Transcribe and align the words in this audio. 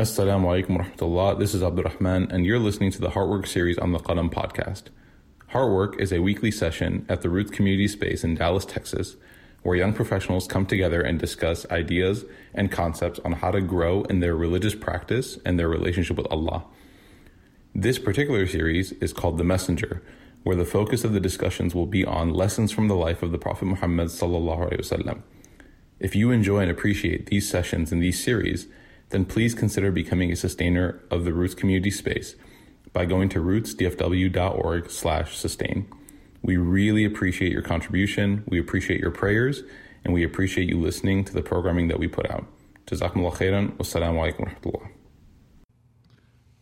Assalamu 0.00 0.46
alaikum 0.46 0.78
wa 0.78 0.84
rahmatullah. 0.84 1.38
This 1.38 1.52
is 1.52 1.62
Abdul 1.62 1.84
Rahman, 1.84 2.32
and 2.32 2.46
you're 2.46 2.58
listening 2.58 2.90
to 2.92 3.02
the 3.02 3.10
Heartwork 3.10 3.46
series 3.46 3.76
on 3.76 3.92
the 3.92 3.98
Qalam 3.98 4.32
podcast. 4.32 4.84
Heartwork 5.52 6.00
is 6.00 6.10
a 6.10 6.22
weekly 6.22 6.50
session 6.50 7.04
at 7.06 7.20
the 7.20 7.28
Roots 7.28 7.50
Community 7.50 7.86
Space 7.86 8.24
in 8.24 8.34
Dallas, 8.34 8.64
Texas, 8.64 9.16
where 9.62 9.76
young 9.76 9.92
professionals 9.92 10.46
come 10.46 10.64
together 10.64 11.02
and 11.02 11.18
discuss 11.18 11.70
ideas 11.70 12.24
and 12.54 12.72
concepts 12.72 13.20
on 13.26 13.32
how 13.32 13.50
to 13.50 13.60
grow 13.60 14.04
in 14.04 14.20
their 14.20 14.34
religious 14.34 14.74
practice 14.74 15.36
and 15.44 15.58
their 15.58 15.68
relationship 15.68 16.16
with 16.16 16.28
Allah. 16.30 16.64
This 17.74 17.98
particular 17.98 18.46
series 18.46 18.92
is 19.02 19.12
called 19.12 19.36
The 19.36 19.44
Messenger, 19.44 20.02
where 20.44 20.56
the 20.56 20.64
focus 20.64 21.04
of 21.04 21.12
the 21.12 21.20
discussions 21.20 21.74
will 21.74 21.84
be 21.84 22.06
on 22.06 22.32
lessons 22.32 22.72
from 22.72 22.88
the 22.88 22.96
life 22.96 23.22
of 23.22 23.32
the 23.32 23.38
Prophet 23.38 23.66
Muhammad 23.66 24.08
sallallahu 24.08 24.70
alaihi 24.70 24.80
wasallam. 24.80 25.20
If 25.98 26.16
you 26.16 26.30
enjoy 26.30 26.60
and 26.60 26.70
appreciate 26.70 27.26
these 27.26 27.46
sessions 27.46 27.92
and 27.92 28.02
these 28.02 28.24
series, 28.24 28.66
then 29.10 29.24
please 29.24 29.54
consider 29.54 29.90
becoming 29.90 30.32
a 30.32 30.36
sustainer 30.36 31.00
of 31.10 31.24
the 31.24 31.32
Roots 31.32 31.54
community 31.54 31.90
space 31.90 32.36
by 32.92 33.04
going 33.04 33.28
to 33.30 33.40
rootsdfw.org 33.40 34.90
slash 34.90 35.36
sustain. 35.36 35.88
We 36.42 36.56
really 36.56 37.04
appreciate 37.04 37.52
your 37.52 37.62
contribution, 37.62 38.44
we 38.46 38.58
appreciate 38.58 39.00
your 39.00 39.10
prayers, 39.10 39.62
and 40.04 40.14
we 40.14 40.24
appreciate 40.24 40.68
you 40.68 40.80
listening 40.80 41.24
to 41.24 41.32
the 41.34 41.42
programming 41.42 41.88
that 41.88 41.98
we 41.98 42.08
put 42.08 42.30
out. 42.30 42.46
Jazakumullah 42.86 43.34
khairan. 43.34 43.76
Wassalamu 43.76 44.18
alaikum 44.18 44.48
warahmatullah. 44.48 44.88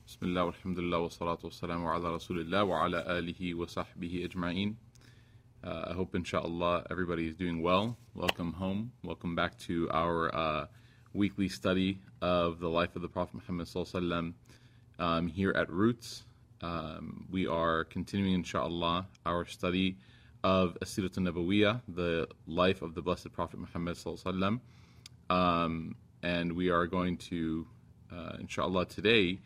Bismillah, 0.07 0.47
alhamdulillah, 0.47 1.03
wa 1.03 1.09
salatu 1.09 1.85
wa 1.85 1.95
ala 1.95 2.19
rasulillah 2.19 2.67
wa 2.67 2.85
ala 2.85 3.05
alihi 3.05 3.55
wa 3.55 3.67
sahbihi 3.67 4.29
ajma'in. 4.29 4.75
Uh, 5.63 5.87
I 5.91 5.93
hope, 5.93 6.15
inshallah, 6.15 6.87
everybody 6.91 7.29
is 7.29 7.37
doing 7.37 7.63
well. 7.63 7.97
Welcome 8.15 8.55
home. 8.55 8.93
Welcome 9.05 9.37
back 9.37 9.59
to 9.61 9.89
our... 9.93 10.35
Uh, 10.35 10.67
weekly 11.15 11.49
study 11.49 11.99
of 12.21 12.61
the 12.61 12.69
life 12.69 12.97
of 12.97 13.03
the 13.03 13.09
Prophet 13.09 13.35
Muhammad 13.35 13.67
Sallallahu 13.67 14.33
um, 14.99 15.29
here 15.29 15.53
at 15.57 15.71
Roots. 15.71 16.25
Um, 16.61 17.27
we 17.31 17.47
are 17.47 17.85
continuing, 17.85 18.35
inshallah, 18.35 19.07
our 19.25 19.45
study 19.47 19.97
of 20.45 20.77
Asirat 20.81 21.19
al-Nabawiyah, 21.19 21.81
the 21.89 22.29
life 22.47 22.83
of 22.83 22.95
the 22.95 23.03
Blessed 23.03 23.33
Prophet 23.33 23.61
Muhammad 23.61 23.97
Sallallahu 23.97 24.61
um, 25.31 25.95
and 26.23 26.53
we 26.53 26.71
are 26.71 26.87
going 26.87 27.17
to, 27.17 27.67
uh, 28.13 28.37
inshallah, 28.41 28.87
today 28.87 29.39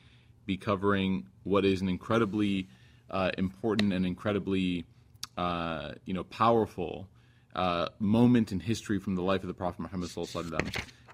be 0.46 0.56
covering 0.56 1.26
what 1.44 1.64
is 1.64 1.80
an 1.80 1.88
incredibly 1.88 2.68
uh, 3.10 3.30
important 3.38 3.92
and 3.92 4.06
incredibly 4.06 4.84
uh, 5.36 5.92
you 6.04 6.14
know 6.14 6.24
powerful 6.24 7.08
uh, 7.54 7.88
moment 7.98 8.52
in 8.52 8.60
history 8.60 8.98
from 8.98 9.14
the 9.14 9.22
life 9.22 9.42
of 9.42 9.48
the 9.48 9.54
Prophet 9.54 9.80
Muhammad 9.80 10.10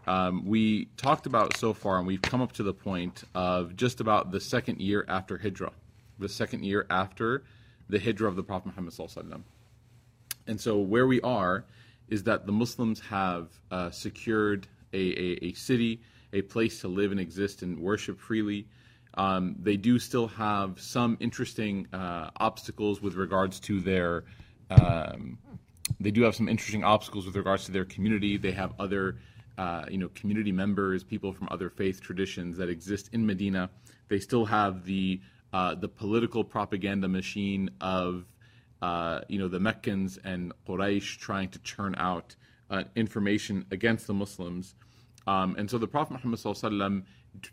um, 0.09 0.45
we 0.45 0.87
talked 0.97 1.27
about 1.27 1.57
so 1.57 1.73
far, 1.73 1.99
and 1.99 2.07
we've 2.07 2.23
come 2.23 2.41
up 2.41 2.53
to 2.53 2.63
the 2.63 2.75
point 2.75 3.25
of 3.35 3.77
just 3.77 4.01
about 4.01 4.31
the 4.31 4.41
second 4.41 4.81
year 4.81 5.05
after 5.09 5.39
Hijrah, 5.39 5.73
the 6.19 6.29
second 6.29 6.65
year 6.65 6.87
after 6.91 7.45
the 7.89 7.99
Hijrah 7.99 8.29
of 8.29 8.37
the 8.37 8.43
Prophet 8.43 8.69
Muhammad 8.69 8.95
and 10.49 10.61
so 10.61 10.79
where 10.79 11.07
we 11.07 11.21
are 11.21 11.65
is 12.09 12.23
that 12.25 12.47
the 12.47 12.53
Muslims 12.53 13.01
have 13.01 13.49
uh, 13.71 13.91
secured 13.91 14.67
a, 14.93 14.97
a, 14.97 15.45
a 15.45 15.53
city, 15.53 16.01
a 16.33 16.43
place 16.43 16.81
to 16.81 16.89
live 16.89 17.13
and 17.13 17.21
exist 17.21 17.63
and 17.63 17.79
worship 17.79 18.19
freely. 18.19 18.67
Um, 19.15 19.57
they 19.61 19.77
do 19.77 19.99
still 19.99 20.27
have 20.29 20.81
some 20.81 21.17
interesting 21.21 21.87
uh, 21.93 22.31
obstacles 22.39 23.03
with 23.03 23.15
regards 23.15 23.61
to 23.61 23.81
their. 23.81 24.25
Um, 24.71 25.39
they 26.01 26.11
do 26.11 26.23
have 26.23 26.35
some 26.35 26.49
interesting 26.49 26.85
obstacles 26.85 27.27
with 27.27 27.37
regards 27.37 27.65
to 27.67 27.73
their 27.73 27.85
community. 27.85 28.37
They 28.37 28.53
have 28.53 28.73
other, 28.79 29.17
uh, 29.59 29.85
you 29.91 29.99
know, 29.99 30.09
community 30.15 30.53
members, 30.53 31.05
people 31.05 31.33
from 31.33 31.49
other 31.51 31.69
faith 31.69 32.01
traditions 32.01 32.57
that 32.59 32.69
exist 32.69 33.11
in 33.13 33.27
Medina. 33.27 33.69
They 34.09 34.21
still 34.21 34.47
have 34.47 34.85
the 34.85 35.21
uh, 35.53 35.75
the 35.75 35.89
political 35.89 36.45
propaganda 36.45 37.09
machine 37.09 37.71
of, 37.81 38.25
uh, 38.83 39.21
you 39.29 39.39
know, 39.39 39.49
the 39.49 39.59
Meccans 39.59 40.19
and 40.23 40.53
Quraysh 40.67 41.19
trying 41.19 41.49
to 41.51 41.59
churn 41.61 41.95
out 41.97 42.37
uh, 42.71 42.85
information 42.95 43.65
against 43.71 44.07
the 44.07 44.15
Muslims. 44.15 44.75
Um, 45.27 45.57
and 45.59 45.71
so 45.71 45.79
the 45.79 45.87
Prophet 45.87 46.23
Muhammad 46.23 47.05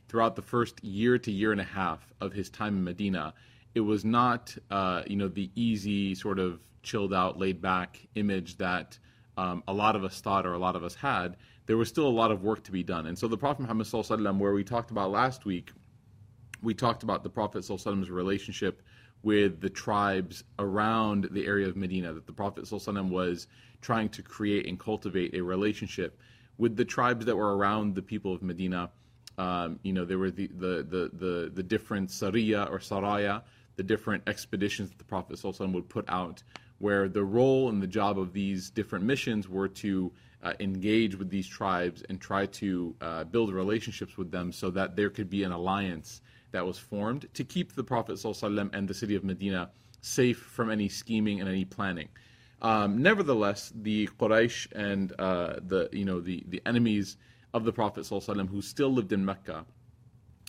throughout 0.08 0.36
the 0.36 0.42
first 0.42 0.84
year 0.84 1.18
to 1.18 1.32
year 1.32 1.52
and 1.52 1.62
a 1.62 1.66
half 1.66 2.14
of 2.20 2.34
his 2.34 2.50
time 2.50 2.78
in 2.78 2.84
Medina, 2.84 3.34
it 3.74 3.82
was 3.82 4.04
not, 4.04 4.56
uh, 4.70 5.04
you 5.08 5.16
know, 5.16 5.28
the 5.28 5.50
easy 5.56 6.16
sort 6.16 6.40
of 6.40 6.60
chilled 6.84 7.14
out, 7.14 7.40
laid 7.40 7.62
back 7.62 8.00
image 8.16 8.58
that 8.58 8.98
um, 9.38 9.64
a 9.68 9.74
lot 9.74 9.96
of 9.96 10.04
us 10.04 10.22
thought 10.22 10.46
or 10.46 10.54
a 10.54 10.60
lot 10.60 10.76
of 10.76 10.84
us 10.84 10.96
had. 10.96 11.38
There 11.66 11.78
was 11.78 11.90
still 11.90 12.08
a 12.08 12.10
lot 12.10 12.32
of 12.32 12.44
work 12.44 12.64
to 12.66 12.72
be 12.72 12.84
done. 12.84 13.08
And 13.08 13.18
so 13.18 13.28
the 13.28 13.38
Prophet 13.38 13.64
Muhammad 13.64 13.88
Wasallam, 13.88 14.38
where 14.38 14.54
we 14.54 14.64
talked 14.64 14.92
about 14.92 15.12
last 15.12 15.46
week, 15.46 15.72
we 16.62 16.74
talked 16.74 17.04
about 17.04 17.24
the 17.24 17.30
Prophet 17.30 17.66
Prophet's 17.66 18.10
relationship 18.10 18.82
with 19.24 19.62
the 19.62 19.70
tribes 19.70 20.44
around 20.60 21.30
the 21.32 21.46
area 21.46 21.68
of 21.68 21.76
Medina, 21.76 22.14
that 22.14 22.28
the 22.28 22.34
Prophet 22.34 22.66
Wasallam 22.66 23.10
was 23.10 23.48
trying 23.82 24.10
to 24.10 24.22
create 24.22 24.68
and 24.68 24.80
cultivate 24.80 25.34
a 25.34 25.42
relationship 25.42 26.20
with 26.58 26.76
the 26.76 26.86
tribes 26.86 27.26
that 27.26 27.36
were 27.36 27.58
around 27.58 27.96
the 27.96 28.02
people 28.02 28.34
of 28.34 28.42
Medina 28.42 28.90
um, 29.38 29.80
you 29.84 29.94
know, 29.94 30.06
there 30.06 30.18
were 30.18 30.32
the, 30.32 30.48
the, 30.48 30.86
the, 30.90 31.12
the, 31.14 31.52
the 31.54 31.64
different 31.64 32.10
sariya 32.10 32.70
or 32.70 32.80
saraya, 32.80 33.42
the 33.76 33.84
different 33.84 34.24
expeditions 34.28 34.90
that 34.90 34.98
the 34.98 35.04
Prophet 35.04 35.38
ﷺ 35.38 35.74
would 35.74 35.90
put 35.90 36.06
out, 36.08 36.44
where 36.80 37.10
the 37.10 37.24
role 37.24 37.70
and 37.70 37.82
the 37.82 37.88
job 37.88 38.18
of 38.18 38.34
these 38.34 38.70
different 38.70 39.04
missions 39.06 39.50
were 39.50 39.68
to 39.68 40.12
uh, 40.46 40.54
engage 40.60 41.16
with 41.16 41.30
these 41.30 41.48
tribes 41.48 42.04
and 42.08 42.22
try 42.22 42.46
to 42.46 42.96
uh, 43.02 43.24
build 43.26 43.52
relationships 43.52 44.16
with 44.16 44.32
them 44.32 44.52
so 44.52 44.70
that 44.70 44.96
there 44.96 45.10
could 45.10 45.30
be 45.30 45.44
an 45.44 45.52
alliance 45.52 46.22
that 46.52 46.66
was 46.66 46.78
formed 46.78 47.28
to 47.34 47.44
keep 47.44 47.74
the 47.74 47.84
Prophet 47.84 48.14
ﷺ 48.14 48.70
and 48.74 48.88
the 48.88 48.94
city 48.94 49.16
of 49.16 49.24
Medina 49.24 49.72
safe 50.02 50.38
from 50.38 50.70
any 50.70 50.88
scheming 50.88 51.42
and 51.42 51.50
any 51.50 51.66
planning. 51.66 52.08
Um, 52.62 53.02
nevertheless, 53.02 53.74
the 53.76 54.08
Quraysh 54.20 54.72
and 54.72 55.12
uh, 55.20 55.56
the 55.66 55.90
you 55.92 56.06
know 56.06 56.22
the 56.22 56.44
the 56.48 56.62
enemies 56.66 57.18
of 57.54 57.66
the 57.66 57.74
Prophet 57.74 58.04
ﷺ 58.04 58.48
who 58.48 58.62
still 58.62 58.94
lived 58.94 59.12
in 59.12 59.26
Mecca, 59.26 59.66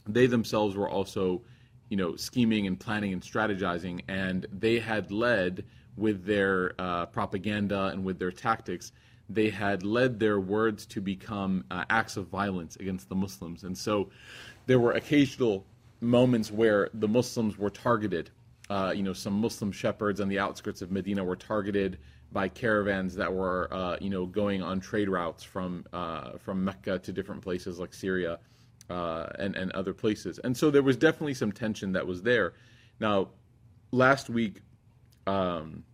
they 0.07 0.27
themselves 0.27 0.77
were 0.77 0.89
also, 0.89 1.43
you 1.89 1.97
know, 1.97 2.17
scheming 2.17 2.67
and 2.67 2.79
planning 2.79 3.13
and 3.13 3.23
strategizing, 3.23 4.03
and 4.09 4.47
they 4.53 4.79
had 4.79 5.11
led 5.11 5.65
with 5.97 6.25
their 6.27 6.75
uh, 6.79 7.07
propaganda 7.07 7.87
and 7.87 8.05
with 8.05 8.19
their 8.19 8.31
tactics. 8.31 8.93
They 9.29 9.51
had 9.51 9.83
led 9.83 10.21
their 10.21 10.39
words 10.39 10.87
to 10.87 11.01
become 11.01 11.65
uh, 11.71 11.85
acts 11.91 12.17
of 12.17 12.29
violence 12.29 12.77
against 12.77 13.09
the 13.09 13.15
Muslims, 13.15 13.65
and 13.65 13.77
so 13.77 14.11
there 14.67 14.79
were 14.79 14.93
occasional 14.93 15.67
moments 16.01 16.53
where 16.53 16.91
the 16.95 17.09
Muslims 17.09 17.59
were 17.59 17.71
targeted. 17.71 18.31
Uh, 18.69 18.93
you 18.95 19.03
know, 19.03 19.13
some 19.13 19.35
Muslim 19.35 19.73
shepherds 19.73 20.21
on 20.21 20.29
the 20.29 20.39
outskirts 20.39 20.83
of 20.83 20.91
Medina 20.91 21.25
were 21.25 21.37
targeted 21.37 21.99
by 22.33 22.49
caravans 22.49 23.15
that 23.15 23.33
were 23.33 23.73
uh, 23.73 23.97
you 24.01 24.11
know 24.11 24.27
going 24.27 24.63
on 24.63 24.81
trade 24.81 25.09
routes 25.09 25.43
from 25.43 25.85
uh, 25.93 26.33
from 26.39 26.65
Mecca 26.65 26.99
to 26.99 27.13
different 27.13 27.43
places 27.43 27.79
like 27.79 27.95
Syria 27.95 28.39
uh, 28.91 29.27
and 29.39 29.57
and 29.57 29.73
other 29.73 29.95
places. 29.95 30.39
And 30.41 30.57
so 30.57 30.71
there 30.71 30.83
was 30.83 30.97
definitely 30.97 31.35
some 31.35 31.53
tension 31.53 31.93
that 31.93 32.07
was 32.07 32.23
there. 32.23 32.55
Now, 33.01 33.29
last 33.91 34.29
week, 34.29 34.63
um, 35.27 35.85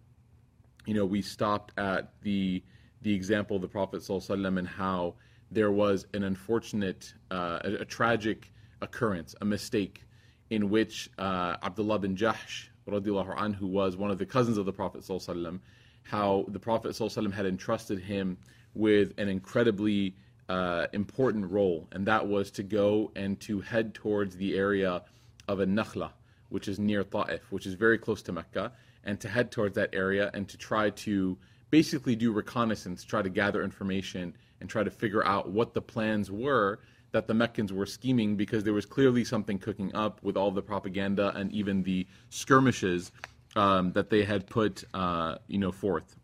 you 0.87 0.94
know, 0.94 1.04
we 1.04 1.22
stopped 1.22 1.72
at 1.78 2.12
the 2.22 2.62
the 3.01 3.13
example 3.13 3.55
of 3.55 3.61
the 3.61 3.67
Prophet 3.67 4.01
ﷺ 4.01 4.57
and 4.57 4.67
how 4.67 5.16
there 5.51 5.72
was 5.72 6.07
an 6.13 6.23
unfortunate, 6.23 7.13
uh, 7.31 7.59
a, 7.63 7.73
a, 7.75 7.85
tragic 7.85 8.51
occurrence, 8.81 9.35
a 9.41 9.45
mistake, 9.45 10.03
in 10.50 10.69
which 10.69 11.09
uh, 11.17 11.55
Abdullah 11.63 12.00
bin 12.00 12.16
Jahsh, 12.16 12.67
radiallahu 12.88 13.38
anhu, 13.38 13.61
was 13.61 13.95
one 13.95 14.11
of 14.11 14.17
the 14.17 14.25
cousins 14.25 14.57
of 14.57 14.66
the 14.66 14.73
Prophet 14.73 15.01
ﷺ, 15.01 15.59
how 16.03 16.45
the 16.50 16.59
Prophet 16.59 16.91
ﷺ 16.91 17.31
had 17.33 17.45
entrusted 17.45 18.00
him 18.00 18.38
with 18.73 19.13
an 19.17 19.28
incredibly 19.29 20.16
uh, 20.50 20.88
important 20.94 21.50
role, 21.51 21.88
and 21.91 22.05
that 22.07 22.25
was 22.25 22.51
to 22.51 22.63
go 22.63 23.11
and 23.16 23.39
to 23.41 23.61
head 23.61 23.94
towards 23.94 24.35
the 24.35 24.55
area 24.55 25.02
of 25.47 25.59
a 25.59 25.66
Nakhla, 25.66 26.11
which 26.49 26.67
is 26.67 26.79
near 26.79 27.03
Ta'if, 27.03 27.52
which 27.52 27.66
is 27.66 27.73
very 27.73 27.97
close 27.97 28.22
to 28.23 28.31
Mecca, 28.31 28.72
and 29.03 29.19
to 29.19 29.29
head 29.29 29.52
towards 29.52 29.75
that 29.75 29.90
area 29.93 30.29
and 30.34 30.47
to 30.49 30.58
try 30.58 30.90
to 30.90 31.37
basically 31.72 32.15
do 32.15 32.30
reconnaissance, 32.30 33.03
try 33.03 33.22
to 33.22 33.30
gather 33.30 33.65
information, 33.65 34.36
and 34.60 34.71
try 34.71 34.84
to 34.84 34.91
figure 34.91 35.27
out 35.27 35.51
what 35.51 35.74
the 35.74 35.83
plans 35.83 36.30
were 36.30 36.78
that 37.13 37.27
the 37.27 37.34
Meccans 37.34 37.72
were 37.72 37.86
scheming 37.86 38.36
because 38.36 38.63
there 38.63 38.72
was 38.72 38.86
clearly 38.86 39.24
something 39.24 39.59
cooking 39.59 39.95
up 39.95 40.22
with 40.22 40.36
all 40.36 40.51
the 40.51 40.63
propaganda 40.63 41.33
and 41.34 41.51
even 41.53 41.83
the 41.83 42.07
skirmishes 42.30 43.10
um, 43.57 43.92
that 43.92 44.10
they 44.10 44.22
had 44.22 44.47
put 44.47 44.84
uh, 44.95 45.36
you 45.48 45.59
know 45.59 45.72
forth. 45.72 46.16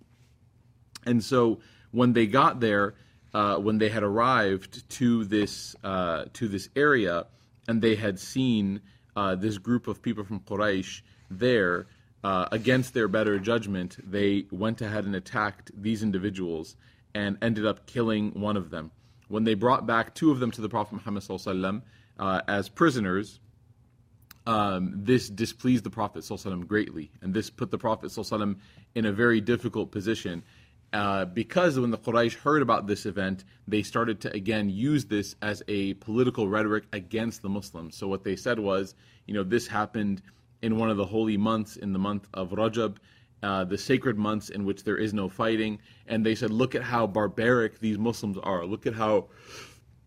And 1.06 1.24
so 1.24 1.60
when 1.92 2.12
they 2.12 2.26
got 2.26 2.60
there, 2.60 2.94
uh, 3.34 3.56
when 3.56 3.78
they 3.78 3.88
had 3.88 4.02
arrived 4.02 4.88
to 4.90 5.24
this 5.24 5.74
uh, 5.82 6.26
to 6.34 6.48
this 6.48 6.68
area, 6.76 7.26
and 7.66 7.80
they 7.82 7.94
had 7.94 8.18
seen 8.18 8.80
uh, 9.16 9.34
this 9.34 9.58
group 9.58 9.88
of 9.88 10.02
people 10.02 10.24
from 10.24 10.40
Quraysh 10.40 11.02
there. 11.30 11.86
Uh, 12.24 12.46
against 12.50 12.94
their 12.94 13.06
better 13.06 13.38
judgment, 13.38 13.96
they 14.02 14.44
went 14.50 14.80
ahead 14.80 15.04
and 15.04 15.14
attacked 15.14 15.70
these 15.80 16.02
individuals 16.02 16.74
and 17.14 17.38
ended 17.42 17.64
up 17.64 17.86
killing 17.86 18.32
one 18.32 18.56
of 18.56 18.70
them. 18.70 18.90
When 19.28 19.44
they 19.44 19.54
brought 19.54 19.86
back 19.86 20.14
two 20.14 20.30
of 20.30 20.40
them 20.40 20.50
to 20.52 20.60
the 20.60 20.68
Prophet 20.68 20.94
Muhammad, 20.96 21.82
uh, 22.18 22.40
as 22.48 22.68
prisoners, 22.68 23.38
um, 24.46 24.94
this 24.94 25.28
displeased 25.28 25.84
the 25.84 25.90
Prophet 25.90 26.24
ﷺ 26.24 26.66
greatly, 26.66 27.10
and 27.20 27.34
this 27.34 27.50
put 27.50 27.70
the 27.70 27.78
Prophet 27.78 28.06
ﷺ 28.06 28.56
in 28.94 29.04
a 29.04 29.12
very 29.12 29.40
difficult 29.40 29.92
position. 29.92 30.42
Uh, 30.90 31.26
because 31.26 31.78
when 31.78 31.90
the 31.90 31.98
Quraysh 31.98 32.34
heard 32.34 32.62
about 32.62 32.86
this 32.86 33.04
event, 33.04 33.44
they 33.66 33.82
started 33.82 34.22
to 34.22 34.32
again 34.32 34.70
use 34.70 35.04
this 35.04 35.36
as 35.42 35.62
a 35.68 35.92
political 35.94 36.48
rhetoric 36.48 36.84
against 36.94 37.42
the 37.42 37.48
Muslims. 37.50 37.94
So 37.94 38.08
what 38.08 38.24
they 38.24 38.36
said 38.36 38.58
was, 38.58 38.94
you 39.26 39.34
know, 39.34 39.42
this 39.42 39.66
happened 39.66 40.22
in 40.62 40.76
one 40.76 40.90
of 40.90 40.96
the 40.96 41.04
holy 41.04 41.36
months, 41.36 41.76
in 41.76 41.92
the 41.92 41.98
month 41.98 42.28
of 42.34 42.50
Rajab, 42.50 42.96
uh, 43.42 43.64
the 43.64 43.78
sacred 43.78 44.18
months 44.18 44.48
in 44.48 44.64
which 44.64 44.84
there 44.84 44.96
is 44.96 45.14
no 45.14 45.28
fighting. 45.28 45.78
And 46.06 46.24
they 46.24 46.34
said, 46.34 46.50
look 46.50 46.74
at 46.74 46.82
how 46.82 47.06
barbaric 47.06 47.78
these 47.78 47.98
Muslims 47.98 48.36
are. 48.38 48.64
Look 48.64 48.86
at 48.86 48.94
how 48.94 49.28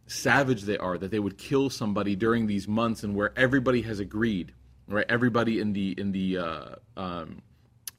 savage 0.08 0.64
they 0.64 0.78
are 0.78 0.98
that 0.98 1.10
they 1.10 1.20
would 1.20 1.38
kill 1.38 1.70
somebody 1.70 2.16
during 2.16 2.46
these 2.46 2.68
months 2.68 3.04
and 3.04 3.16
where 3.16 3.32
everybody 3.38 3.82
has 3.84 4.00
agreed, 4.00 4.54
right? 4.88 5.06
Everybody 5.08 5.60
in 5.60 5.72
the 5.72 5.96
in 5.98 6.12
the 6.12 6.38
uh, 6.38 6.76
um, 6.98 7.42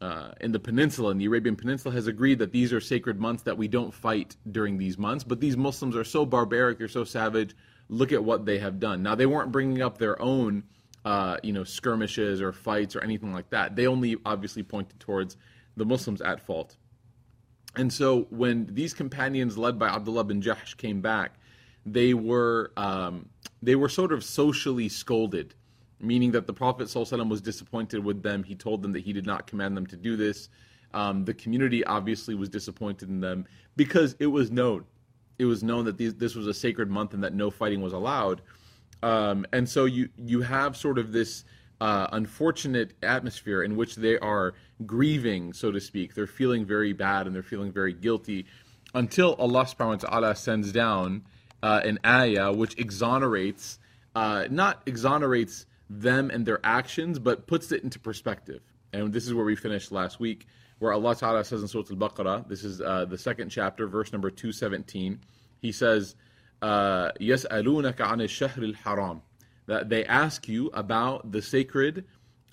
uh, 0.02 0.32
in 0.40 0.52
the 0.52 0.58
peninsula, 0.58 1.10
in 1.12 1.18
the 1.18 1.26
Arabian 1.26 1.56
Peninsula, 1.56 1.94
has 1.94 2.08
agreed 2.08 2.38
that 2.40 2.52
these 2.52 2.72
are 2.72 2.80
sacred 2.80 3.20
months 3.20 3.44
that 3.44 3.56
we 3.56 3.68
don't 3.68 3.94
fight 3.94 4.36
during 4.50 4.76
these 4.76 4.98
months. 4.98 5.24
But 5.24 5.40
these 5.40 5.56
Muslims 5.56 5.96
are 5.96 6.04
so 6.04 6.26
barbaric, 6.26 6.78
they're 6.78 6.88
so 6.88 7.04
savage. 7.04 7.54
Look 7.88 8.12
at 8.12 8.24
what 8.24 8.44
they 8.44 8.58
have 8.58 8.80
done. 8.80 9.02
Now 9.02 9.14
they 9.14 9.26
weren't 9.26 9.52
bringing 9.52 9.80
up 9.80 9.98
their 9.98 10.20
own, 10.20 10.64
uh, 11.04 11.36
you 11.42 11.52
know, 11.52 11.64
skirmishes 11.64 12.40
or 12.40 12.52
fights 12.52 12.94
or 12.94 13.02
anything 13.02 13.32
like 13.32 13.50
that. 13.50 13.76
They 13.76 13.86
only 13.86 14.16
obviously 14.24 14.62
pointed 14.62 15.00
towards 15.00 15.36
the 15.76 15.84
Muslims 15.84 16.20
at 16.20 16.40
fault. 16.40 16.76
And 17.74 17.92
so 17.92 18.26
when 18.30 18.66
these 18.72 18.92
companions, 18.92 19.56
led 19.56 19.78
by 19.78 19.88
Abdullah 19.88 20.24
bin 20.24 20.42
Jahsh, 20.42 20.76
came 20.76 21.00
back, 21.00 21.36
they 21.84 22.14
were 22.14 22.72
um, 22.76 23.28
they 23.62 23.74
were 23.74 23.88
sort 23.88 24.12
of 24.12 24.22
socially 24.22 24.88
scolded 24.88 25.54
meaning 26.02 26.32
that 26.32 26.46
the 26.46 26.52
Prophet 26.52 26.88
ﷺ 26.88 27.30
was 27.30 27.40
disappointed 27.40 28.04
with 28.04 28.22
them. 28.22 28.42
He 28.42 28.54
told 28.54 28.82
them 28.82 28.92
that 28.92 29.04
he 29.04 29.12
did 29.12 29.24
not 29.24 29.46
command 29.46 29.76
them 29.76 29.86
to 29.86 29.96
do 29.96 30.16
this. 30.16 30.48
Um, 30.92 31.24
the 31.24 31.32
community 31.32 31.84
obviously 31.84 32.34
was 32.34 32.48
disappointed 32.48 33.08
in 33.08 33.20
them 33.20 33.46
because 33.76 34.16
it 34.18 34.26
was 34.26 34.50
known. 34.50 34.84
It 35.38 35.46
was 35.46 35.62
known 35.62 35.86
that 35.86 35.96
these, 35.96 36.14
this 36.14 36.34
was 36.34 36.46
a 36.46 36.52
sacred 36.52 36.90
month 36.90 37.14
and 37.14 37.24
that 37.24 37.32
no 37.32 37.50
fighting 37.50 37.80
was 37.80 37.92
allowed. 37.92 38.42
Um, 39.02 39.46
and 39.52 39.68
so 39.68 39.84
you 39.84 40.08
you 40.16 40.42
have 40.42 40.76
sort 40.76 40.98
of 40.98 41.12
this 41.12 41.44
uh, 41.80 42.06
unfortunate 42.12 42.92
atmosphere 43.02 43.62
in 43.62 43.76
which 43.76 43.96
they 43.96 44.18
are 44.18 44.54
grieving, 44.86 45.52
so 45.52 45.72
to 45.72 45.80
speak. 45.80 46.14
They're 46.14 46.26
feeling 46.26 46.64
very 46.64 46.92
bad 46.92 47.26
and 47.26 47.34
they're 47.34 47.42
feeling 47.42 47.72
very 47.72 47.92
guilty 47.92 48.46
until 48.94 49.34
Allah 49.34 49.64
subhanahu 49.64 50.02
wa 50.02 50.08
ta'ala 50.08 50.36
sends 50.36 50.70
down 50.70 51.24
uh, 51.62 51.80
an 51.84 51.98
ayah 52.04 52.52
which 52.52 52.78
exonerates, 52.78 53.78
uh, 54.14 54.46
not 54.50 54.82
exonerates 54.86 55.66
them 55.88 56.30
and 56.30 56.46
their 56.46 56.60
actions, 56.64 57.18
but 57.18 57.46
puts 57.46 57.72
it 57.72 57.82
into 57.82 57.98
perspective. 57.98 58.60
And 58.92 59.12
this 59.12 59.26
is 59.26 59.34
where 59.34 59.44
we 59.44 59.56
finished 59.56 59.90
last 59.92 60.20
week, 60.20 60.46
where 60.78 60.92
Allah 60.92 61.16
Ta'ala 61.16 61.44
says 61.44 61.62
in 61.62 61.68
Surah 61.68 61.84
Al 61.90 61.96
Baqarah, 61.96 62.48
this 62.48 62.64
is 62.64 62.80
uh, 62.80 63.06
the 63.06 63.18
second 63.18 63.48
chapter, 63.48 63.86
verse 63.86 64.12
number 64.12 64.30
217. 64.30 65.20
He 65.60 65.72
says, 65.72 66.14
يَسْأَلُونَكَ 66.63 67.97
عَنِ 67.97 68.21
الشَّهْرِ 68.21 68.75
الْحَرَامِ 68.75 69.21
That 69.67 69.89
they 69.89 70.05
ask 70.05 70.47
you 70.47 70.67
about 70.73 71.31
the 71.31 71.41
sacred 71.41 72.05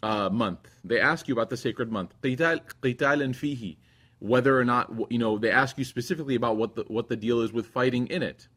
uh, 0.02 0.28
month. 0.30 0.68
They 0.84 1.00
ask 1.00 1.28
you 1.28 1.34
about 1.34 1.50
the 1.50 1.56
sacred 1.56 1.90
month. 1.90 2.14
قِتَالٍ 2.22 2.60
فِيهِ 2.82 3.76
Whether 4.18 4.58
or 4.58 4.64
not, 4.64 4.92
you 5.10 5.18
know, 5.18 5.38
they 5.38 5.50
ask 5.50 5.78
you 5.78 5.84
specifically 5.84 6.34
about 6.34 6.56
what 6.56 6.74
the, 6.74 6.84
what 6.88 7.08
the 7.08 7.16
deal 7.16 7.40
is 7.40 7.52
with 7.52 7.66
fighting 7.66 8.06
in 8.08 8.22
it. 8.22 8.48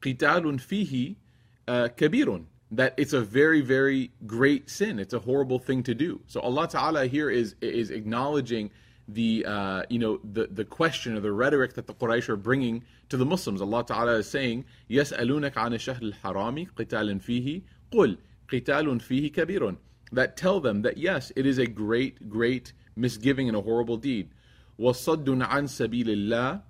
قِتَالٌ 0.00 0.44
فِيهِ 0.60 1.16
كَبِيرٌ 1.68 2.44
that 2.72 2.94
it's 2.96 3.12
a 3.12 3.20
very, 3.20 3.60
very 3.60 4.12
great 4.26 4.70
sin. 4.70 4.98
It's 4.98 5.12
a 5.12 5.18
horrible 5.18 5.58
thing 5.58 5.82
to 5.84 5.94
do. 5.94 6.20
So 6.26 6.40
Allah 6.40 6.66
Ta'ala 6.66 7.06
here 7.06 7.28
is 7.30 7.54
is 7.60 7.90
acknowledging 7.90 8.70
the 9.08 9.44
uh, 9.46 9.82
you 9.88 9.98
know 9.98 10.20
the 10.24 10.46
the 10.46 10.64
question 10.64 11.16
or 11.16 11.20
the 11.20 11.32
rhetoric 11.32 11.74
that 11.74 11.86
the 11.86 11.94
Quraysh 11.94 12.28
are 12.28 12.36
bringing 12.36 12.84
to 13.08 13.16
the 13.16 13.26
Muslims. 13.26 13.60
Allah 13.60 13.84
Ta'ala 13.84 14.12
is 14.16 14.28
saying, 14.28 14.64
يَسْأَلُونَكَ 14.90 15.52
عَنِ 15.52 15.74
الشَّهْرِ 15.74 16.14
الْحَرَامِ 16.14 16.70
قِتَالٍ 16.74 17.20
فِيهِ 17.20 17.62
قُلْ 17.92 18.18
قِتَالٌ 18.48 19.00
فِيهِ 19.00 19.32
كَبِيرٌ 19.32 19.76
That 20.12 20.36
tell 20.36 20.60
them 20.60 20.82
that 20.82 20.98
yes, 20.98 21.32
it 21.36 21.46
is 21.46 21.58
a 21.58 21.66
great, 21.66 22.28
great 22.28 22.72
misgiving 22.96 23.48
and 23.48 23.56
a 23.56 23.60
horrible 23.62 23.96
deed. 23.96 24.30
وَصَدٌّ 24.78 25.26
عَنْ 25.26 25.64
سَبِيلِ 25.64 26.06
اللَّهِ 26.06 26.62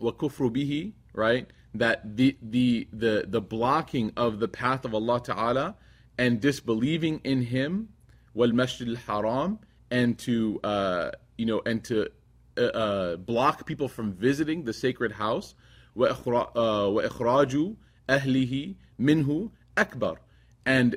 وَكُفْرُ 0.00 0.54
بِهِ 0.54 0.92
Right? 1.14 1.48
that 1.74 2.16
the 2.16 2.36
the 2.42 2.88
the 2.92 3.24
the 3.28 3.40
blocking 3.40 4.12
of 4.16 4.38
the 4.38 4.48
path 4.48 4.84
of 4.84 4.94
Allah 4.94 5.20
Ta'ala 5.22 5.76
and 6.16 6.40
disbelieving 6.40 7.20
in 7.24 7.42
Him, 7.42 7.90
wal 8.34 8.52
masjid 8.52 8.88
al 8.88 8.96
haram, 8.96 9.58
and 9.93 10.17
to 10.17 10.59
uh, 10.63 11.11
you 11.37 11.45
know 11.45 11.61
and 11.65 11.83
to 11.85 12.09
uh, 12.57 12.61
uh, 12.61 13.15
block 13.15 13.65
people 13.65 13.87
from 13.87 14.11
visiting 14.11 14.63
the 14.65 14.73
sacred 14.73 15.11
house, 15.13 15.53
ahlihi 18.09 18.75
minhu 18.99 19.51
akbar, 19.77 20.19
and 20.65 20.95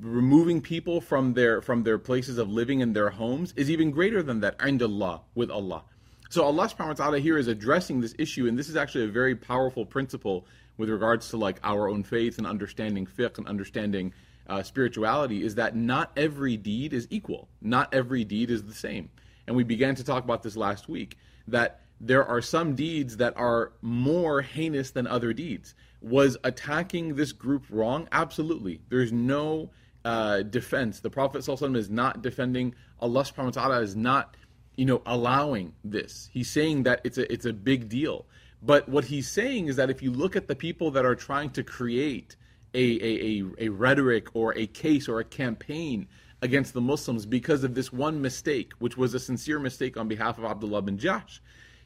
removing 0.00 0.60
people 0.60 1.00
from 1.00 1.34
their 1.34 1.62
from 1.62 1.84
their 1.84 1.98
places 1.98 2.36
of 2.36 2.50
living 2.50 2.80
in 2.80 2.92
their 2.92 3.10
homes 3.10 3.54
is 3.56 3.70
even 3.70 3.90
greater 3.92 4.22
than 4.22 4.40
that. 4.40 4.56
Allah 4.60 5.22
with 5.34 5.50
Allah. 5.50 5.84
So 6.30 6.44
Allah 6.44 6.68
subhanahu 6.68 6.88
wa 6.88 6.94
ta'ala 6.94 7.18
here 7.20 7.38
is 7.38 7.48
addressing 7.48 8.00
this 8.00 8.14
issue, 8.18 8.46
and 8.46 8.58
this 8.58 8.68
is 8.68 8.76
actually 8.76 9.04
a 9.04 9.08
very 9.08 9.34
powerful 9.34 9.86
principle 9.86 10.46
with 10.76 10.88
regards 10.88 11.28
to 11.30 11.36
like 11.36 11.60
our 11.62 11.88
own 11.88 12.02
faith 12.02 12.38
and 12.38 12.46
understanding 12.46 13.06
fiqh 13.06 13.38
and 13.38 13.46
understanding 13.46 14.12
uh, 14.50 14.62
spirituality 14.62 15.42
is 15.44 15.54
that 15.54 15.76
not 15.76 16.12
every 16.16 16.56
deed 16.56 16.92
is 16.92 17.06
equal. 17.10 17.48
Not 17.62 17.94
every 17.94 18.24
deed 18.24 18.50
is 18.50 18.64
the 18.64 18.74
same. 18.74 19.08
And 19.46 19.56
we 19.56 19.64
began 19.64 19.94
to 19.94 20.04
talk 20.04 20.24
about 20.24 20.42
this 20.42 20.56
last 20.56 20.88
week 20.88 21.16
that 21.48 21.80
there 22.00 22.24
are 22.24 22.42
some 22.42 22.74
deeds 22.74 23.16
that 23.18 23.36
are 23.36 23.72
more 23.80 24.42
heinous 24.42 24.90
than 24.90 25.06
other 25.06 25.32
deeds. 25.32 25.74
Was 26.02 26.36
attacking 26.44 27.14
this 27.14 27.32
group 27.32 27.64
wrong? 27.70 28.08
Absolutely. 28.10 28.80
There's 28.88 29.12
no 29.12 29.70
uh, 30.04 30.42
defense. 30.42 31.00
The 31.00 31.10
Prophet 31.10 31.46
is 31.48 31.90
not 31.90 32.22
defending. 32.22 32.74
Allah 33.00 33.22
subhanahu 33.22 33.56
wa 33.56 33.62
ta'ala 33.62 33.80
is 33.80 33.96
not 33.96 34.36
you 34.76 34.86
know, 34.86 35.02
allowing 35.04 35.74
this. 35.84 36.30
He's 36.32 36.50
saying 36.50 36.84
that 36.84 37.02
it's 37.04 37.18
a 37.18 37.30
it's 37.30 37.44
a 37.44 37.52
big 37.52 37.90
deal. 37.90 38.24
But 38.62 38.88
what 38.88 39.04
he's 39.04 39.28
saying 39.28 39.66
is 39.66 39.76
that 39.76 39.90
if 39.90 40.02
you 40.02 40.10
look 40.10 40.36
at 40.36 40.48
the 40.48 40.56
people 40.56 40.90
that 40.92 41.04
are 41.04 41.14
trying 41.14 41.50
to 41.50 41.62
create 41.62 42.36
a, 42.74 42.78
a, 42.78 43.42
a, 43.58 43.66
a 43.66 43.68
rhetoric 43.68 44.28
or 44.34 44.56
a 44.56 44.66
case 44.66 45.08
or 45.08 45.20
a 45.20 45.24
campaign 45.24 46.08
against 46.42 46.72
the 46.72 46.80
Muslims 46.80 47.26
because 47.26 47.64
of 47.64 47.74
this 47.74 47.92
one 47.92 48.22
mistake, 48.22 48.72
which 48.78 48.96
was 48.96 49.14
a 49.14 49.20
sincere 49.20 49.58
mistake 49.58 49.96
on 49.96 50.08
behalf 50.08 50.38
of 50.38 50.44
Abdullah 50.44 50.82
bin 50.82 50.98
Jahsh, 50.98 51.40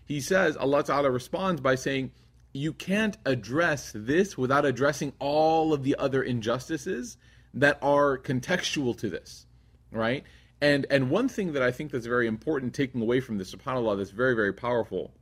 he 0.04 0.20
says, 0.20 0.56
Allah 0.56 0.84
Ta'ala 0.84 1.10
responds 1.10 1.60
by 1.60 1.74
saying, 1.74 2.12
You 2.52 2.72
can't 2.72 3.16
address 3.24 3.92
this 3.94 4.36
without 4.36 4.64
addressing 4.64 5.12
all 5.18 5.72
of 5.72 5.82
the 5.82 5.96
other 5.98 6.22
injustices 6.22 7.16
that 7.54 7.78
are 7.82 8.18
contextual 8.18 8.96
to 8.98 9.08
this, 9.08 9.46
right? 9.90 10.24
And 10.60 10.86
and 10.90 11.10
one 11.10 11.28
thing 11.28 11.52
that 11.54 11.62
I 11.62 11.70
think 11.70 11.90
that's 11.90 12.06
very 12.06 12.26
important 12.26 12.74
taking 12.74 13.00
away 13.00 13.20
from 13.20 13.38
this, 13.38 13.54
subhanAllah, 13.54 13.96
that's 13.98 14.10
very, 14.10 14.34
very 14.34 14.52
powerful, 14.52 15.12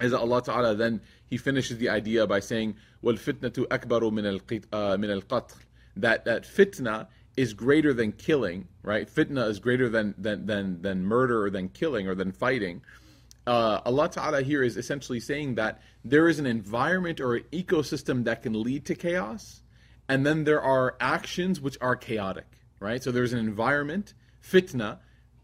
is 0.00 0.12
that 0.12 0.18
Allah 0.18 0.42
Ta'ala 0.42 0.74
then 0.74 1.00
he 1.26 1.36
finishes 1.36 1.78
the 1.78 1.88
idea 1.88 2.26
by 2.26 2.40
saying, 2.40 2.76
Wal 3.02 3.14
fitnatu 3.14 3.66
akbaru 3.68 4.12
min 4.12 4.26
al 4.26 4.98
min 4.98 5.10
al 5.10 5.22
qatl. 5.22 5.54
That 5.96 6.24
that 6.24 6.44
fitna 6.44 7.08
is 7.36 7.54
greater 7.54 7.92
than 7.92 8.12
killing, 8.12 8.68
right? 8.82 9.08
Fitna 9.08 9.48
is 9.48 9.58
greater 9.58 9.88
than 9.88 10.14
than 10.18 10.46
than, 10.46 10.82
than 10.82 11.04
murder 11.04 11.44
or 11.44 11.50
than 11.50 11.68
killing 11.68 12.08
or 12.08 12.14
than 12.14 12.32
fighting. 12.32 12.82
Uh, 13.46 13.80
Allah 13.84 14.08
Ta'ala 14.10 14.42
here 14.42 14.62
is 14.62 14.76
essentially 14.76 15.20
saying 15.20 15.54
that 15.56 15.80
there 16.04 16.28
is 16.28 16.38
an 16.38 16.46
environment 16.46 17.20
or 17.20 17.36
an 17.36 17.44
ecosystem 17.52 18.24
that 18.24 18.42
can 18.42 18.62
lead 18.62 18.84
to 18.86 18.94
chaos, 18.94 19.62
and 20.08 20.26
then 20.26 20.44
there 20.44 20.62
are 20.62 20.96
actions 21.00 21.60
which 21.60 21.76
are 21.80 21.96
chaotic, 21.96 22.46
right? 22.78 23.02
So 23.02 23.10
there's 23.10 23.32
an 23.32 23.38
environment 23.38 24.14
fitna, 24.42 24.98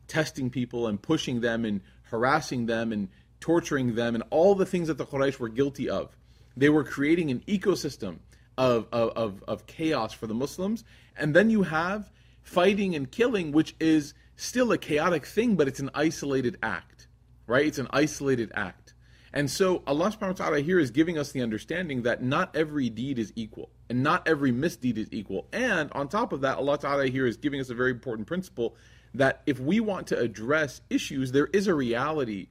testing 0.09 0.51
people 0.51 0.87
and 0.87 1.01
pushing 1.01 1.41
them 1.41 1.65
and 1.65 1.81
harassing 2.11 2.67
them 2.67 2.93
and 2.93 3.09
torturing 3.41 3.95
them 3.95 4.15
and 4.15 4.25
all 4.31 4.55
the 4.55 4.67
things 4.67 4.89
that 4.89 4.99
the 4.99 5.07
Quraysh 5.07 5.39
were 5.39 5.49
guilty 5.49 5.89
of. 5.89 6.17
They 6.57 6.69
were 6.69 6.85
creating 6.85 7.31
an 7.31 7.41
ecosystem 7.47 8.19
of, 8.57 8.87
of, 8.93 9.45
of, 9.47 9.67
chaos 9.67 10.13
for 10.13 10.27
the 10.27 10.35
Muslims. 10.35 10.85
And 11.17 11.35
then 11.35 11.51
you 11.51 11.65
have 11.65 12.11
fighting 12.43 12.95
and 12.95 13.11
killing, 13.11 13.53
which 13.53 13.75
is 13.79 14.15
still 14.37 14.73
a 14.73 14.79
chaotic 14.79 15.27
thing, 15.27 15.57
but 15.57 15.69
it's 15.69 15.81
an 15.81 15.91
isolated 15.95 16.57
act, 16.63 17.09
right? 17.47 17.67
It's 17.67 17.79
an 17.79 17.89
isolated 17.91 18.53
act. 18.55 18.95
And 19.33 19.51
so 19.51 19.83
Allah 19.87 20.11
subhanahu 20.11 20.39
wa 20.39 20.47
ta'ala 20.47 20.61
here 20.61 20.79
is 20.79 20.91
giving 20.91 21.19
us 21.19 21.33
the 21.33 21.43
understanding 21.43 22.03
that 22.03 22.23
not 22.23 22.57
every 22.57 22.89
deed 22.89 23.19
is 23.19 23.33
equal 23.37 23.69
and 23.91 24.03
not 24.03 24.27
every 24.27 24.51
misdeed 24.51 24.97
is 24.97 25.09
equal. 25.11 25.47
And 25.53 25.93
on 25.93 26.09
top 26.09 26.33
of 26.33 26.41
that, 26.41 26.57
Allah 26.57 26.79
ta'ala 26.79 27.09
here 27.09 27.27
is 27.27 27.37
giving 27.37 27.61
us 27.61 27.69
a 27.69 27.75
very 27.75 27.91
important 27.91 28.27
principle 28.27 28.77
that 29.15 29.43
if 29.47 29.61
we 29.61 29.81
want 29.81 30.07
to 30.09 30.19
address 30.19 30.81
issues, 30.91 31.33
there 31.33 31.47
is 31.47 31.67
a 31.67 31.75
reality 31.75 32.49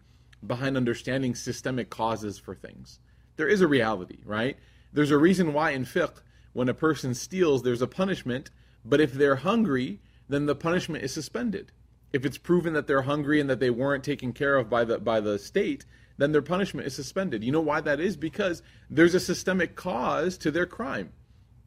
behind 0.48 0.78
understanding 0.78 1.36
systemic 1.36 1.90
causes 1.90 2.38
for 2.40 2.56
things. 2.56 3.00
There 3.38 3.48
is 3.48 3.62
a 3.62 3.68
reality, 3.68 4.20
right? 4.26 4.58
There's 4.94 5.12
a 5.12 5.18
reason 5.18 5.54
why 5.54 5.72
in 5.72 5.86
fiqh, 5.86 6.22
when 6.54 6.70
a 6.70 6.74
person 6.74 7.14
steals, 7.14 7.64
there's 7.64 7.82
a 7.82 7.88
punishment, 7.88 8.50
but 8.86 9.02
if 9.02 9.12
they're 9.14 9.38
hungry, 9.38 10.00
then 10.30 10.46
the 10.46 10.56
punishment 10.56 11.04
is 11.04 11.14
suspended. 11.14 11.72
If 12.14 12.26
it's 12.26 12.38
proven 12.38 12.74
that 12.74 12.88
they're 12.88 13.02
hungry 13.02 13.42
and 13.42 13.50
that 13.50 13.60
they 13.60 13.70
weren't 13.70 14.04
taken 14.04 14.32
care 14.32 14.56
of 14.56 14.70
by 14.70 14.86
the 14.86 15.00
by 15.00 15.20
the 15.20 15.38
state, 15.38 15.86
then 16.18 16.32
their 16.32 16.42
punishment 16.42 16.88
is 16.88 16.96
suspended. 16.96 17.44
You 17.44 17.52
know 17.52 17.62
why 17.62 17.82
that 17.82 18.00
is? 18.00 18.16
Because 18.16 18.64
there's 18.90 19.16
a 19.16 19.20
systemic 19.20 19.76
cause 19.76 20.38
to 20.38 20.52
their 20.52 20.66
crime, 20.66 21.12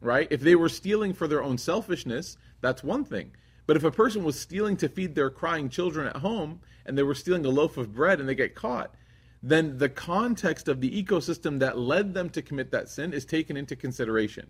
right? 0.01 0.27
If 0.31 0.41
they 0.41 0.55
were 0.55 0.69
stealing 0.69 1.13
for 1.13 1.27
their 1.27 1.43
own 1.43 1.57
selfishness, 1.57 2.37
that's 2.61 2.83
one 2.83 3.03
thing. 3.05 3.31
But 3.69 3.77
if 3.77 3.83
a 3.83 3.91
person 3.91 4.23
was 4.23 4.39
stealing 4.39 4.77
to 4.77 4.89
feed 4.89 5.13
their 5.13 5.29
crying 5.29 5.69
children 5.69 6.07
at 6.07 6.23
home 6.23 6.61
and 6.87 6.97
they 6.97 7.03
were 7.03 7.13
stealing 7.13 7.45
a 7.45 7.49
loaf 7.49 7.77
of 7.77 7.93
bread 7.93 8.19
and 8.19 8.27
they 8.27 8.33
get 8.33 8.55
caught, 8.55 8.95
then 9.43 9.77
the 9.77 9.89
context 9.89 10.67
of 10.67 10.81
the 10.81 11.03
ecosystem 11.03 11.59
that 11.59 11.77
led 11.77 12.15
them 12.15 12.31
to 12.31 12.41
commit 12.41 12.71
that 12.71 12.89
sin 12.89 13.13
is 13.13 13.25
taken 13.25 13.55
into 13.55 13.75
consideration. 13.75 14.49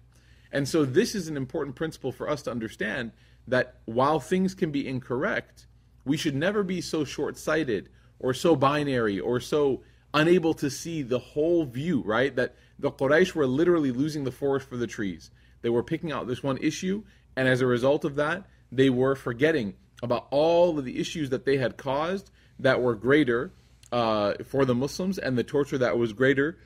And 0.54 0.70
so 0.70 0.86
this 0.86 1.16
is 1.16 1.28
an 1.28 1.36
important 1.36 1.76
principle 1.76 2.14
for 2.14 2.30
us 2.30 2.44
to 2.44 2.52
understand 2.52 3.12
that 3.46 3.82
while 3.84 4.22
things 4.22 4.56
can 4.56 4.72
be 4.72 4.88
incorrect, 4.88 5.68
we 6.06 6.16
should 6.16 6.34
never 6.34 6.64
be 6.64 6.80
so 6.80 7.04
short 7.04 7.38
sighted 7.38 7.90
or 8.20 8.34
so 8.34 8.56
binary 8.56 9.20
or 9.20 9.42
so 9.42 9.82
unable 10.14 10.54
to 10.54 10.70
see 10.70 11.02
the 11.02 11.20
whole 11.20 11.66
view, 11.66 12.02
right? 12.06 12.34
That 12.38 12.56
the 12.80 12.90
Quraysh 12.90 13.36
were 13.36 13.48
literally 13.48 13.92
losing 13.92 14.24
the 14.24 14.32
forest 14.32 14.70
for 14.70 14.78
the 14.78 14.88
trees. 14.88 15.30
They 15.62 15.70
were 15.70 15.84
picking 15.84 16.14
out 16.14 16.26
this 16.26 16.42
one 16.42 16.58
issue, 16.60 17.04
and 17.36 17.50
as 17.50 17.60
a 17.60 17.68
result 17.68 18.06
of 18.06 18.16
that, 18.16 18.46
they 18.72 18.90
were 18.90 19.16
forgetting 19.16 19.76
about 20.02 20.28
all 20.32 20.78
of 20.78 20.86
the 20.86 21.00
issues 21.00 21.30
that 21.30 21.46
they 21.46 21.58
had 21.58 21.78
caused 21.78 22.32
that 22.60 22.82
were 22.82 22.96
greater 22.96 23.52
uh, 23.92 24.34
for 24.46 24.66
the 24.66 24.76
Muslims 24.76 25.18
and 25.18 25.38
the 25.38 25.44
torture 25.44 25.78
that 25.78 25.98
was 25.98 26.14
greater 26.14 26.58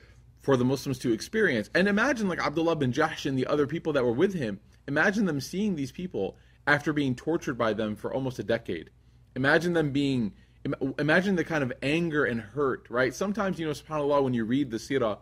for 0.41 0.57
the 0.57 0.65
Muslims 0.65 0.99
to 0.99 1.13
experience. 1.13 1.69
And 1.73 1.87
imagine, 1.87 2.27
like 2.27 2.39
Abdullah 2.39 2.75
bin 2.75 2.91
Jahsh 2.91 3.25
and 3.25 3.37
the 3.37 3.47
other 3.47 3.65
people 3.65 3.93
that 3.93 4.03
were 4.03 4.11
with 4.11 4.33
him, 4.33 4.59
imagine 4.87 5.25
them 5.25 5.39
seeing 5.39 5.75
these 5.75 5.91
people 5.91 6.37
after 6.67 6.93
being 6.93 7.15
tortured 7.15 7.57
by 7.57 7.73
them 7.73 7.95
for 7.95 8.13
almost 8.13 8.39
a 8.39 8.43
decade. 8.43 8.89
Imagine 9.35 9.73
them 9.73 9.91
being, 9.91 10.33
imagine 10.99 11.35
the 11.35 11.43
kind 11.43 11.63
of 11.63 11.73
anger 11.81 12.25
and 12.25 12.41
hurt, 12.41 12.87
right? 12.89 13.15
Sometimes, 13.15 13.57
you 13.57 13.65
know, 13.65 13.71
subhanAllah, 13.71 14.23
when 14.23 14.33
you 14.33 14.45
read 14.45 14.69
the 14.69 14.77
seerah, 14.77 15.19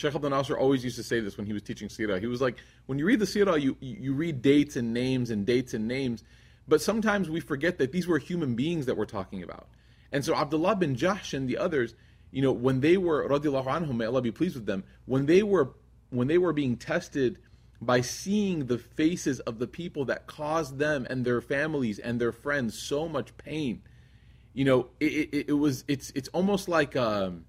Sheikh 0.00 0.14
Abdul 0.14 0.30
Nasser 0.30 0.58
always 0.58 0.82
used 0.82 0.96
to 0.96 1.02
say 1.02 1.20
this 1.20 1.36
when 1.36 1.46
he 1.46 1.52
was 1.52 1.62
teaching 1.62 1.88
seerah. 1.88 2.20
He 2.20 2.26
was 2.26 2.40
like, 2.40 2.56
when 2.86 2.98
you 2.98 3.04
read 3.04 3.20
the 3.20 3.26
seerah, 3.26 3.60
you, 3.60 3.76
you 3.80 4.14
read 4.14 4.42
dates 4.42 4.76
and 4.76 4.92
names 4.92 5.30
and 5.30 5.46
dates 5.46 5.74
and 5.74 5.86
names, 5.86 6.24
but 6.66 6.80
sometimes 6.80 7.28
we 7.28 7.40
forget 7.40 7.78
that 7.78 7.92
these 7.92 8.06
were 8.06 8.18
human 8.18 8.54
beings 8.54 8.86
that 8.86 8.96
we're 8.96 9.04
talking 9.04 9.42
about. 9.42 9.68
And 10.10 10.24
so 10.24 10.34
Abdullah 10.34 10.76
bin 10.76 10.96
Jahsh 10.96 11.34
and 11.34 11.48
the 11.48 11.58
others, 11.58 11.94
you 12.30 12.42
know, 12.42 12.52
when 12.52 12.80
they 12.80 12.96
were, 12.96 13.28
radiallahu 13.28 13.66
anhum, 13.66 13.96
may 13.96 14.06
Allah 14.06 14.22
be 14.22 14.32
pleased 14.32 14.54
with 14.54 14.66
them, 14.66 14.84
when 15.06 15.26
they 15.26 15.42
were, 15.42 15.74
when 16.10 16.28
they 16.28 16.38
were 16.38 16.52
being 16.52 16.76
tested 16.76 17.38
by 17.80 18.00
seeing 18.00 18.66
the 18.66 18.78
faces 18.78 19.40
of 19.40 19.58
the 19.58 19.66
people 19.66 20.04
that 20.06 20.26
caused 20.26 20.78
them 20.78 21.06
and 21.08 21.24
their 21.24 21.40
families 21.40 21.98
and 21.98 22.20
their 22.20 22.32
friends 22.32 22.78
so 22.78 23.08
much 23.08 23.36
pain. 23.36 23.82
You 24.52 24.64
know, 24.64 24.88
it, 24.98 25.28
it, 25.32 25.48
it 25.48 25.52
was 25.52 25.84
it's 25.88 26.10
it's 26.14 26.28
almost 26.28 26.68
like 26.68 26.96
um, 26.96 27.44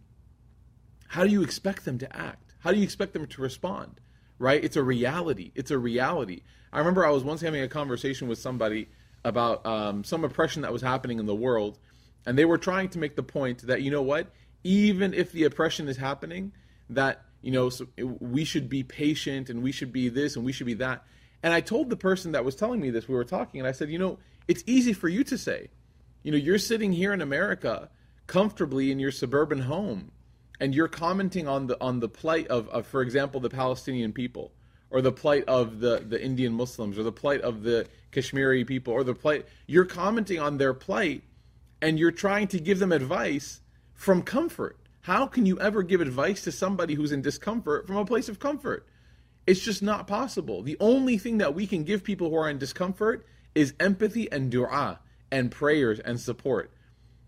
how 1.07 1.23
do 1.25 1.29
you 1.29 1.43
expect 1.43 1.83
them 1.83 1.97
to 1.97 2.15
act? 2.15 2.40
How 2.61 2.71
do 2.71 2.77
you 2.77 2.83
expect 2.83 3.13
them 3.13 3.27
to 3.27 3.41
respond? 3.41 3.99
Right? 4.39 4.63
It's 4.63 4.75
a 4.75 4.83
reality. 4.83 5.51
It's 5.53 5.69
a 5.69 5.77
reality. 5.77 6.41
I 6.73 6.79
remember 6.79 7.05
I 7.05 7.11
was 7.11 7.23
once 7.23 7.41
having 7.41 7.61
a 7.61 7.67
conversation 7.67 8.27
with 8.27 8.39
somebody 8.39 8.87
about 9.23 9.65
um, 9.65 10.03
some 10.03 10.23
oppression 10.23 10.63
that 10.63 10.73
was 10.73 10.81
happening 10.81 11.19
in 11.19 11.25
the 11.25 11.35
world, 11.35 11.77
and 12.25 12.37
they 12.37 12.45
were 12.45 12.57
trying 12.57 12.89
to 12.89 12.99
make 12.99 13.15
the 13.15 13.23
point 13.23 13.67
that 13.67 13.81
you 13.81 13.91
know 13.91 14.01
what, 14.01 14.31
even 14.63 15.13
if 15.13 15.31
the 15.31 15.43
oppression 15.43 15.87
is 15.87 15.97
happening, 15.97 16.53
that 16.89 17.23
you 17.41 17.51
know, 17.51 17.69
so 17.69 17.87
we 17.97 18.43
should 18.43 18.69
be 18.69 18.83
patient 18.83 19.49
and 19.49 19.63
we 19.63 19.71
should 19.71 19.91
be 19.91 20.09
this 20.09 20.35
and 20.35 20.45
we 20.45 20.51
should 20.51 20.67
be 20.67 20.75
that. 20.75 21.03
And 21.43 21.53
I 21.53 21.61
told 21.61 21.89
the 21.89 21.97
person 21.97 22.33
that 22.33 22.45
was 22.45 22.55
telling 22.55 22.79
me 22.79 22.91
this, 22.91 23.07
we 23.07 23.15
were 23.15 23.23
talking, 23.23 23.59
and 23.59 23.67
I 23.67 23.71
said, 23.71 23.89
you 23.89 23.97
know, 23.97 24.19
it's 24.47 24.63
easy 24.67 24.93
for 24.93 25.09
you 25.09 25.23
to 25.25 25.37
say. 25.37 25.69
You 26.23 26.31
know, 26.31 26.37
you're 26.37 26.59
sitting 26.59 26.93
here 26.93 27.13
in 27.13 27.21
America 27.21 27.89
comfortably 28.27 28.91
in 28.91 28.99
your 28.99 29.11
suburban 29.11 29.61
home, 29.61 30.11
and 30.61 30.75
you're 30.75 30.87
commenting 30.87 31.47
on 31.47 31.65
the 31.65 31.77
on 31.81 31.99
the 31.99 32.07
plight 32.07 32.47
of, 32.47 32.69
of 32.69 32.85
for 32.85 33.01
example, 33.01 33.41
the 33.41 33.49
Palestinian 33.49 34.13
people, 34.13 34.51
or 34.91 35.01
the 35.01 35.11
plight 35.11 35.43
of 35.45 35.79
the, 35.79 36.05
the 36.07 36.23
Indian 36.23 36.53
Muslims, 36.53 36.99
or 36.99 37.03
the 37.03 37.11
plight 37.11 37.41
of 37.41 37.63
the 37.63 37.87
Kashmiri 38.11 38.63
people, 38.63 38.93
or 38.93 39.03
the 39.03 39.15
plight. 39.15 39.47
You're 39.65 39.85
commenting 39.85 40.39
on 40.39 40.59
their 40.59 40.75
plight, 40.75 41.23
and 41.81 41.97
you're 41.97 42.11
trying 42.11 42.47
to 42.49 42.59
give 42.59 42.77
them 42.77 42.91
advice 42.91 43.61
from 43.95 44.21
comfort. 44.21 44.77
How 45.01 45.25
can 45.25 45.47
you 45.47 45.59
ever 45.59 45.81
give 45.81 45.99
advice 45.99 46.43
to 46.43 46.51
somebody 46.51 46.93
who's 46.93 47.11
in 47.11 47.23
discomfort 47.23 47.87
from 47.87 47.97
a 47.97 48.05
place 48.05 48.29
of 48.29 48.39
comfort? 48.39 48.87
It's 49.47 49.61
just 49.61 49.81
not 49.81 50.05
possible. 50.05 50.61
The 50.61 50.77
only 50.79 51.17
thing 51.17 51.39
that 51.39 51.55
we 51.55 51.65
can 51.65 51.83
give 51.83 52.03
people 52.03 52.29
who 52.29 52.35
are 52.35 52.47
in 52.47 52.59
discomfort 52.59 53.25
is 53.55 53.73
empathy 53.79 54.31
and 54.31 54.51
dua 54.51 54.99
and 55.31 55.49
prayers 55.49 55.99
and 55.99 56.19
support. 56.19 56.71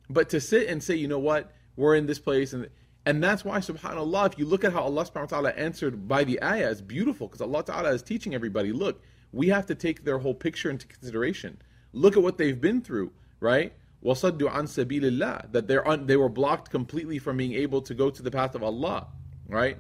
But 0.08 0.30
to 0.30 0.40
sit 0.40 0.68
and 0.68 0.84
say, 0.84 0.94
you 0.96 1.08
know 1.08 1.18
what, 1.18 1.52
we're 1.76 1.96
in 1.96 2.06
this 2.06 2.20
place 2.20 2.54
and 2.54 2.70
and 3.07 3.23
that's 3.23 3.45
why 3.45 3.59
subhanallah 3.59 4.33
if 4.33 4.39
you 4.39 4.45
look 4.45 4.65
at 4.65 4.73
how 4.73 4.83
Allah 4.83 5.05
subhanahu 5.05 5.21
wa 5.21 5.27
ta'ala 5.27 5.51
answered 5.51 6.09
by 6.09 6.25
the 6.25 6.43
ayah 6.43 6.71
it's 6.71 6.81
beautiful 6.81 7.27
because 7.27 7.41
Allah 7.41 7.65
ta'ala 7.65 7.91
is 7.91 8.03
teaching 8.03 8.35
everybody 8.35 8.73
look 8.73 9.03
we 9.33 9.49
have 9.49 9.67
to 9.67 9.75
take 9.75 10.05
their 10.05 10.19
whole 10.19 10.35
picture 10.35 10.71
into 10.71 10.87
consideration 10.87 11.59
look 11.93 12.17
at 12.17 12.23
what 12.23 12.39
they've 12.39 12.61
been 12.61 12.81
through 12.81 13.13
right 13.41 13.73
وَصَدُّوا 14.05 14.51
عَن 14.51 14.69
سَبِيلِ 14.69 15.03
اللَّهِ 15.03 15.53
That 15.53 15.67
they're 15.67 15.87
un, 15.87 16.07
they 16.07 16.17
were 16.17 16.29
blocked 16.29 16.71
completely 16.71 17.19
from 17.19 17.37
being 17.37 17.55
able 17.55 17.83
to 17.83 17.95
go 17.95 18.11
to 18.11 18.23
the 18.23 18.31
path 18.31 18.55
of 18.55 18.63
Allah. 18.63 19.09
Right? 19.49 19.79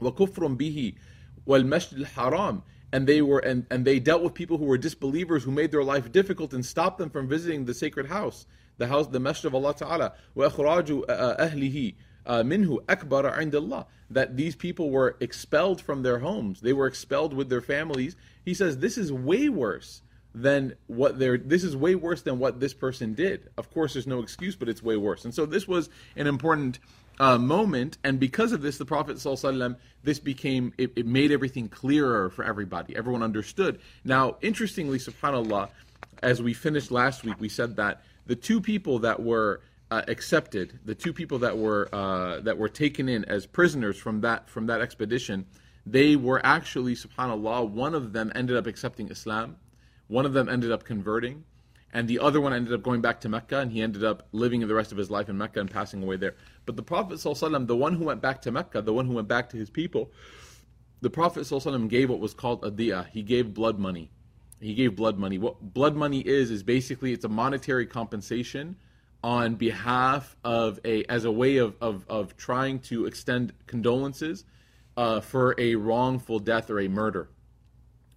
وَكُفْرٌ 0.00 0.56
بِهِ 0.56 0.94
وَالْمَسْجِدِ 1.46 2.06
الْحَرَامِ 2.06 2.62
and 2.92 3.06
they 3.06 3.22
were 3.22 3.38
and, 3.38 3.66
and 3.70 3.84
they 3.84 4.00
dealt 4.00 4.22
with 4.22 4.34
people 4.34 4.58
who 4.58 4.64
were 4.64 4.78
disbelievers 4.78 5.44
who 5.44 5.52
made 5.52 5.70
their 5.70 5.84
life 5.84 6.10
difficult 6.10 6.52
and 6.52 6.64
stopped 6.66 6.98
them 6.98 7.08
from 7.08 7.28
visiting 7.28 7.64
the 7.64 7.74
sacred 7.74 8.06
house 8.06 8.46
the 8.78 8.86
house 8.88 9.06
the 9.06 9.20
masjid 9.20 9.46
of 9.46 9.54
Allah 9.54 9.74
Ta'ala 9.74 10.12
وَإِخْرَاجُ 10.36 11.06
أَهْلِهِ 11.06 11.94
minhu 12.25 12.79
akbar 12.89 13.23
indallah 13.23 13.85
that 14.09 14.37
these 14.37 14.55
people 14.55 14.89
were 14.89 15.17
expelled 15.19 15.81
from 15.81 16.03
their 16.03 16.19
homes. 16.19 16.61
They 16.61 16.73
were 16.73 16.87
expelled 16.87 17.33
with 17.33 17.49
their 17.49 17.61
families. 17.61 18.15
He 18.43 18.53
says 18.53 18.77
this 18.77 18.97
is 18.97 19.11
way 19.11 19.49
worse 19.49 20.01
than 20.33 20.75
what 20.87 21.17
they're 21.17 21.37
this 21.37 21.63
is 21.63 21.75
way 21.77 21.95
worse 21.95 22.21
than 22.21 22.39
what 22.39 22.59
this 22.59 22.73
person 22.73 23.13
did. 23.13 23.49
Of 23.57 23.71
course 23.73 23.93
there's 23.93 24.07
no 24.07 24.19
excuse 24.19 24.55
but 24.55 24.69
it's 24.69 24.83
way 24.83 24.97
worse. 24.97 25.25
And 25.25 25.33
so 25.33 25.45
this 25.45 25.67
was 25.67 25.89
an 26.15 26.27
important 26.27 26.79
uh, 27.19 27.37
moment. 27.37 27.97
And 28.03 28.19
because 28.19 28.51
of 28.51 28.61
this 28.61 28.77
the 28.77 28.85
prophet 28.85 29.15
ﷺ, 29.15 29.77
this 30.03 30.19
became 30.19 30.73
it, 30.77 30.91
it, 30.97 31.05
made 31.05 31.31
everything 31.31 31.69
clearer 31.69 32.29
for 32.29 32.43
everybody. 32.43 32.95
Everyone 32.95 33.23
understood. 33.23 33.79
Now 34.03 34.35
interestingly 34.41 34.99
subhanallah 34.99 35.69
as 36.21 36.41
we 36.41 36.53
finished 36.53 36.91
last 36.91 37.23
week 37.23 37.35
we 37.39 37.49
said 37.49 37.77
that 37.77 38.01
the 38.25 38.35
two 38.35 38.59
people 38.59 38.99
that 38.99 39.21
were 39.21 39.61
uh, 39.91 40.01
accepted 40.07 40.79
the 40.85 40.95
two 40.95 41.13
people 41.13 41.39
that 41.39 41.57
were 41.57 41.87
uh, 41.93 42.39
that 42.41 42.57
were 42.57 42.69
taken 42.69 43.07
in 43.07 43.25
as 43.25 43.45
prisoners 43.45 43.97
from 43.97 44.21
that 44.21 44.49
from 44.49 44.67
that 44.67 44.81
expedition 44.81 45.45
they 45.85 46.15
were 46.15 46.43
actually 46.43 46.95
subhanallah 46.95 47.69
one 47.69 47.93
of 47.93 48.11
them 48.13 48.31
ended 48.35 48.57
up 48.57 48.65
accepting 48.65 49.09
islam 49.09 49.55
one 50.07 50.25
of 50.25 50.33
them 50.33 50.49
ended 50.49 50.71
up 50.71 50.83
converting, 50.83 51.45
and 51.91 52.07
the 52.07 52.19
other 52.19 52.39
one 52.39 52.53
ended 52.53 52.73
up 52.73 52.83
going 52.83 53.01
back 53.01 53.21
to 53.21 53.29
Mecca, 53.29 53.59
and 53.59 53.71
he 53.71 53.81
ended 53.81 54.03
up 54.03 54.27
living 54.31 54.65
the 54.67 54.75
rest 54.75 54.91
of 54.91 54.97
his 54.97 55.09
life 55.09 55.29
in 55.29 55.37
Mecca 55.37 55.59
and 55.59 55.71
passing 55.71 56.03
away 56.03 56.17
there. 56.17 56.35
But 56.65 56.75
the 56.75 56.83
Prophet, 56.83 57.15
ﷺ, 57.15 57.67
the 57.67 57.75
one 57.75 57.95
who 57.95 58.05
went 58.05 58.21
back 58.21 58.41
to 58.43 58.51
Mecca, 58.51 58.81
the 58.81 58.93
one 58.93 59.07
who 59.07 59.13
went 59.13 59.27
back 59.27 59.49
to 59.49 59.57
his 59.57 59.69
people, 59.69 60.11
the 61.01 61.09
Prophet 61.09 61.41
ﷺ 61.41 61.89
gave 61.89 62.09
what 62.09 62.19
was 62.19 62.33
called 62.33 62.61
adiyah. 62.61 63.07
He 63.09 63.23
gave 63.23 63.53
blood 63.53 63.79
money. 63.79 64.11
He 64.59 64.73
gave 64.73 64.95
blood 64.95 65.17
money. 65.17 65.37
What 65.37 65.73
blood 65.73 65.95
money 65.95 66.19
is 66.19 66.51
is 66.51 66.63
basically 66.63 67.13
it's 67.13 67.25
a 67.25 67.29
monetary 67.29 67.85
compensation 67.85 68.77
on 69.25 69.55
behalf 69.55 70.37
of 70.43 70.79
a 70.85 71.03
as 71.05 71.25
a 71.25 71.31
way 71.31 71.57
of 71.57 71.75
of, 71.81 72.05
of 72.07 72.37
trying 72.37 72.77
to 72.77 73.07
extend 73.07 73.51
condolences 73.65 74.45
uh, 74.97 75.19
for 75.19 75.55
a 75.57 75.73
wrongful 75.73 76.37
death 76.37 76.69
or 76.69 76.79
a 76.79 76.87
murder. 76.87 77.27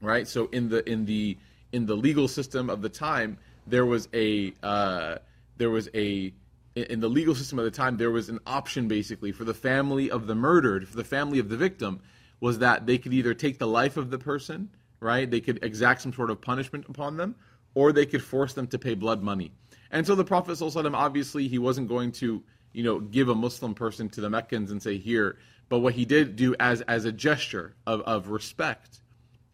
Right. 0.02 0.28
So 0.28 0.48
in 0.48 0.68
the 0.68 0.86
in 0.86 1.06
the 1.06 1.38
in 1.72 1.86
the 1.86 1.96
legal 1.96 2.28
system 2.28 2.68
of 2.68 2.82
the 2.82 2.90
time, 2.90 3.38
there 3.66 3.86
was 3.86 4.06
a 4.12 4.52
uh, 4.62 5.16
there 5.56 5.70
was 5.70 5.88
a 5.94 6.34
in 6.76 7.00
the 7.00 7.08
legal 7.08 7.34
system 7.34 7.58
of 7.58 7.64
the 7.64 7.70
time 7.70 7.96
there 7.96 8.10
was 8.10 8.28
an 8.28 8.38
option 8.46 8.86
basically 8.86 9.32
for 9.32 9.44
the 9.44 9.54
family 9.54 10.10
of 10.10 10.26
the 10.26 10.34
murdered, 10.34 10.86
for 10.86 10.96
the 10.96 11.04
family 11.04 11.38
of 11.38 11.48
the 11.48 11.56
victim, 11.56 12.00
was 12.38 12.58
that 12.58 12.84
they 12.84 12.98
could 12.98 13.14
either 13.14 13.32
take 13.32 13.58
the 13.58 13.66
life 13.66 13.96
of 13.96 14.10
the 14.10 14.18
person, 14.18 14.68
right? 15.00 15.28
They 15.28 15.40
could 15.40 15.64
exact 15.64 16.02
some 16.02 16.12
sort 16.12 16.30
of 16.30 16.42
punishment 16.42 16.84
upon 16.86 17.16
them, 17.16 17.34
or 17.74 17.92
they 17.92 18.04
could 18.04 18.22
force 18.22 18.52
them 18.52 18.66
to 18.68 18.78
pay 18.78 18.92
blood 18.94 19.22
money. 19.22 19.52
And 19.90 20.06
so 20.06 20.14
the 20.14 20.24
Prophet 20.24 20.60
obviously 20.60 21.48
he 21.48 21.58
wasn't 21.58 21.88
going 21.88 22.12
to, 22.12 22.42
you 22.72 22.82
know, 22.82 23.00
give 23.00 23.28
a 23.28 23.34
Muslim 23.34 23.74
person 23.74 24.08
to 24.10 24.20
the 24.20 24.30
Meccans 24.30 24.70
and 24.70 24.82
say 24.82 24.98
here, 24.98 25.38
but 25.68 25.78
what 25.78 25.94
he 25.94 26.04
did 26.04 26.36
do 26.36 26.54
as 26.58 26.80
as 26.82 27.04
a 27.04 27.12
gesture 27.12 27.74
of, 27.86 28.00
of 28.02 28.28
respect 28.28 29.00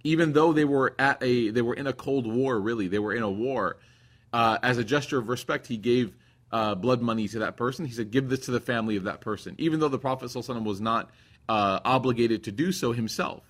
even 0.07 0.35
though 0.35 0.53
they 0.53 0.67
were 0.67 0.95
at 0.99 1.21
a 1.23 1.49
they 1.51 1.63
were 1.63 1.75
in 1.75 1.87
a 1.87 1.93
cold 1.93 2.27
war 2.27 2.61
really 2.61 2.87
they 2.87 3.01
were 3.01 3.15
in 3.15 3.23
a 3.23 3.31
war 3.31 3.79
uh, 4.33 4.59
as 4.63 4.79
a 4.79 4.85
gesture 4.85 5.19
of 5.19 5.29
respect 5.29 5.67
he 5.67 5.77
gave 5.77 6.15
uh, 6.53 6.75
blood 6.75 7.01
money 7.01 7.27
to 7.27 7.41
that 7.41 7.57
person 7.57 7.85
he 7.85 7.93
said 7.93 8.13
give 8.13 8.29
this 8.29 8.41
to 8.41 8.53
the 8.53 8.61
family 8.61 8.97
of 8.97 9.05
that 9.05 9.21
person 9.21 9.57
even 9.59 9.81
though 9.81 9.89
the 9.89 9.99
prophet 9.99 10.33
was 10.63 10.81
not 10.81 11.11
uh, 11.49 11.81
obligated 11.85 12.45
to 12.45 12.53
do 12.53 12.73
so 12.73 12.93
himself. 12.93 13.43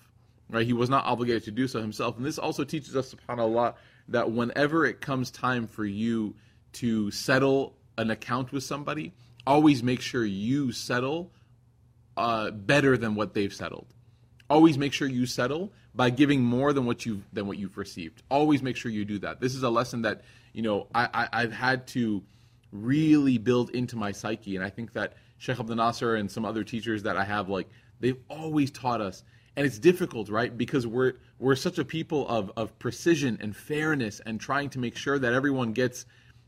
Right? 0.49 0.65
He 0.65 0.73
was 0.73 0.89
not 0.89 1.05
obligated 1.05 1.45
to 1.45 1.51
do 1.51 1.67
so 1.67 1.81
himself. 1.81 2.17
And 2.17 2.25
this 2.25 2.37
also 2.37 2.63
teaches 2.63 2.95
us, 2.95 3.13
subhanAllah, 3.13 3.75
that 4.09 4.31
whenever 4.31 4.85
it 4.85 5.01
comes 5.01 5.31
time 5.31 5.67
for 5.67 5.85
you 5.85 6.35
to 6.75 7.11
settle 7.11 7.75
an 7.97 8.09
account 8.09 8.51
with 8.51 8.63
somebody, 8.63 9.13
always 9.45 9.83
make 9.83 10.01
sure 10.01 10.25
you 10.25 10.71
settle 10.71 11.31
uh, 12.17 12.51
better 12.51 12.97
than 12.97 13.15
what 13.15 13.33
they've 13.33 13.53
settled. 13.53 13.87
Always 14.49 14.77
make 14.77 14.93
sure 14.93 15.07
you 15.07 15.25
settle 15.25 15.71
by 15.93 16.09
giving 16.09 16.41
more 16.41 16.73
than 16.73 16.85
what 16.85 17.05
you've 17.05 17.23
than 17.33 17.47
what 17.47 17.57
you've 17.57 17.77
received. 17.77 18.21
Always 18.29 18.61
make 18.61 18.75
sure 18.75 18.91
you 18.91 19.05
do 19.05 19.19
that. 19.19 19.41
This 19.41 19.55
is 19.55 19.63
a 19.63 19.69
lesson 19.69 20.03
that 20.03 20.23
you 20.53 20.61
know 20.61 20.87
I, 20.93 21.09
I 21.13 21.27
I've 21.41 21.53
had 21.53 21.87
to 21.87 22.23
really 22.71 23.37
build 23.37 23.71
into 23.71 23.95
my 23.95 24.11
psyche, 24.11 24.55
and 24.55 24.63
I 24.63 24.69
think 24.69 24.93
that 24.93 25.13
Sheikh 25.37 25.59
Abdul 25.59 25.75
Nasser 25.75 26.15
and 26.15 26.29
some 26.29 26.45
other 26.45 26.63
teachers 26.63 27.03
that 27.03 27.17
I 27.17 27.23
have 27.23 27.49
like 27.49 27.67
they've 27.99 28.19
always 28.29 28.71
taught 28.71 29.01
us 29.01 29.23
and 29.55 29.65
it's 29.65 29.79
difficult 29.79 30.29
right 30.29 30.57
because 30.57 30.85
we're 30.85 31.13
we're 31.39 31.55
such 31.55 31.77
a 31.77 31.85
people 31.85 32.27
of 32.27 32.51
of 32.57 32.77
precision 32.79 33.37
and 33.41 33.55
fairness 33.55 34.21
and 34.25 34.39
trying 34.39 34.69
to 34.69 34.79
make 34.79 34.95
sure 34.95 35.17
that 35.19 35.33
everyone 35.33 35.73
gets 35.73 36.05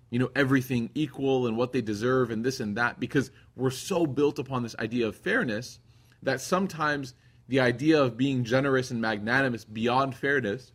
you 0.10 0.20
know 0.20 0.30
everything 0.36 0.90
equal 0.96 1.48
and 1.48 1.58
what 1.58 1.72
they 1.72 1.82
deserve 1.82 2.32
and 2.32 2.44
this 2.44 2.60
and 2.60 2.78
that 2.78 3.00
because 3.00 3.32
we're 3.56 3.70
so 3.70 4.06
built 4.06 4.40
upon 4.40 4.64
this 4.64 4.76
idea 4.80 5.08
of 5.08 5.16
fairness 5.16 5.80
that 6.24 6.42
sometimes 6.42 7.14
the 7.48 7.60
idea 7.60 8.02
of 8.02 8.18
being 8.18 8.44
generous 8.44 8.92
and 8.92 9.02
magnanimous 9.02 9.66
beyond 9.66 10.16
fairness 10.16 10.72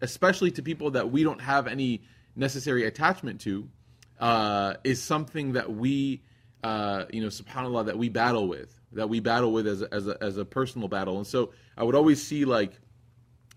especially 0.00 0.50
to 0.50 0.62
people 0.62 0.92
that 0.92 1.10
we 1.10 1.24
don't 1.24 1.40
have 1.40 1.66
any 1.66 2.02
necessary 2.36 2.86
attachment 2.86 3.40
to 3.40 3.68
uh, 4.20 4.74
is 4.84 5.02
something 5.02 5.52
that 5.52 5.72
we 5.72 6.22
uh, 6.64 7.04
you 7.12 7.20
know 7.20 7.28
subhanallah 7.28 7.86
that 7.86 7.98
we 7.98 8.08
battle 8.08 8.48
with 8.48 8.80
that 8.92 9.08
we 9.08 9.20
battle 9.20 9.52
with 9.52 9.66
as 9.66 9.82
a, 9.82 9.94
as 9.94 10.08
a, 10.08 10.16
as 10.22 10.38
a 10.38 10.44
personal 10.44 10.88
battle. 10.88 11.18
And 11.18 11.26
so 11.26 11.52
i 11.76 11.84
would 11.84 11.94
always 11.94 12.22
see 12.22 12.44
like 12.44 12.72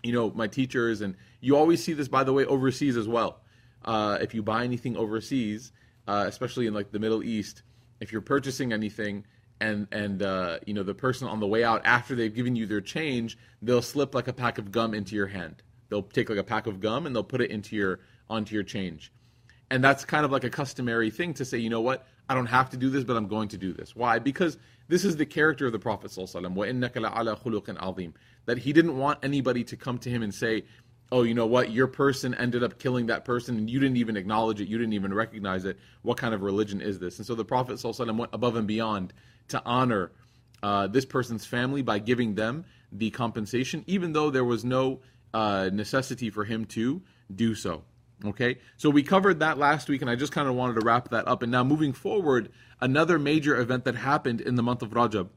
you 0.02 0.12
know 0.12 0.30
my 0.30 0.46
teachers 0.46 1.00
and 1.00 1.16
you 1.40 1.56
always 1.56 1.82
see 1.82 1.92
this 1.92 2.08
by 2.08 2.24
the 2.24 2.32
way 2.32 2.44
overseas 2.44 2.96
as 2.96 3.08
well 3.08 3.41
uh, 3.84 4.18
if 4.20 4.34
you 4.34 4.42
buy 4.42 4.64
anything 4.64 4.96
overseas, 4.96 5.72
uh, 6.06 6.24
especially 6.26 6.66
in 6.66 6.74
like 6.74 6.90
the 6.90 6.98
Middle 6.98 7.22
East, 7.22 7.62
if 8.00 8.12
you're 8.12 8.20
purchasing 8.20 8.72
anything 8.72 9.24
and 9.60 9.86
and 9.92 10.22
uh, 10.22 10.58
you 10.66 10.74
know 10.74 10.82
the 10.82 10.94
person 10.94 11.28
on 11.28 11.40
the 11.40 11.46
way 11.46 11.64
out 11.64 11.82
after 11.84 12.14
they've 12.14 12.34
given 12.34 12.56
you 12.56 12.66
their 12.66 12.80
change, 12.80 13.38
they'll 13.60 13.82
slip 13.82 14.14
like 14.14 14.28
a 14.28 14.32
pack 14.32 14.58
of 14.58 14.72
gum 14.72 14.94
into 14.94 15.14
your 15.14 15.28
hand. 15.28 15.62
They'll 15.88 16.02
take 16.02 16.28
like 16.28 16.38
a 16.38 16.44
pack 16.44 16.66
of 16.66 16.80
gum 16.80 17.06
and 17.06 17.14
they'll 17.14 17.22
put 17.22 17.40
it 17.40 17.50
into 17.50 17.76
your 17.76 18.00
onto 18.28 18.54
your 18.54 18.64
change, 18.64 19.12
and 19.70 19.82
that's 19.82 20.04
kind 20.04 20.24
of 20.24 20.32
like 20.32 20.44
a 20.44 20.50
customary 20.50 21.10
thing 21.10 21.34
to 21.34 21.44
say, 21.44 21.58
you 21.58 21.70
know 21.70 21.80
what, 21.80 22.06
I 22.28 22.34
don't 22.34 22.46
have 22.46 22.70
to 22.70 22.76
do 22.76 22.90
this, 22.90 23.04
but 23.04 23.16
I'm 23.16 23.28
going 23.28 23.48
to 23.48 23.58
do 23.58 23.72
this. 23.72 23.94
Why? 23.94 24.18
Because 24.18 24.58
this 24.88 25.04
is 25.04 25.16
the 25.16 25.26
character 25.26 25.66
of 25.66 25.72
the 25.72 25.78
Prophet. 25.78 26.10
That 28.44 28.58
he 28.58 28.72
didn't 28.72 28.98
want 28.98 29.18
anybody 29.22 29.64
to 29.64 29.76
come 29.76 29.98
to 29.98 30.10
him 30.10 30.22
and 30.22 30.34
say, 30.34 30.64
oh, 31.12 31.22
you 31.22 31.34
know 31.34 31.46
what, 31.46 31.70
your 31.70 31.86
person 31.86 32.34
ended 32.34 32.64
up 32.64 32.78
killing 32.78 33.06
that 33.06 33.26
person 33.26 33.58
and 33.58 33.68
you 33.68 33.78
didn't 33.78 33.98
even 33.98 34.16
acknowledge 34.16 34.62
it, 34.62 34.68
you 34.68 34.78
didn't 34.78 34.94
even 34.94 35.12
recognize 35.12 35.66
it. 35.66 35.78
What 36.00 36.16
kind 36.16 36.34
of 36.34 36.40
religion 36.40 36.80
is 36.80 36.98
this? 36.98 37.18
And 37.18 37.26
so 37.26 37.34
the 37.34 37.44
Prophet 37.44 37.74
ﷺ 37.74 38.16
went 38.16 38.30
above 38.32 38.56
and 38.56 38.66
beyond 38.66 39.12
to 39.48 39.62
honor 39.64 40.10
uh, 40.62 40.86
this 40.86 41.04
person's 41.04 41.44
family 41.44 41.82
by 41.82 41.98
giving 41.98 42.34
them 42.34 42.64
the 42.90 43.10
compensation, 43.10 43.84
even 43.86 44.14
though 44.14 44.30
there 44.30 44.44
was 44.44 44.64
no 44.64 45.00
uh, 45.34 45.68
necessity 45.70 46.30
for 46.30 46.44
him 46.44 46.64
to 46.64 47.02
do 47.32 47.54
so. 47.54 47.84
Okay, 48.24 48.58
so 48.76 48.88
we 48.88 49.02
covered 49.02 49.40
that 49.40 49.58
last 49.58 49.88
week, 49.88 50.00
and 50.00 50.08
I 50.08 50.14
just 50.14 50.32
kind 50.32 50.48
of 50.48 50.54
wanted 50.54 50.80
to 50.80 50.86
wrap 50.86 51.08
that 51.10 51.26
up. 51.26 51.42
And 51.42 51.50
now, 51.50 51.64
moving 51.64 51.92
forward, 51.92 52.52
another 52.80 53.18
major 53.18 53.58
event 53.58 53.84
that 53.84 53.96
happened 53.96 54.40
in 54.40 54.54
the 54.54 54.62
month 54.62 54.82
of 54.82 54.90
Rajab 54.90 55.28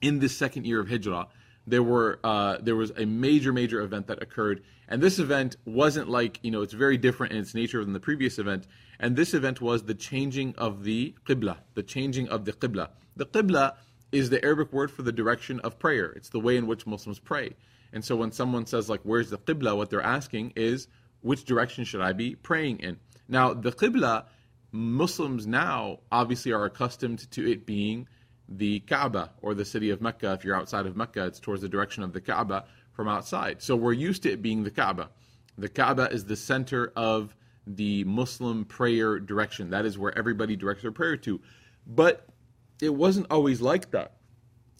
in 0.00 0.20
this 0.20 0.36
second 0.36 0.64
year 0.64 0.78
of 0.78 0.88
Hijrah 0.88 1.26
there 1.66 1.82
were 1.82 2.20
uh, 2.22 2.58
there 2.60 2.76
was 2.76 2.92
a 2.96 3.04
major 3.04 3.52
major 3.52 3.80
event 3.80 4.06
that 4.06 4.22
occurred, 4.22 4.62
and 4.88 5.02
this 5.02 5.18
event 5.18 5.56
wasn't 5.64 6.08
like 6.08 6.38
you 6.42 6.50
know 6.50 6.62
it's 6.62 6.72
very 6.72 6.96
different 6.96 7.32
in 7.32 7.38
its 7.40 7.54
nature 7.54 7.84
than 7.84 7.92
the 7.92 8.00
previous 8.00 8.38
event. 8.38 8.66
And 8.98 9.16
this 9.16 9.34
event 9.34 9.60
was 9.60 9.82
the 9.82 9.94
changing 9.94 10.54
of 10.56 10.84
the 10.84 11.14
qibla, 11.26 11.58
the 11.74 11.82
changing 11.82 12.28
of 12.28 12.44
the 12.44 12.52
qibla. 12.52 12.90
The 13.16 13.26
qibla 13.26 13.74
is 14.12 14.30
the 14.30 14.42
Arabic 14.44 14.72
word 14.72 14.90
for 14.90 15.02
the 15.02 15.12
direction 15.12 15.60
of 15.60 15.78
prayer. 15.78 16.12
It's 16.12 16.28
the 16.28 16.40
way 16.40 16.56
in 16.56 16.66
which 16.66 16.86
Muslims 16.86 17.18
pray. 17.18 17.56
And 17.92 18.04
so 18.04 18.16
when 18.16 18.32
someone 18.32 18.66
says 18.66 18.88
like 18.88 19.00
where's 19.02 19.30
the 19.30 19.38
qibla, 19.38 19.76
what 19.76 19.90
they're 19.90 20.00
asking 20.00 20.52
is 20.56 20.88
which 21.20 21.44
direction 21.44 21.84
should 21.84 22.00
I 22.00 22.12
be 22.12 22.34
praying 22.34 22.78
in? 22.78 22.98
Now 23.28 23.52
the 23.52 23.72
qibla, 23.72 24.26
Muslims 24.72 25.46
now 25.46 26.00
obviously 26.12 26.52
are 26.52 26.64
accustomed 26.64 27.30
to 27.32 27.50
it 27.50 27.66
being 27.66 28.08
the 28.48 28.80
Kaaba 28.80 29.30
or 29.42 29.54
the 29.54 29.64
city 29.64 29.90
of 29.90 30.00
Mecca. 30.00 30.32
If 30.32 30.44
you're 30.44 30.56
outside 30.56 30.86
of 30.86 30.96
Mecca, 30.96 31.26
it's 31.26 31.40
towards 31.40 31.62
the 31.62 31.68
direction 31.68 32.02
of 32.02 32.12
the 32.12 32.20
Kaaba 32.20 32.64
from 32.92 33.08
outside. 33.08 33.62
So 33.62 33.76
we're 33.76 33.92
used 33.92 34.22
to 34.22 34.32
it 34.32 34.42
being 34.42 34.64
the 34.64 34.70
Kaaba. 34.70 35.10
The 35.58 35.68
Kaaba 35.68 36.10
is 36.10 36.24
the 36.24 36.36
center 36.36 36.92
of 36.96 37.34
the 37.66 38.04
Muslim 38.04 38.64
prayer 38.64 39.18
direction. 39.18 39.70
That 39.70 39.84
is 39.84 39.98
where 39.98 40.16
everybody 40.16 40.56
directs 40.56 40.82
their 40.82 40.92
prayer 40.92 41.16
to. 41.18 41.40
But 41.86 42.26
it 42.80 42.94
wasn't 42.94 43.26
always 43.30 43.60
like 43.60 43.90
that. 43.90 44.16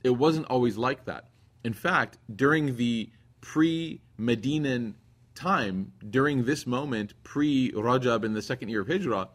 It 0.04 0.10
wasn't 0.10 0.46
always 0.46 0.76
like 0.76 1.04
that. 1.06 1.28
In 1.64 1.72
fact, 1.72 2.18
during 2.34 2.76
the 2.76 3.10
pre 3.40 4.00
Medinan 4.18 4.94
time, 5.34 5.92
during 6.10 6.44
this 6.44 6.66
moment, 6.66 7.14
pre 7.24 7.72
Rajab 7.72 8.24
in 8.24 8.34
the 8.34 8.42
second 8.42 8.68
year 8.68 8.82
of 8.82 8.88
Hijrah, 8.88 9.28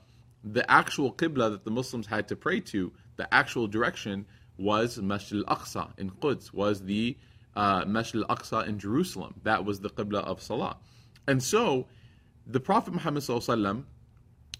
the 0.43 0.69
actual 0.69 1.13
Qibla 1.13 1.51
that 1.51 1.65
the 1.65 1.71
Muslims 1.71 2.07
had 2.07 2.27
to 2.29 2.35
pray 2.35 2.59
to 2.61 2.91
the 3.21 3.31
actual 3.31 3.67
direction 3.67 4.25
was 4.57 4.97
Masjid 4.97 5.43
al-Aqsa 5.47 5.99
in 5.99 6.09
Quds, 6.09 6.51
was 6.51 6.83
the 6.83 7.15
uh, 7.55 7.83
Masjid 7.85 8.23
al-Aqsa 8.27 8.67
in 8.67 8.79
Jerusalem. 8.79 9.35
That 9.43 9.63
was 9.63 9.79
the 9.79 9.91
Qibla 9.91 10.23
of 10.23 10.41
Salah. 10.41 10.77
And 11.27 11.41
so, 11.43 11.85
the 12.47 12.59
Prophet 12.59 12.93
Muhammad 12.95 13.23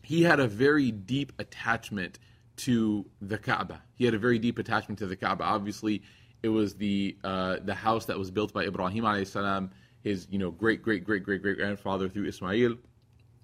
he 0.04 0.21
had 0.21 0.39
a 0.39 0.47
very 0.47 0.91
deep 0.91 1.34
attachment 1.39 2.19
to 2.58 3.06
the 3.19 3.39
Kaaba. 3.39 3.82
He 3.95 4.06
had 4.06 4.13
a 4.13 4.19
very 4.19 4.38
deep 4.38 4.60
attachment 4.60 5.00
to 5.00 5.08
the 5.08 5.15
Kaaba. 5.15 5.43
Obviously, 5.43 6.04
it 6.43 6.50
was 6.50 6.76
the 6.76 7.17
uh, 7.24 7.58
the 7.63 7.74
house 7.74 8.06
that 8.06 8.17
was 8.19 8.30
built 8.30 8.54
by 8.54 8.65
Ibrahim 8.65 9.26
salam, 9.26 9.71
his 10.04 10.28
you 10.30 10.38
know 10.38 10.52
great 10.52 10.84
great 10.84 11.04
great 11.04 11.24
great 11.24 11.41
great 11.41 11.58
grandfather 11.58 12.10
through 12.10 12.26
Ismail, 12.26 12.76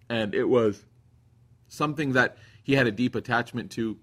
and 0.09 0.35
it 0.35 0.47
was 0.47 0.85
something 1.69 2.13
that 2.13 2.37
he 2.63 2.73
had 2.73 2.85
a 2.85 2.91
deep 2.91 3.15
attachment 3.15 3.71
to 3.71 3.97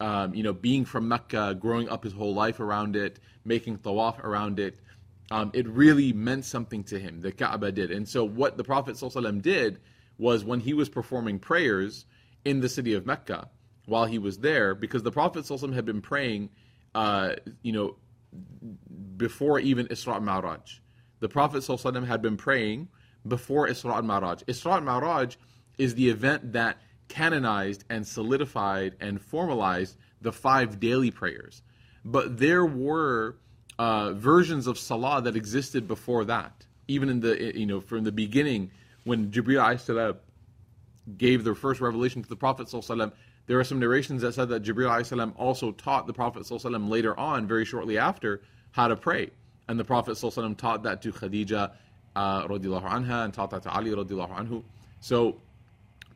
um, 0.00 0.34
you 0.34 0.42
know, 0.42 0.52
being 0.52 0.84
from 0.84 1.08
Mecca, 1.08 1.56
growing 1.58 1.88
up 1.88 2.04
his 2.04 2.12
whole 2.12 2.34
life 2.34 2.60
around 2.60 2.96
it, 2.96 3.20
making 3.44 3.78
tawaf 3.78 4.22
around 4.22 4.58
it, 4.58 4.78
um, 5.30 5.50
it 5.54 5.68
really 5.68 6.12
meant 6.12 6.44
something 6.44 6.84
to 6.84 6.98
him. 6.98 7.20
The 7.20 7.32
Kaaba 7.32 7.72
did. 7.72 7.90
And 7.90 8.08
so, 8.08 8.24
what 8.24 8.56
the 8.56 8.64
Prophet 8.64 8.96
ﷺ 8.96 9.42
did 9.42 9.80
was 10.18 10.44
when 10.44 10.60
he 10.60 10.74
was 10.74 10.88
performing 10.88 11.38
prayers 11.38 12.06
in 12.44 12.60
the 12.60 12.68
city 12.68 12.94
of 12.94 13.06
Mecca 13.06 13.48
while 13.86 14.04
he 14.06 14.18
was 14.18 14.38
there, 14.38 14.74
because 14.74 15.02
the 15.02 15.10
Prophet 15.10 15.44
ﷺ 15.44 15.74
had 15.74 15.84
been 15.84 16.00
praying, 16.00 16.50
uh, 16.94 17.34
you 17.62 17.72
know, 17.72 17.96
before 19.16 19.58
even 19.60 19.86
Isra 19.86 20.16
and 20.16 20.26
Ma'raj. 20.26 20.80
The 21.20 21.28
Prophet 21.28 21.62
ﷺ 21.62 22.06
had 22.06 22.20
been 22.20 22.36
praying 22.36 22.88
before 23.26 23.68
Isra 23.68 23.98
and 23.98 24.08
Ma'raj. 24.08 24.44
Isra 24.44 24.78
and 24.78 24.86
Ma'raj 24.86 25.36
is 25.78 25.94
the 25.94 26.10
event 26.10 26.52
that 26.52 26.78
canonized 27.09 27.83
and 27.89 28.07
solidified 28.07 28.95
and 29.01 29.21
formalized 29.21 29.97
the 30.21 30.31
five 30.31 30.79
daily 30.79 31.11
prayers. 31.11 31.61
But 32.05 32.37
there 32.37 32.65
were 32.65 33.35
uh, 33.77 34.13
versions 34.13 34.67
of 34.67 34.79
Salah 34.79 35.21
that 35.23 35.35
existed 35.35 35.87
before 35.87 36.25
that. 36.25 36.65
Even 36.87 37.09
in 37.09 37.19
the, 37.19 37.57
you 37.57 37.65
know, 37.65 37.81
from 37.81 38.03
the 38.03 38.11
beginning, 38.11 38.71
when 39.03 39.31
Jibreel 39.31 40.17
gave 41.17 41.43
the 41.43 41.55
first 41.55 41.81
revelation 41.81 42.23
to 42.23 42.29
the 42.29 42.35
Prophet 42.35 42.69
there 43.47 43.59
are 43.59 43.63
some 43.63 43.79
narrations 43.79 44.21
that 44.21 44.35
said 44.35 44.49
that 44.49 44.61
Jibreel 44.61 45.33
also 45.35 45.71
taught 45.71 46.05
the 46.05 46.13
Prophet 46.13 46.45
later 46.89 47.19
on, 47.19 47.47
very 47.47 47.65
shortly 47.65 47.97
after, 47.97 48.41
how 48.71 48.87
to 48.87 48.95
pray. 48.95 49.31
And 49.67 49.79
the 49.79 49.83
Prophet 49.83 50.17
taught 50.57 50.83
that 50.83 51.01
to 51.01 51.11
Khadija 51.11 51.71
uh, 52.15 52.47
anha 52.47 53.25
and 53.25 53.33
taught 53.33 53.49
that 53.51 53.63
to 53.63 53.71
Ali 53.71 53.91
radiallahu 53.91 54.37
anhu. 54.37 54.63
So 54.99 55.41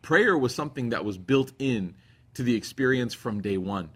prayer 0.03 0.37
was 0.37 0.53
something 0.53 0.89
that 0.89 1.03
was 1.03 1.17
built 1.17 1.51
in 1.57 1.95
to 2.35 2.43
the 2.43 2.55
experience 2.55 3.15
from 3.15 3.41
day 3.41 3.57
one. 3.57 3.89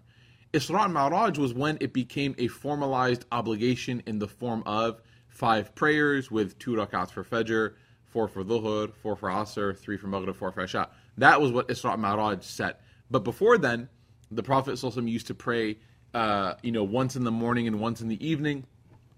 Isra 0.52 0.86
and 0.86 0.94
Ma'raj 0.94 1.38
was 1.38 1.54
when 1.54 1.78
it 1.80 1.92
became 1.92 2.34
a 2.38 2.48
formalized 2.48 3.26
obligation 3.30 4.02
in 4.06 4.18
the 4.18 4.26
form 4.26 4.62
of 4.66 5.00
five 5.28 5.74
prayers 5.74 6.30
with 6.30 6.58
two 6.58 6.72
rak'ats 6.72 7.10
for 7.10 7.22
Fajr, 7.22 7.74
four 8.06 8.26
for 8.26 8.42
Dhuhr, 8.42 8.92
four 8.94 9.14
for 9.14 9.28
Asr, 9.28 9.78
three 9.78 9.98
for 9.98 10.06
Maghrib, 10.06 10.34
four 10.34 10.50
for 10.50 10.64
Isha. 10.64 10.88
That 11.18 11.40
was 11.40 11.52
what 11.52 11.68
Isra 11.68 11.94
and 11.94 12.02
Ma'raj 12.02 12.42
set. 12.42 12.80
But 13.10 13.24
before 13.24 13.58
then, 13.58 13.88
the 14.30 14.42
Prophet 14.42 14.82
used 14.82 15.26
to 15.26 15.34
pray, 15.34 15.76
uh, 16.14 16.54
you 16.62 16.72
know, 16.72 16.84
once 16.84 17.16
in 17.16 17.24
the 17.24 17.30
morning 17.30 17.66
and 17.66 17.80
once 17.80 18.00
in 18.00 18.08
the 18.08 18.26
evening. 18.26 18.64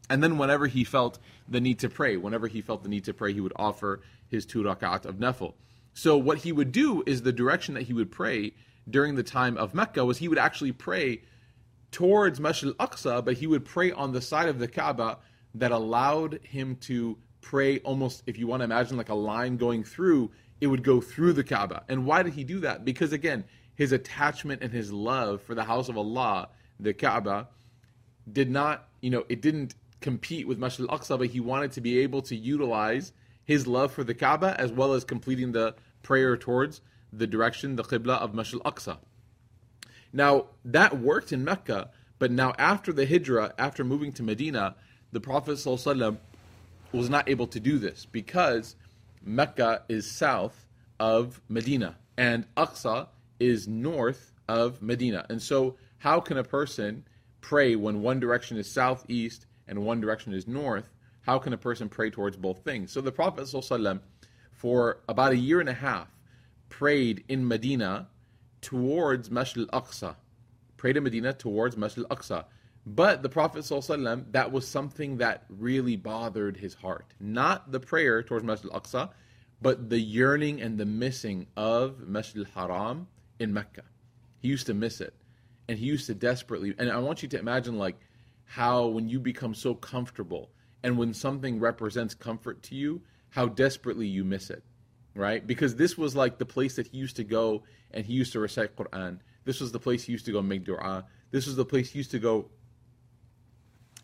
And 0.09 0.23
then 0.23 0.39
whenever 0.39 0.67
he 0.67 0.83
felt 0.83 1.21
the 1.49 1.61
need 1.61 1.79
to 1.81 1.89
pray, 1.89 2.17
whenever 2.17 2.49
he 2.49 2.61
felt 2.63 2.83
the 2.83 2.89
need 2.89 3.05
to 3.05 3.15
pray, 3.15 3.33
he 3.33 3.41
would 3.41 3.53
offer 3.55 4.01
his 4.29 4.45
two 4.45 4.65
rak'at 4.65 5.07
of 5.07 5.17
nafil. 5.17 5.55
So 6.01 6.17
what 6.17 6.39
he 6.39 6.51
would 6.51 6.73
do 6.73 7.03
is 7.05 7.21
the 7.21 7.31
direction 7.31 7.75
that 7.75 7.83
he 7.83 7.93
would 7.93 8.11
pray 8.11 8.55
during 8.89 9.17
the 9.17 9.23
time 9.23 9.59
of 9.59 9.75
Mecca 9.75 10.03
was 10.03 10.17
he 10.17 10.29
would 10.29 10.39
actually 10.39 10.73
pray 10.73 11.21
towards 11.93 12.41
Masjid 12.41 12.75
al-Aqsa, 12.81 13.23
but 13.23 13.35
he 13.35 13.47
would 13.47 13.67
pray 13.67 13.93
on 13.93 14.13
the 14.13 14.23
side 14.23 14.49
of 14.49 14.59
the 14.59 14.67
Kaaba 14.67 15.19
that 15.57 15.73
allowed 15.73 16.41
him 16.43 16.77
to 16.77 17.19
pray 17.43 17.81
almost, 17.81 18.23
if 18.27 18.39
you 18.39 18.47
want 18.47 18.61
to 18.61 18.65
imagine 18.65 18.97
like 18.97 19.11
a 19.11 19.15
line 19.15 19.59
going 19.59 19.85
through, 19.85 20.31
it 20.63 20.69
would 20.69 20.83
go 20.83 21.03
through 21.03 21.35
the 21.35 21.45
Kaaba. 21.45 21.85
And 21.87 22.07
why 22.07 22.23
did 22.23 22.33
he 22.33 22.45
do 22.45 22.61
that? 22.61 22.83
Because 22.83 23.13
again, 23.13 23.45
his 23.75 23.93
attachment 23.93 24.63
and 24.63 24.73
his 24.73 24.91
love 24.91 25.43
for 25.43 25.55
the 25.55 25.65
house 25.65 25.91
of 25.91 25.99
Allah, 25.99 26.49
the 26.79 26.95
Kaaba, 26.95 27.49
did 28.33 28.51
not, 28.51 28.89
you 29.03 29.11
know, 29.11 29.27
it 29.29 29.43
didn't 29.43 29.75
compete 30.01 30.49
with 30.49 30.59
Masjid 30.59 30.89
al-Aqsa, 30.89 31.19
but 31.19 31.29
he 31.29 31.41
wanted 31.41 31.73
to 31.73 31.83
be 31.83 31.99
able 31.99 32.23
to 32.23 32.35
utilize 32.35 33.13
his 33.45 33.67
love 33.67 33.93
for 33.93 34.03
the 34.03 34.15
Kaaba 34.15 34.59
as 34.59 34.73
well 34.73 34.95
as 34.95 35.05
completing 35.05 35.53
the 35.53 35.75
prayer 36.03 36.37
towards 36.37 36.81
the 37.13 37.27
direction, 37.27 37.77
the 37.77 37.83
Qibla 37.83 38.19
of 38.19 38.35
Masjid 38.35 38.61
al-Aqsa. 38.65 38.99
Now, 40.13 40.47
that 40.65 40.99
worked 40.99 41.33
in 41.33 41.45
Mecca, 41.45 41.91
but 42.19 42.31
now 42.31 42.53
after 42.59 42.93
the 42.93 43.07
Hijrah, 43.07 43.55
after 43.59 43.85
moving 43.85 44.13
to 44.13 44.23
Medina, 44.23 44.77
the 45.13 45.21
Prophet 45.21 45.53
ﷺ 45.53 46.19
was 46.93 47.09
not 47.09 47.29
able 47.29 47.47
to 47.49 47.61
do 47.61 47.79
this 47.79 48.07
because 48.07 48.77
Mecca 49.23 49.83
is 49.89 50.11
south 50.11 50.67
of 50.99 51.41
Medina 51.49 51.97
and 52.17 52.45
Aqsa 52.57 53.09
is 53.39 53.69
north 53.69 54.33
of 54.49 54.83
Medina. 54.83 55.25
And 55.31 55.41
so, 55.41 55.77
how 55.99 56.21
can 56.21 56.39
a 56.39 56.45
person 56.45 57.05
pray 57.41 57.77
when 57.77 58.03
one 58.03 58.21
direction 58.21 58.57
is 58.57 58.71
southeast 58.71 59.47
and 59.69 59.85
one 59.85 60.01
direction 60.01 60.33
is 60.35 60.47
north? 60.47 60.91
How 61.23 61.39
can 61.39 61.53
a 61.53 61.59
person 61.59 61.89
pray 61.89 62.11
towards 62.11 62.37
both 62.37 62.65
things? 62.65 62.93
So, 62.93 63.01
the 63.01 63.13
Prophet 63.13 63.45
ﷺ, 63.45 64.01
for 64.61 65.01
about 65.09 65.33
a 65.33 65.37
year 65.37 65.59
and 65.59 65.71
a 65.71 65.75
half, 65.75 66.07
prayed 66.69 67.25
in 67.29 67.49
Medina 67.49 68.09
towards 68.61 69.31
Masjid 69.31 69.67
al-Aqsa. 69.73 70.17
Prayed 70.77 70.99
in 70.99 71.03
Medina 71.03 71.33
towards 71.33 71.79
Masjid 71.79 72.05
al-Aqsa. 72.11 72.45
But 72.85 73.23
the 73.23 73.31
Prophet 73.31 73.61
ﷺ, 73.61 74.33
that 74.33 74.53
was 74.53 74.69
something 74.69 75.17
that 75.17 75.45
really 75.49 75.97
bothered 75.97 76.59
his 76.59 76.75
heart. 76.75 77.15
Not 77.19 77.73
the 77.73 77.81
prayer 77.81 78.23
towards 78.23 78.45
Masjid 78.45 78.71
al-Aqsa, 78.71 79.09
but 79.63 79.89
the 79.89 79.99
yearning 79.99 80.61
and 80.61 80.77
the 80.77 80.85
missing 80.85 81.47
of 81.57 82.07
Masjid 82.07 82.47
al-Haram 82.47 83.07
in 83.39 83.55
Mecca. 83.55 83.85
He 84.41 84.49
used 84.49 84.67
to 84.67 84.75
miss 84.75 85.01
it. 85.01 85.15
And 85.69 85.79
he 85.79 85.87
used 85.87 86.07
to 86.09 86.15
desperately, 86.15 86.75
and 86.79 86.93
I 86.93 86.99
want 86.99 87.23
you 87.23 87.31
to 87.31 87.39
imagine 87.39 87.79
like 87.79 87.97
how 88.45 88.89
when 88.89 89.09
you 89.09 89.21
become 89.21 89.55
so 89.55 89.75
comfortable 89.75 90.51
and 90.83 90.99
when 90.99 91.15
something 91.15 91.61
represents 91.61 92.13
comfort 92.13 92.63
to 92.65 92.75
you, 92.75 93.01
how 93.31 93.47
desperately 93.47 94.07
you 94.07 94.25
miss 94.25 94.51
it 94.51 94.63
right? 95.15 95.47
Because 95.47 95.77
this 95.77 95.99
was 95.99 96.15
like 96.15 96.39
the 96.39 96.47
place 96.47 96.77
that 96.77 96.89
he 96.89 96.99
used 96.99 97.17
to 97.17 97.25
go 97.25 97.65
and 97.91 98.05
he 98.05 98.15
used 98.15 98.33
to 98.33 98.41
recite 98.41 98.77
Quran. 98.77 99.19
This 99.45 99.61
was 99.61 99.73
the 99.73 99.81
place 99.81 100.05
he 100.05 100.13
used 100.13 100.27
to 100.27 100.33
go 100.33 100.43
make 100.43 100.65
dua. 100.65 101.05
This 101.31 101.47
was 101.47 101.57
the 101.57 101.65
place 101.65 101.91
he 101.91 101.99
used 101.99 102.11
to 102.13 102.19
go 102.19 102.51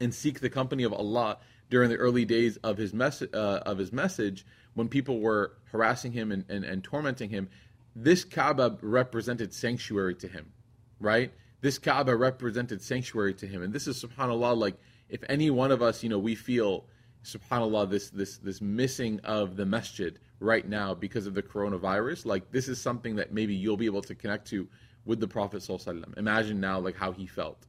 and 0.01 0.15
seek 0.15 0.41
the 0.41 0.51
company 0.51 0.83
of 0.83 0.93
Allah 0.93 1.39
during 1.71 1.91
the 1.91 1.97
early 1.97 2.25
days 2.25 2.57
of 2.59 2.77
his 2.77 2.93
mess- 2.93 3.23
uh, 3.23 3.63
of 3.65 3.79
his 3.79 3.93
message 3.93 4.47
when 4.75 4.89
people 4.89 5.21
were 5.21 5.57
harassing 5.73 6.13
him 6.13 6.31
and, 6.33 6.45
and, 6.49 6.65
and 6.65 6.85
tormenting 6.85 7.31
him. 7.31 7.49
This 7.95 8.25
Kaaba 8.25 8.79
represented 8.83 9.55
sanctuary 9.55 10.15
to 10.17 10.29
him, 10.29 10.53
right? 11.01 11.33
This 11.63 11.79
Kaaba 11.79 12.15
represented 12.15 12.83
sanctuary 12.83 13.35
to 13.35 13.47
him. 13.47 13.63
And 13.63 13.73
this 13.73 13.87
is 13.87 14.03
subhanAllah, 14.03 14.57
like 14.57 14.77
if 15.09 15.25
any 15.29 15.51
one 15.51 15.73
of 15.73 15.81
us, 15.81 16.03
you 16.03 16.11
know, 16.11 16.19
we 16.19 16.35
feel 16.35 16.87
subhanallah 17.27 17.91
this 17.91 18.11
this 18.11 18.39
this 18.39 18.61
missing 18.61 19.21
of 19.25 19.57
the 19.57 19.67
masjid 19.67 20.19
right 20.39 20.69
now 20.69 20.95
because 20.95 21.27
of 21.27 21.35
the 21.35 21.43
coronavirus 21.43 22.25
like 22.25 22.51
this 22.53 22.69
is 22.69 22.81
something 22.81 23.17
that 23.17 23.33
maybe 23.33 23.55
you'll 23.55 23.77
be 23.77 23.87
able 23.87 24.03
to 24.03 24.15
connect 24.15 24.47
to 24.47 24.69
with 25.05 25.19
the 25.19 25.29
prophet 25.29 25.61
sallallahu 25.63 25.85
Alaihi 25.85 26.05
Wasallam. 26.05 26.19
imagine 26.19 26.61
now 26.61 26.79
like 26.79 26.97
how 26.97 27.11
he 27.11 27.27
felt 27.27 27.67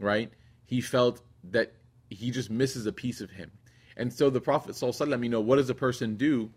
right? 0.00 0.32
He 0.66 0.80
felt 0.80 1.20
that 1.50 1.72
he 2.08 2.30
just 2.30 2.50
misses 2.50 2.86
a 2.86 2.92
piece 2.92 3.20
of 3.20 3.30
him. 3.30 3.52
And 3.96 4.12
so 4.12 4.30
the 4.30 4.40
prophet 4.40 4.72
sallallahu 4.72 5.06
Alaihi 5.06 5.08
Wasallam, 5.08 5.24
you 5.24 5.30
know 5.30 5.40
what 5.40 5.56
does 5.56 5.70
a 5.70 5.74
person 5.74 6.16
do 6.16 6.50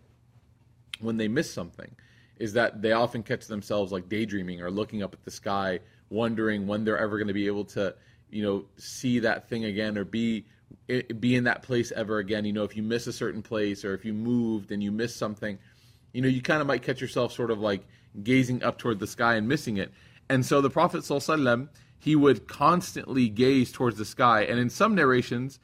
when 1.00 1.16
they 1.16 1.28
miss 1.28 1.52
something? 1.52 1.94
Is 2.38 2.54
that 2.54 2.82
they 2.82 2.92
often 2.92 3.22
catch 3.22 3.46
themselves 3.46 3.92
like 3.92 4.08
daydreaming 4.08 4.60
or 4.60 4.70
looking 4.70 5.02
up 5.02 5.12
at 5.12 5.22
the 5.22 5.30
sky 5.30 5.78
wondering 6.10 6.66
when 6.66 6.84
they're 6.84 6.98
ever 6.98 7.16
going 7.18 7.28
to 7.28 7.34
be 7.34 7.46
able 7.46 7.64
to 7.64 7.94
you 8.30 8.42
know 8.42 8.64
see 8.76 9.20
that 9.20 9.48
thing 9.48 9.66
again 9.66 9.96
or 9.96 10.04
be 10.04 10.44
be 11.18 11.34
in 11.34 11.44
that 11.44 11.62
place 11.62 11.92
ever 11.92 12.18
again. 12.18 12.44
You 12.44 12.52
know, 12.52 12.64
if 12.64 12.76
you 12.76 12.82
miss 12.82 13.06
a 13.06 13.12
certain 13.12 13.42
place 13.42 13.84
or 13.84 13.94
if 13.94 14.04
you 14.04 14.12
moved 14.12 14.70
and 14.70 14.82
you 14.82 14.92
miss 14.92 15.14
something, 15.14 15.58
you 16.12 16.22
know, 16.22 16.28
you 16.28 16.42
kind 16.42 16.60
of 16.60 16.66
might 16.66 16.82
catch 16.82 17.00
yourself 17.00 17.32
sort 17.32 17.50
of 17.50 17.58
like 17.58 17.86
gazing 18.22 18.62
up 18.62 18.78
toward 18.78 19.00
the 19.00 19.06
sky 19.06 19.34
and 19.34 19.48
missing 19.48 19.76
it. 19.76 19.92
And 20.28 20.44
so 20.44 20.60
the 20.60 20.70
Prophet 20.70 21.04
he 21.98 22.16
would 22.16 22.46
constantly 22.46 23.28
gaze 23.28 23.72
towards 23.72 23.96
the 23.96 24.04
sky. 24.04 24.42
And 24.42 24.58
in 24.58 24.68
some 24.68 24.94
narrations, 24.94 25.58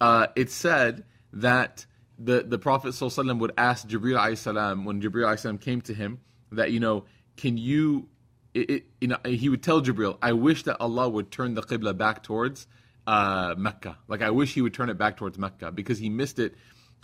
uh, 0.00 0.26
it 0.36 0.50
said 0.50 1.04
that 1.32 1.86
the, 2.18 2.42
the 2.42 2.58
Prophet 2.58 2.94
would 3.00 3.52
ask 3.56 3.88
Jibril 3.88 4.36
salam 4.36 4.84
when 4.84 5.00
Jibril 5.00 5.38
salam 5.38 5.58
came 5.58 5.80
to 5.82 5.94
him 5.94 6.20
that, 6.52 6.72
you 6.72 6.80
know, 6.80 7.04
can 7.36 7.56
you, 7.56 8.08
it, 8.54 8.70
it, 8.70 8.86
you 9.00 9.08
know, 9.08 9.18
he 9.24 9.48
would 9.48 9.62
tell 9.62 9.80
Jibril, 9.80 10.18
I 10.20 10.32
wish 10.32 10.64
that 10.64 10.76
Allah 10.80 11.08
would 11.08 11.30
turn 11.30 11.54
the 11.54 11.62
Qibla 11.62 11.96
back 11.96 12.22
towards 12.22 12.66
uh, 13.08 13.54
Mecca. 13.56 13.96
Like 14.06 14.20
I 14.20 14.30
wish 14.30 14.52
he 14.52 14.60
would 14.60 14.74
turn 14.74 14.90
it 14.90 14.98
back 14.98 15.16
towards 15.16 15.38
Mecca 15.38 15.72
because 15.72 15.98
he 15.98 16.10
missed 16.10 16.38
it 16.38 16.54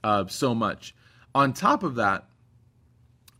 uh, 0.04 0.26
so 0.26 0.54
much. 0.54 0.94
On 1.34 1.54
top 1.54 1.82
of 1.82 1.94
that, 1.94 2.26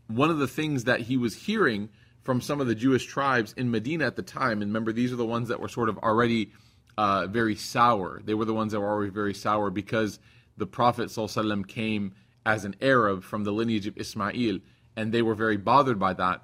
one 0.07 0.31
of 0.31 0.39
the 0.39 0.47
things 0.47 0.85
that 0.85 1.01
he 1.01 1.15
was 1.15 1.35
hearing 1.35 1.89
from 2.23 2.41
some 2.41 2.59
of 2.59 2.65
the 2.65 2.73
Jewish 2.73 3.05
tribes 3.05 3.53
in 3.55 3.69
Medina 3.69 4.07
at 4.07 4.15
the 4.15 4.23
time, 4.23 4.63
and 4.63 4.71
remember 4.71 4.91
these 4.91 5.13
are 5.13 5.15
the 5.15 5.25
ones 5.25 5.49
that 5.49 5.59
were 5.59 5.67
sort 5.67 5.89
of 5.89 5.99
already 5.99 6.53
uh, 6.97 7.27
very 7.27 7.55
sour. 7.55 8.19
They 8.25 8.33
were 8.33 8.45
the 8.45 8.53
ones 8.53 8.71
that 8.71 8.79
were 8.79 8.89
already 8.89 9.11
very 9.11 9.35
sour 9.35 9.69
because 9.69 10.17
the 10.57 10.65
Prophet 10.65 11.09
ﷺ 11.09 11.67
came 11.67 12.13
as 12.47 12.65
an 12.65 12.75
Arab 12.81 13.23
from 13.23 13.43
the 13.43 13.51
lineage 13.51 13.85
of 13.85 13.95
Ismail, 13.95 14.59
and 14.95 15.11
they 15.11 15.21
were 15.21 15.35
very 15.35 15.57
bothered 15.57 15.99
by 15.99 16.13
that. 16.13 16.41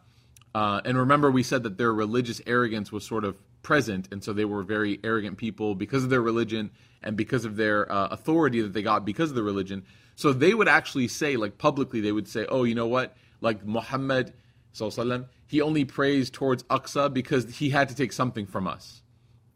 Uh, 0.54 0.82
and 0.86 1.00
remember, 1.00 1.32
we 1.32 1.42
said 1.42 1.64
that 1.64 1.80
their 1.80 1.94
religious 1.94 2.42
arrogance 2.46 2.92
was 2.92 3.04
sort 3.06 3.24
of 3.24 3.38
present, 3.64 4.08
and 4.12 4.24
so 4.24 4.34
they 4.34 4.46
were 4.46 4.64
very 4.64 5.00
arrogant 5.04 5.38
people 5.38 5.76
because 5.76 6.04
of 6.04 6.10
their 6.10 6.22
religion 6.22 6.72
and 7.04 7.16
because 7.16 7.46
of 7.46 7.56
their 7.56 7.92
uh, 7.92 8.08
authority 8.08 8.62
that 8.62 8.74
they 8.74 8.82
got 8.82 9.06
because 9.06 9.30
of 9.30 9.36
the 9.36 9.44
religion. 9.44 9.84
So 10.16 10.34
they 10.34 10.54
would 10.54 10.68
actually 10.68 11.08
say, 11.08 11.36
like 11.36 11.58
publicly, 11.58 12.02
they 12.02 12.12
would 12.12 12.28
say, 12.28 12.46
"Oh, 12.48 12.64
you 12.64 12.76
know 12.76 12.88
what? 12.88 13.16
Like 13.40 13.66
Muhammad, 13.66 14.34
sallam, 14.74 15.26
he 15.48 15.62
only 15.62 15.86
prays 15.86 16.30
towards 16.30 16.64
Aqsa 16.64 17.14
because 17.14 17.58
he 17.58 17.70
had 17.70 17.90
to 17.90 17.96
take 17.96 18.14
something 18.14 18.46
from 18.46 18.68
us, 18.68 19.02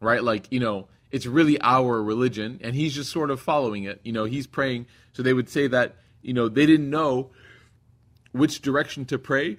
right? 0.00 0.22
Like 0.22 0.46
you 0.50 0.60
know." 0.60 0.88
It's 1.12 1.24
really 1.24 1.58
our 1.60 2.02
religion, 2.02 2.58
and 2.62 2.74
he's 2.74 2.92
just 2.92 3.12
sort 3.12 3.30
of 3.30 3.40
following 3.40 3.84
it. 3.84 4.00
You 4.02 4.12
know, 4.12 4.24
he's 4.24 4.48
praying. 4.48 4.86
So 5.12 5.22
they 5.22 5.32
would 5.32 5.48
say 5.48 5.68
that, 5.68 5.94
you 6.20 6.34
know, 6.34 6.48
they 6.48 6.66
didn't 6.66 6.90
know 6.90 7.30
which 8.32 8.60
direction 8.60 9.04
to 9.06 9.18
pray. 9.18 9.58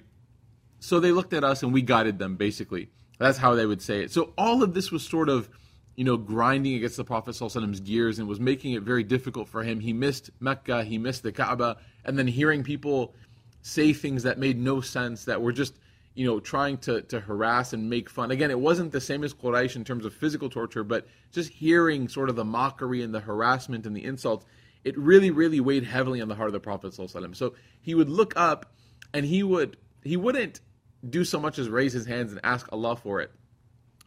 So 0.78 1.00
they 1.00 1.10
looked 1.10 1.32
at 1.32 1.44
us 1.44 1.62
and 1.62 1.72
we 1.72 1.82
guided 1.82 2.18
them, 2.18 2.36
basically. 2.36 2.90
That's 3.18 3.38
how 3.38 3.54
they 3.54 3.66
would 3.66 3.82
say 3.82 4.02
it. 4.02 4.12
So 4.12 4.32
all 4.38 4.62
of 4.62 4.74
this 4.74 4.90
was 4.90 5.02
sort 5.02 5.28
of, 5.28 5.48
you 5.96 6.04
know, 6.04 6.16
grinding 6.16 6.74
against 6.74 6.96
the 6.96 7.04
Prophet 7.04 7.36
Prophet's 7.36 7.80
gears 7.80 8.18
and 8.18 8.28
was 8.28 8.40
making 8.40 8.72
it 8.72 8.82
very 8.82 9.02
difficult 9.02 9.48
for 9.48 9.62
him. 9.62 9.80
He 9.80 9.92
missed 9.92 10.30
Mecca, 10.40 10.84
he 10.84 10.98
missed 10.98 11.24
the 11.24 11.32
Kaaba, 11.32 11.78
and 12.04 12.16
then 12.18 12.28
hearing 12.28 12.62
people 12.62 13.14
say 13.62 13.92
things 13.92 14.22
that 14.22 14.38
made 14.38 14.58
no 14.58 14.80
sense, 14.80 15.24
that 15.24 15.42
were 15.42 15.52
just, 15.52 15.74
you 16.14 16.24
know, 16.24 16.38
trying 16.38 16.78
to, 16.78 17.02
to 17.02 17.20
harass 17.20 17.72
and 17.72 17.90
make 17.90 18.08
fun. 18.08 18.30
Again, 18.30 18.50
it 18.50 18.60
wasn't 18.60 18.92
the 18.92 19.00
same 19.00 19.24
as 19.24 19.34
Quraysh 19.34 19.74
in 19.74 19.84
terms 19.84 20.04
of 20.04 20.14
physical 20.14 20.48
torture, 20.48 20.84
but 20.84 21.06
just 21.32 21.50
hearing 21.50 22.08
sort 22.08 22.28
of 22.28 22.36
the 22.36 22.44
mockery 22.44 23.02
and 23.02 23.12
the 23.12 23.20
harassment 23.20 23.84
and 23.84 23.96
the 23.96 24.04
insults, 24.04 24.46
it 24.84 24.96
really, 24.96 25.30
really 25.30 25.60
weighed 25.60 25.84
heavily 25.84 26.20
on 26.20 26.28
the 26.28 26.36
heart 26.36 26.48
of 26.48 26.52
the 26.52 26.60
Prophet. 26.60 26.94
So 26.94 27.54
he 27.80 27.94
would 27.94 28.08
look 28.08 28.32
up 28.36 28.72
and 29.12 29.26
he 29.26 29.42
would 29.42 29.76
he 30.04 30.16
wouldn't 30.16 30.60
do 31.07 31.23
so 31.23 31.39
much 31.39 31.59
as 31.59 31.69
raise 31.69 31.93
his 31.93 32.05
hands 32.05 32.31
and 32.31 32.41
ask 32.43 32.67
Allah 32.71 32.95
for 32.95 33.21
it, 33.21 33.31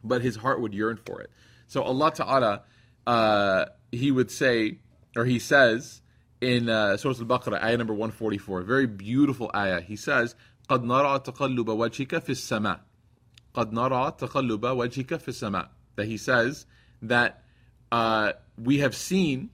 but 0.02 0.22
his 0.22 0.36
heart 0.36 0.60
would 0.60 0.74
yearn 0.74 0.98
for 1.04 1.20
it. 1.20 1.30
So 1.66 1.82
Allah 1.82 2.12
Ta'ala, 2.12 2.62
uh, 3.06 3.66
he 3.92 4.10
would 4.10 4.30
say, 4.30 4.78
or 5.14 5.24
he 5.24 5.38
says 5.38 6.00
in 6.40 6.68
uh, 6.68 6.96
Surah 6.96 7.14
Al-Baqarah, 7.18 7.62
ayah 7.62 7.76
number 7.76 7.94
144, 7.94 8.62
very 8.62 8.86
beautiful 8.86 9.50
ayah. 9.54 9.80
He 9.80 9.96
says, 9.96 10.34
قَدْ 10.68 10.84
نَرَى 10.84 11.24
تَقَلُّبَ 11.24 11.64
وَجْهِكَ 11.64 12.08
فِي 12.08 12.30
السَّمَاءِ 12.30 12.80
قَدْ 13.54 13.72
نَرَى 13.72 14.18
تَقَلُّبَ 14.18 14.60
وَجْهِكَ 14.60 15.06
فِي 15.06 15.28
السَّمَاءِ 15.28 15.68
That 15.96 16.06
he 16.06 16.16
says 16.16 16.66
that 17.02 17.42
uh, 17.92 18.32
we 18.58 18.78
have 18.78 18.94
seen 18.94 19.50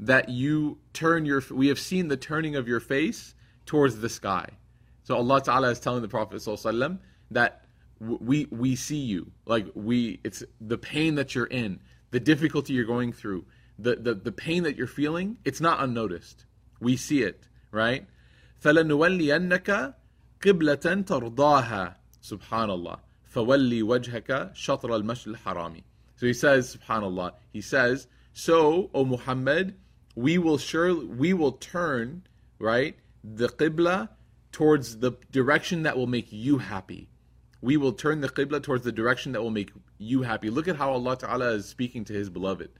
that 0.00 0.28
you 0.28 0.78
turn 0.92 1.24
your, 1.24 1.42
we 1.50 1.68
have 1.68 1.78
seen 1.78 2.08
the 2.08 2.16
turning 2.16 2.56
of 2.56 2.66
your 2.66 2.80
face 2.80 3.34
towards 3.66 4.00
the 4.00 4.08
sky. 4.08 4.48
So 5.08 5.16
Allah 5.16 5.42
Ta'ala 5.42 5.70
is 5.70 5.80
telling 5.80 6.02
the 6.02 6.08
Prophet 6.08 6.36
ﷺ 6.36 6.98
that 7.30 7.64
we 8.00 8.46
we 8.50 8.76
see 8.76 8.98
you. 8.98 9.32
Like 9.46 9.66
we 9.74 10.20
it's 10.24 10.42
the 10.60 10.78
pain 10.78 11.14
that 11.16 11.34
you're 11.34 11.46
in, 11.46 11.80
the 12.10 12.20
difficulty 12.20 12.72
you're 12.72 12.84
going 12.84 13.12
through, 13.12 13.44
the, 13.78 13.96
the, 13.96 14.14
the 14.14 14.32
pain 14.32 14.62
that 14.64 14.76
you're 14.76 14.86
feeling, 14.86 15.38
it's 15.44 15.60
not 15.60 15.82
unnoticed. 15.82 16.46
We 16.80 16.96
see 16.96 17.22
it, 17.22 17.48
right? 17.70 18.06
فَلَنُوَلِّيَنَّكَ 18.62 19.94
قِبْلَةً 20.40 21.04
تَرْضَاهَا 21.04 21.94
Subhanallah. 22.22 23.00
فَوَلِّي 23.34 23.82
وَجْهَكَ 23.82 24.54
شَطْرَ 24.54 25.02
الْمَشْرِ 25.02 25.36
الْحَرَامِ 25.36 25.82
So 26.16 26.26
he 26.26 26.32
says, 26.32 26.76
subhanAllah, 26.76 27.32
he 27.52 27.60
says, 27.60 28.06
So, 28.32 28.90
O 28.94 29.04
Muhammad, 29.04 29.74
we 30.14 30.38
will 30.38 30.58
surely 30.58 31.04
we 31.04 31.32
will 31.32 31.52
turn, 31.52 32.22
right, 32.58 32.96
the 33.22 33.48
qibla 33.48 34.08
towards 34.58 34.98
the 34.98 35.12
direction 35.32 35.82
that 35.82 35.96
will 35.96 36.06
make 36.06 36.28
you 36.30 36.58
happy. 36.58 37.08
We 37.60 37.76
will 37.76 37.92
turn 37.92 38.20
the 38.20 38.28
qibla 38.28 38.62
towards 38.62 38.84
the 38.84 38.92
direction 38.92 39.32
that 39.32 39.42
will 39.42 39.50
make 39.50 39.72
you 39.98 40.22
happy. 40.22 40.50
Look 40.50 40.68
at 40.68 40.76
how 40.76 40.92
Allah 40.92 41.16
Ta'ala 41.16 41.52
is 41.54 41.66
speaking 41.66 42.04
to 42.04 42.12
his 42.12 42.30
beloved. 42.30 42.70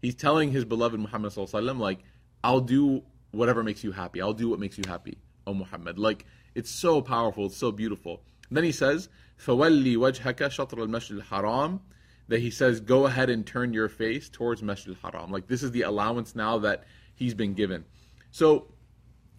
He's 0.00 0.14
telling 0.14 0.52
his 0.52 0.64
beloved 0.64 0.98
Muhammad 0.98 1.32
Sallallahu 1.32 1.78
like, 1.78 1.98
I'll 2.44 2.60
do 2.60 3.02
whatever 3.32 3.62
makes 3.62 3.82
you 3.82 3.92
happy. 3.92 4.22
I'll 4.22 4.32
do 4.32 4.48
what 4.48 4.60
makes 4.60 4.78
you 4.78 4.84
happy, 4.86 5.18
O 5.46 5.54
Muhammad. 5.54 5.98
Like, 5.98 6.24
it's 6.54 6.70
so 6.70 7.02
powerful, 7.02 7.46
it's 7.46 7.56
so 7.56 7.72
beautiful. 7.72 8.22
And 8.48 8.56
then 8.56 8.64
he 8.64 8.72
says, 8.72 9.08
فَوَلِّ 9.38 9.96
وَجْهَكَ 9.96 10.36
شَطْرَ 10.36 10.78
الْمَسْجِدِ 10.78 11.22
الْحَرَامِ 11.22 11.80
That 12.28 12.40
he 12.40 12.50
says, 12.50 12.80
go 12.80 13.06
ahead 13.06 13.30
and 13.30 13.46
turn 13.46 13.72
your 13.72 13.88
face 13.88 14.28
towards 14.28 14.62
Masjid 14.62 14.96
al-Haram. 15.02 15.30
Like, 15.30 15.48
this 15.48 15.62
is 15.62 15.72
the 15.72 15.82
allowance 15.82 16.34
now 16.34 16.58
that 16.58 16.84
he's 17.14 17.34
been 17.34 17.54
given. 17.54 17.84
So, 18.30 18.68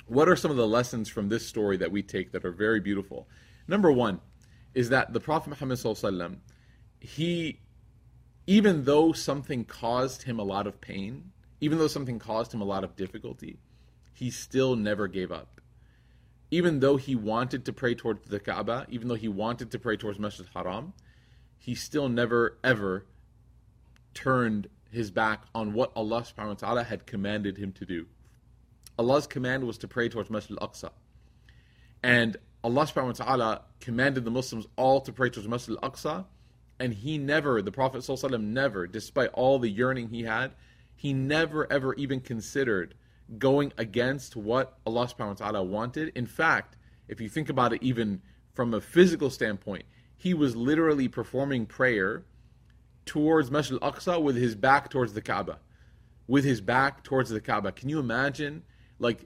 what 0.07 0.29
are 0.29 0.37
some 0.37 0.51
of 0.51 0.57
the 0.57 0.67
lessons 0.67 1.09
from 1.09 1.29
this 1.29 1.47
story 1.47 1.77
that 1.79 1.91
we 1.91 2.03
take 2.03 2.33
that 2.33 2.45
are 2.45 2.53
very 2.53 2.81
beautiful? 2.81 3.29
Number 3.67 3.91
one 3.91 4.21
is 4.75 4.91
that 4.91 5.13
the 5.13 5.21
Prophet 5.21 5.51
Muhammad 5.51 5.79
Sallallahu 5.79 6.39
he, 7.01 7.61
even 8.47 8.85
though 8.85 9.13
something 9.13 9.65
caused 9.65 10.23
him 10.23 10.39
a 10.39 10.43
lot 10.43 10.67
of 10.67 10.81
pain, 10.81 11.33
even 11.61 11.79
though 11.79 11.87
something 11.87 12.19
caused 12.19 12.53
him 12.53 12.61
a 12.61 12.65
lot 12.65 12.85
of 12.85 12.97
difficulty, 12.97 13.59
he 14.13 14.31
still 14.31 14.77
never 14.77 15.07
gave 15.09 15.31
up. 15.31 15.61
Even 16.51 16.81
though 16.81 16.97
he 16.97 17.15
wanted 17.15 17.65
to 17.65 17.73
pray 17.73 17.95
towards 17.95 18.29
the 18.29 18.41
Kaaba, 18.41 18.87
even 18.89 19.09
though 19.09 19.15
he 19.15 19.29
wanted 19.29 19.71
to 19.71 19.79
pray 19.79 19.97
towards 19.97 20.19
Masjid 20.19 20.47
Haram, 20.55 20.93
he 21.59 21.75
still 21.75 22.09
never 22.09 22.59
ever 22.63 23.07
turned 24.13 24.69
his 24.91 25.11
back 25.11 25.45
on 25.55 25.73
what 25.73 25.93
Allah 25.97 26.23
subhanahu 26.23 26.49
wa 26.49 26.55
ta'ala 26.55 26.85
had 26.85 27.07
commanded 27.07 27.57
him 27.57 27.73
to 27.73 27.85
do. 27.85 28.07
Allah's 28.99 29.27
command 29.27 29.65
was 29.65 29.79
to 29.79 29.89
pray 29.89 30.09
towards 30.09 30.31
Masjid 30.31 30.57
al-Aqsa. 30.61 30.91
And 32.03 32.37
Allah 32.63 32.87
subhanahu 32.87 33.19
wa 33.19 33.25
ta'ala 33.25 33.63
commanded 33.81 34.25
the 34.25 34.31
Muslims 34.31 34.67
all 34.77 35.01
to 35.01 35.13
pray 35.13 35.31
towards 35.31 35.49
Masjid 35.49 35.77
al-Aqsa. 35.83 36.25
And 36.79 36.93
he 36.93 37.19
never, 37.19 37.63
the 37.63 37.73
Prophet 37.73 38.09
never, 38.41 38.87
despite 38.87 39.31
all 39.33 39.59
the 39.59 39.71
yearning 39.71 40.09
he 40.09 40.23
had, 40.23 40.53
he 40.97 41.13
never 41.13 41.71
ever 41.73 41.95
even 41.95 42.21
considered 42.21 42.95
going 43.39 43.73
against 43.79 44.37
what 44.37 44.79
Allah 44.87 45.07
subhanahu 45.07 45.41
wa 45.41 45.51
ta'ala 45.51 45.63
wanted. 45.63 46.13
In 46.15 46.27
fact, 46.27 46.77
if 47.09 47.21
you 47.21 47.29
think 47.29 47.49
about 47.49 47.73
it 47.73 47.83
even 47.83 48.23
from 48.53 48.75
a 48.75 48.81
physical 48.81 49.31
standpoint, 49.31 49.85
he 50.17 50.35
was 50.35 50.57
literally 50.57 51.09
performing 51.09 51.67
prayer 51.67 52.25
towards 53.07 53.51
Masjid 53.51 53.79
al-Aqsa 53.83 54.23
with 54.23 54.37
his 54.37 54.55
back 54.55 54.91
towards 54.91 55.13
the 55.13 55.21
Kaaba. 55.21 55.59
With 56.27 56.45
his 56.45 56.61
back 56.61 57.03
towards 57.03 57.31
the 57.31 57.41
Kaaba. 57.41 57.73
Can 57.73 57.89
you 57.89 57.99
imagine 57.99 58.63
like, 59.05 59.25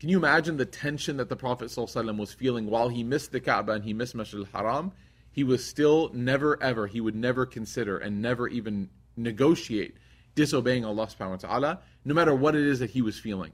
can 0.00 0.10
you 0.10 0.18
imagine 0.18 0.58
the 0.58 0.66
tension 0.66 1.16
that 1.16 1.30
the 1.30 1.36
Prophet 1.36 1.68
ﷺ 1.68 2.18
was 2.18 2.32
feeling 2.32 2.66
while 2.66 2.90
he 2.90 3.02
missed 3.02 3.32
the 3.32 3.40
Kaaba 3.40 3.72
and 3.72 3.84
he 3.84 3.94
missed 3.94 4.14
Masjid 4.14 4.40
al-Haram? 4.40 4.92
He 5.32 5.44
was 5.44 5.64
still 5.64 6.10
never 6.12 6.62
ever, 6.62 6.86
he 6.86 7.00
would 7.00 7.14
never 7.14 7.46
consider 7.46 7.96
and 7.96 8.20
never 8.20 8.46
even 8.48 8.90
negotiate 9.16 9.96
disobeying 10.34 10.84
Allah 10.84 11.06
subhanahu 11.06 11.30
wa 11.30 11.36
ta'ala, 11.36 11.80
no 12.04 12.14
matter 12.14 12.34
what 12.34 12.54
it 12.54 12.66
is 12.66 12.80
that 12.80 12.90
he 12.90 13.02
was 13.02 13.18
feeling. 13.18 13.52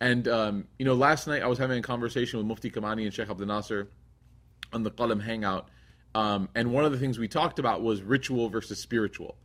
And, 0.00 0.26
um, 0.26 0.64
you 0.78 0.84
know, 0.84 0.94
last 0.94 1.26
night 1.28 1.42
I 1.42 1.46
was 1.46 1.58
having 1.58 1.78
a 1.78 1.82
conversation 1.82 2.38
with 2.38 2.46
Mufti 2.46 2.70
Kamani 2.70 3.04
and 3.04 3.14
Sheikh 3.14 3.30
Abdul 3.30 3.46
Nasser 3.46 3.88
on 4.72 4.82
the 4.82 4.90
Qalam 4.90 5.22
Hangout. 5.22 5.68
Um, 6.14 6.48
and 6.54 6.72
one 6.72 6.84
of 6.84 6.92
the 6.92 6.98
things 6.98 7.18
we 7.18 7.28
talked 7.28 7.58
about 7.58 7.82
was 7.82 8.02
ritual 8.02 8.48
versus 8.48 8.80
spiritual, 8.80 9.36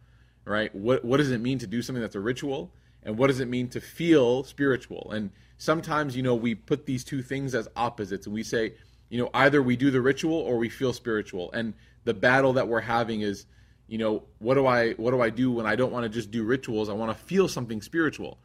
right? 0.46 0.74
What, 0.74 1.06
what 1.06 1.18
does 1.18 1.32
it 1.32 1.40
mean 1.42 1.60
to 1.60 1.68
do 1.68 1.82
something 1.82 2.02
that's 2.02 2.16
a 2.16 2.20
ritual? 2.20 2.74
And 3.08 3.18
what 3.18 3.28
does 3.28 3.40
it 3.40 3.48
mean 3.48 3.70
to 3.70 3.80
feel 3.80 4.44
spiritual? 4.44 5.12
And 5.12 5.32
sometimes 5.58 6.16
you 6.16 6.22
know 6.22 6.36
we 6.36 6.54
put 6.54 6.86
these 6.86 7.06
two 7.06 7.24
things 7.24 7.56
as 7.56 7.68
opposites 7.76 8.28
and 8.28 8.36
we 8.36 8.44
say 8.44 8.74
you 9.10 9.18
know 9.18 9.30
either 9.34 9.64
we 9.64 9.78
do 9.78 9.90
the 9.90 10.02
ritual 10.02 10.36
or 10.36 10.58
we 10.58 10.68
feel 10.68 10.92
spiritual. 10.92 11.50
And 11.54 11.74
the 12.04 12.14
battle 12.14 12.54
that 12.54 12.68
we're 12.68 12.82
having 12.82 13.22
is 13.22 13.46
you 13.88 13.98
know 13.98 14.24
what 14.40 14.56
do 14.56 14.68
i 14.68 14.92
what 14.94 15.12
do 15.12 15.22
i 15.22 15.30
do 15.30 15.50
when 15.50 15.66
i 15.66 15.78
don't 15.78 15.94
want 15.94 16.04
to 16.04 16.10
just 16.10 16.32
do 16.32 16.44
rituals? 16.44 16.90
I 16.90 16.94
want 16.94 17.18
to 17.18 17.24
feel 17.24 17.48
something 17.48 17.82
spiritual. 17.82 18.40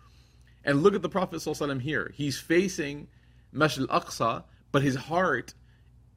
And 0.64 0.84
look 0.84 0.94
at 0.94 1.02
the 1.02 1.08
prophet 1.08 1.38
ﷺ 1.38 1.80
here. 1.82 2.12
He's 2.14 2.38
facing 2.38 3.08
masjid 3.50 3.84
al-aqsa 3.90 4.44
but 4.70 4.82
his 4.82 4.94
heart 4.94 5.54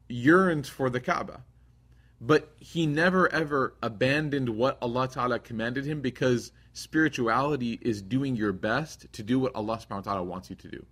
yearns 0.08 0.68
for 0.68 0.88
the 0.88 1.00
kaaba. 1.00 1.42
But 2.20 2.54
he 2.60 2.86
never 2.86 3.30
ever 3.32 3.74
abandoned 3.82 4.50
what 4.50 4.78
allah 4.80 5.08
ta'ala 5.08 5.40
commanded 5.40 5.84
him 5.84 6.00
because 6.00 6.52
spirituality 6.76 7.78
is 7.80 8.02
doing 8.02 8.36
your 8.36 8.52
best 8.52 9.10
to 9.14 9.22
do 9.22 9.38
what 9.38 9.54
Allah 9.54 9.78
subhanahu 9.78 10.06
wa 10.06 10.12
ta'ala 10.12 10.22
wants 10.22 10.50
you 10.50 10.56
to 10.56 10.68
do. 10.68 10.84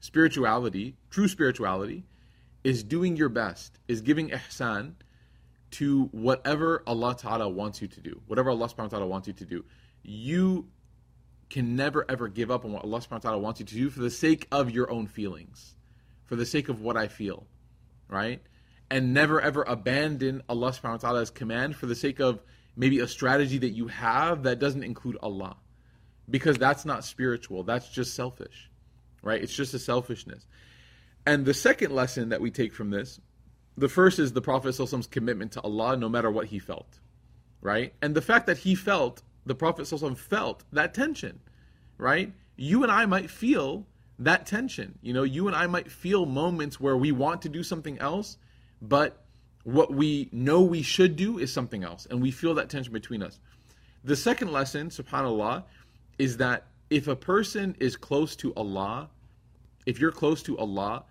Spirituality, 0.00 0.96
true 1.08 1.28
spirituality, 1.28 2.04
is 2.64 2.82
doing 2.82 3.16
your 3.16 3.28
best, 3.28 3.78
is 3.86 4.00
giving 4.00 4.30
ihsan 4.30 4.94
to 5.70 6.06
whatever 6.06 6.82
Allah 6.84 7.14
ta'ala 7.16 7.48
wants 7.48 7.80
you 7.80 7.86
to 7.86 8.00
do. 8.00 8.20
Whatever 8.26 8.50
Allah 8.50 8.66
subhanahu 8.66 8.78
wa 8.78 8.88
ta'ala 8.88 9.06
wants 9.06 9.28
you 9.28 9.34
to 9.34 9.44
do. 9.44 9.64
You 10.02 10.66
can 11.48 11.76
never 11.76 12.04
ever 12.08 12.26
give 12.26 12.50
up 12.50 12.64
on 12.64 12.72
what 12.72 12.82
Allah 12.82 12.98
subhanahu 12.98 13.12
wa 13.12 13.18
ta'ala 13.18 13.38
wants 13.38 13.60
you 13.60 13.66
to 13.66 13.74
do 13.74 13.88
for 13.88 14.00
the 14.00 14.10
sake 14.10 14.48
of 14.50 14.68
your 14.68 14.90
own 14.90 15.06
feelings. 15.06 15.76
For 16.24 16.34
the 16.34 16.46
sake 16.46 16.68
of 16.68 16.80
what 16.80 16.96
I 16.96 17.06
feel. 17.06 17.46
Right? 18.08 18.42
And 18.90 19.14
never 19.14 19.40
ever 19.40 19.62
abandon 19.62 20.42
Allah 20.48 20.72
subhanahu 20.72 20.90
wa 20.90 20.96
ta'ala's 20.96 21.30
command 21.30 21.76
for 21.76 21.86
the 21.86 21.94
sake 21.94 22.18
of 22.18 22.42
maybe 22.76 23.00
a 23.00 23.08
strategy 23.08 23.58
that 23.58 23.70
you 23.70 23.88
have 23.88 24.44
that 24.44 24.58
doesn't 24.58 24.84
include 24.84 25.16
Allah. 25.22 25.56
Because 26.28 26.58
that's 26.58 26.84
not 26.84 27.04
spiritual, 27.04 27.64
that's 27.64 27.88
just 27.88 28.14
selfish, 28.14 28.70
right? 29.22 29.42
It's 29.42 29.54
just 29.54 29.74
a 29.74 29.78
selfishness. 29.78 30.46
And 31.26 31.44
the 31.44 31.54
second 31.54 31.92
lesson 31.92 32.28
that 32.30 32.40
we 32.40 32.50
take 32.50 32.72
from 32.72 32.90
this, 32.90 33.20
the 33.76 33.88
first 33.88 34.18
is 34.18 34.32
the 34.32 34.40
Prophet's 34.40 35.06
commitment 35.08 35.52
to 35.52 35.60
Allah 35.62 35.96
no 35.96 36.08
matter 36.08 36.30
what 36.30 36.46
he 36.46 36.58
felt, 36.58 37.00
right? 37.60 37.92
And 38.00 38.14
the 38.14 38.22
fact 38.22 38.46
that 38.46 38.58
he 38.58 38.74
felt, 38.74 39.22
the 39.44 39.54
Prophet 39.54 39.86
felt 40.16 40.64
that 40.72 40.94
tension, 40.94 41.40
right? 41.98 42.32
You 42.56 42.82
and 42.82 42.92
I 42.92 43.06
might 43.06 43.30
feel 43.30 43.86
that 44.18 44.46
tension. 44.46 44.98
You 45.02 45.12
know, 45.12 45.22
you 45.22 45.46
and 45.46 45.56
I 45.56 45.66
might 45.66 45.90
feel 45.90 46.26
moments 46.26 46.78
where 46.78 46.96
we 46.96 47.10
want 47.10 47.42
to 47.42 47.48
do 47.48 47.62
something 47.62 47.98
else, 47.98 48.36
but 48.80 49.24
what 49.64 49.92
we 49.92 50.28
know 50.32 50.62
we 50.62 50.82
should 50.82 51.16
do 51.16 51.38
is 51.38 51.52
something 51.52 51.84
else, 51.84 52.06
and 52.10 52.20
we 52.20 52.30
feel 52.30 52.54
that 52.54 52.70
tension 52.70 52.92
between 52.92 53.22
us. 53.22 53.38
The 54.04 54.16
second 54.16 54.52
lesson, 54.52 54.88
subhanAllah, 54.88 55.64
is 56.18 56.38
that 56.38 56.66
if 56.88 57.08
a 57.08 57.16
person 57.16 57.76
is 57.78 57.96
close 57.96 58.34
to 58.36 58.54
Allah, 58.54 59.10
if 59.86 60.00
you're 60.00 60.12
close 60.12 60.42
to 60.44 60.58
Allah, 60.58 61.04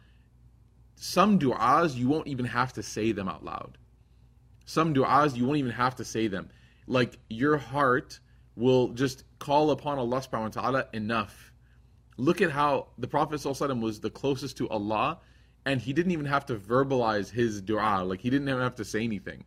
some 0.96 1.40
du'as 1.40 1.96
you 1.96 2.08
won't 2.10 2.28
even 2.28 2.46
have 2.46 2.74
to 2.74 2.84
say 2.84 3.12
them 3.12 3.30
out 3.30 3.46
loud. 3.46 3.78
Some 4.66 4.94
du'as 4.94 5.36
you 5.36 5.46
won't 5.46 5.60
even 5.60 5.72
have 5.72 5.96
to 5.96 6.04
say 6.06 6.28
them. 6.28 6.50
Like 6.88 7.18
your 7.30 7.58
heart 7.58 8.20
will 8.56 8.90
just 8.90 9.24
call 9.40 9.72
upon 9.72 9.98
Allah 9.98 10.18
subhanahu 10.18 10.56
wa 10.56 10.62
ta'ala 10.62 10.88
enough. 10.94 11.54
Look 12.18 12.42
at 12.42 12.52
how 12.52 12.88
the 12.98 13.08
Prophet 13.08 13.44
was 13.46 14.00
the 14.02 14.10
closest 14.10 14.58
to 14.58 14.68
Allah 14.70 15.20
and 15.70 15.82
he 15.82 15.94
didn't 15.94 16.12
even 16.12 16.26
have 16.26 16.46
to 16.48 16.56
verbalize 16.56 17.32
his 17.32 17.62
dua. 17.62 18.04
Like 18.04 18.22
he 18.22 18.30
didn't 18.30 18.50
even 18.50 18.62
have 18.62 18.76
to 18.76 18.86
say 18.86 19.04
anything 19.04 19.44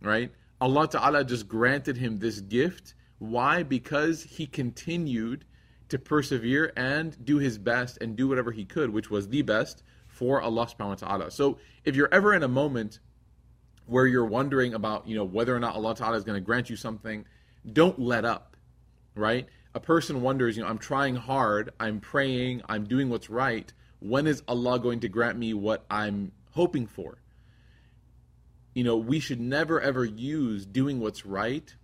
right? 0.00 0.30
Allah 0.60 0.88
ta'ala 0.88 1.24
just 1.24 1.48
granted 1.48 1.96
him 1.96 2.18
this 2.18 2.40
gift. 2.40 2.94
Why? 3.18 3.62
Because 3.62 4.22
he 4.22 4.46
continued 4.46 5.44
to 5.88 5.98
persevere 5.98 6.72
and 6.76 7.16
do 7.24 7.38
his 7.38 7.58
best 7.58 7.98
and 8.00 8.16
do 8.16 8.28
whatever 8.28 8.52
he 8.52 8.62
could 8.64 8.90
which 8.90 9.10
was 9.10 9.26
the 9.28 9.40
best 9.40 9.82
for 10.06 10.42
allah 10.42 10.66
subhanahu 10.66 10.88
wa 10.88 10.94
ta'ala. 10.94 11.30
So 11.30 11.58
if 11.84 11.96
you're 11.96 12.12
ever 12.12 12.34
in 12.34 12.42
a 12.42 12.48
moment 12.48 12.98
where 13.86 14.06
you're 14.06 14.26
wondering 14.26 14.74
about 14.74 15.08
you 15.08 15.16
know 15.16 15.24
whether 15.24 15.56
or 15.56 15.60
not 15.60 15.74
allah 15.74 15.94
ta'ala 15.94 16.16
is 16.16 16.24
going 16.24 16.36
to 16.36 16.44
grant 16.44 16.68
you 16.68 16.76
something 16.76 17.24
don't 17.72 17.98
let 17.98 18.24
up 18.24 18.56
right? 19.14 19.48
A 19.74 19.80
person 19.80 20.20
wonders 20.22 20.56
you 20.56 20.62
know 20.62 20.68
i'm 20.68 20.78
trying 20.78 21.14
hard 21.14 21.70
i'm 21.78 22.00
praying 22.00 22.62
i'm 22.68 22.84
doing 22.84 23.08
what's 23.08 23.30
right 23.30 23.72
when 24.00 24.26
is 24.26 24.42
Allah 24.46 24.78
going 24.78 25.00
to 25.00 25.08
grant 25.08 25.38
me 25.38 25.54
what 25.54 25.84
I'm 25.90 26.32
hoping 26.52 26.86
for? 26.86 27.18
You 28.74 28.84
know, 28.84 28.96
we 28.96 29.18
should 29.18 29.40
never 29.40 29.80
ever 29.80 30.04
use 30.04 30.64
doing 30.64 31.00
what's 31.00 31.26
right 31.26 31.74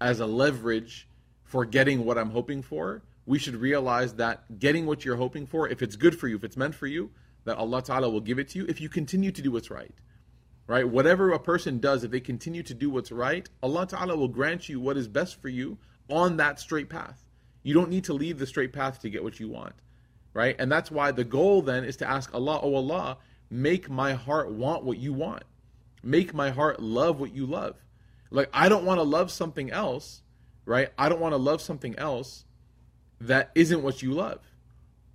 as 0.00 0.20
a 0.20 0.26
leverage 0.26 1.08
for 1.42 1.64
getting 1.64 2.04
what 2.04 2.18
I'm 2.18 2.30
hoping 2.30 2.62
for. 2.62 3.02
We 3.26 3.38
should 3.38 3.56
realize 3.56 4.14
that 4.14 4.58
getting 4.58 4.86
what 4.86 5.04
you're 5.04 5.16
hoping 5.16 5.46
for, 5.46 5.68
if 5.68 5.82
it's 5.82 5.96
good 5.96 6.18
for 6.18 6.28
you, 6.28 6.36
if 6.36 6.44
it's 6.44 6.56
meant 6.56 6.74
for 6.74 6.86
you, 6.86 7.10
that 7.44 7.56
Allah 7.56 7.82
Ta'ala 7.82 8.08
will 8.08 8.20
give 8.20 8.38
it 8.38 8.48
to 8.50 8.58
you 8.58 8.66
if 8.68 8.80
you 8.80 8.88
continue 8.88 9.32
to 9.32 9.42
do 9.42 9.50
what's 9.50 9.70
right. 9.70 9.94
Right? 10.66 10.88
Whatever 10.88 11.32
a 11.32 11.38
person 11.38 11.78
does, 11.78 12.04
if 12.04 12.10
they 12.10 12.20
continue 12.20 12.62
to 12.62 12.74
do 12.74 12.88
what's 12.88 13.12
right, 13.12 13.48
Allah 13.62 13.86
Ta'ala 13.86 14.16
will 14.16 14.28
grant 14.28 14.68
you 14.68 14.80
what 14.80 14.96
is 14.96 15.08
best 15.08 15.40
for 15.40 15.48
you 15.48 15.78
on 16.08 16.36
that 16.36 16.60
straight 16.60 16.88
path. 16.88 17.24
You 17.62 17.74
don't 17.74 17.90
need 17.90 18.04
to 18.04 18.14
leave 18.14 18.38
the 18.38 18.46
straight 18.46 18.72
path 18.72 19.00
to 19.00 19.10
get 19.10 19.24
what 19.24 19.40
you 19.40 19.48
want 19.48 19.74
right? 20.34 20.56
And 20.58 20.70
that's 20.70 20.90
why 20.90 21.12
the 21.12 21.24
goal 21.24 21.62
then 21.62 21.84
is 21.84 21.96
to 21.98 22.08
ask 22.08 22.34
Allah, 22.34 22.60
oh 22.62 22.74
Allah, 22.74 23.18
make 23.48 23.88
my 23.88 24.12
heart 24.12 24.50
want 24.50 24.84
what 24.84 24.98
you 24.98 25.12
want. 25.12 25.44
Make 26.02 26.34
my 26.34 26.50
heart 26.50 26.82
love 26.82 27.18
what 27.18 27.34
you 27.34 27.46
love. 27.46 27.76
Like, 28.30 28.50
I 28.52 28.68
don't 28.68 28.84
want 28.84 28.98
to 28.98 29.04
love 29.04 29.30
something 29.30 29.70
else, 29.70 30.22
right? 30.66 30.90
I 30.98 31.08
don't 31.08 31.20
want 31.20 31.32
to 31.32 31.38
love 31.38 31.62
something 31.62 31.96
else 31.98 32.44
that 33.20 33.50
isn't 33.54 33.82
what 33.82 34.02
you 34.02 34.12
love, 34.12 34.40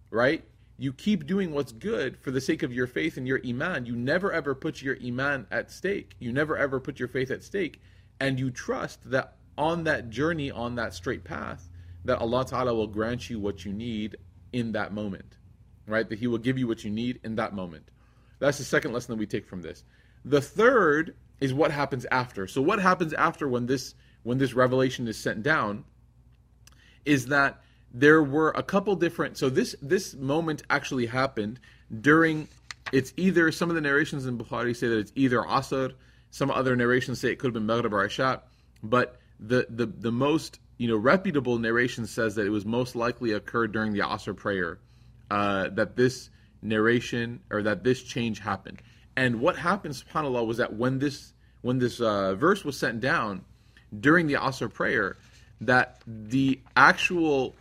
right? 0.09 0.43
You 0.77 0.93
keep 0.93 1.27
doing 1.27 1.51
what's 1.53 1.73
good 1.73 2.17
for 2.17 2.31
the 2.31 2.39
sake 2.39 2.63
of 2.63 2.73
your 2.73 2.87
faith 2.87 3.17
and 3.17 3.27
your 3.27 3.41
iman. 3.45 3.85
You 3.85 3.97
never 3.97 4.31
ever 4.31 4.55
put 4.55 4.81
your 4.81 4.97
iman 5.05 5.45
at 5.51 5.69
stake. 5.69 6.15
You 6.19 6.31
never 6.31 6.57
ever 6.57 6.79
put 6.79 6.97
your 6.97 7.09
faith 7.09 7.29
at 7.29 7.43
stake. 7.43 7.81
And 8.21 8.39
you 8.39 8.49
trust 8.49 9.11
that 9.11 9.35
on 9.57 9.83
that 9.83 10.09
journey, 10.09 10.49
on 10.49 10.75
that 10.75 10.93
straight 10.93 11.25
path, 11.25 11.67
that 12.05 12.19
Allah 12.19 12.45
Ta'ala 12.45 12.73
will 12.73 12.87
grant 12.87 13.29
you 13.29 13.39
what 13.39 13.65
you 13.65 13.73
need 13.73 14.15
in 14.51 14.73
that 14.73 14.93
moment, 14.93 15.37
right? 15.87 16.07
That 16.07 16.19
He 16.19 16.27
will 16.27 16.37
give 16.37 16.57
you 16.57 16.67
what 16.67 16.83
you 16.83 16.91
need 16.91 17.19
in 17.23 17.35
that 17.35 17.53
moment. 17.53 17.89
That's 18.39 18.57
the 18.57 18.63
second 18.63 18.93
lesson 18.93 19.13
that 19.13 19.19
we 19.19 19.25
take 19.25 19.45
from 19.45 19.61
this. 19.61 19.83
The 20.25 20.41
third 20.41 21.15
is 21.39 21.53
what 21.53 21.71
happens 21.71 22.05
after. 22.11 22.47
So 22.47 22.61
what 22.61 22.79
happens 22.79 23.13
after 23.13 23.47
when 23.47 23.65
this 23.65 23.95
when 24.23 24.37
this 24.37 24.53
revelation 24.53 25.07
is 25.07 25.17
sent 25.17 25.43
down 25.43 25.85
is 27.05 27.27
that 27.27 27.61
there 27.93 28.21
were 28.21 28.51
a 28.51 28.61
couple 28.61 28.95
different 28.95 29.37
so 29.37 29.49
this 29.49 29.75
this 29.81 30.13
moment 30.13 30.61
actually 30.69 31.07
happened 31.07 31.59
during 32.01 32.47
it's 32.91 33.13
either 33.17 33.51
some 33.51 33.69
of 33.69 33.75
the 33.75 33.81
narrations 33.81 34.25
in 34.25 34.37
Bukhari 34.37 34.75
say 34.75 34.87
that 34.87 34.97
it's 34.97 35.11
either 35.15 35.39
Asr, 35.41 35.93
some 36.31 36.51
other 36.51 36.75
narrations 36.75 37.19
say 37.19 37.31
it 37.31 37.39
could 37.39 37.47
have 37.47 37.53
been 37.53 37.65
Maghrib 37.65 37.93
or 37.93 38.05
Isha, 38.05 38.41
but 38.83 39.19
the, 39.39 39.67
the 39.69 39.85
the 39.85 40.11
most 40.11 40.59
you 40.79 40.87
know 40.87 40.97
reputable 40.97 41.59
narration 41.59 42.07
says 42.07 42.35
that 42.35 42.47
it 42.47 42.49
was 42.49 42.65
most 42.65 42.95
likely 42.95 43.33
occurred 43.33 43.71
during 43.71 43.93
the 43.93 43.99
Asr 43.99 44.35
prayer 44.35 44.79
uh, 45.29 45.67
that 45.69 45.95
this 45.95 46.31
narration 46.61 47.41
or 47.51 47.61
that 47.63 47.83
this 47.83 48.01
change 48.01 48.39
happened. 48.39 48.81
And 49.15 49.41
what 49.41 49.57
happened, 49.57 49.93
subhanAllah, 49.93 50.47
was 50.47 50.57
that 50.57 50.73
when 50.73 50.97
this 50.97 51.33
when 51.61 51.77
this 51.77 51.99
uh, 51.99 52.33
verse 52.35 52.63
was 52.63 52.79
sent 52.79 53.01
down 53.01 53.43
during 53.97 54.27
the 54.27 54.35
Asr 54.35 54.73
prayer, 54.73 55.17
that 55.61 56.01
the 56.07 56.61
actual 56.75 57.55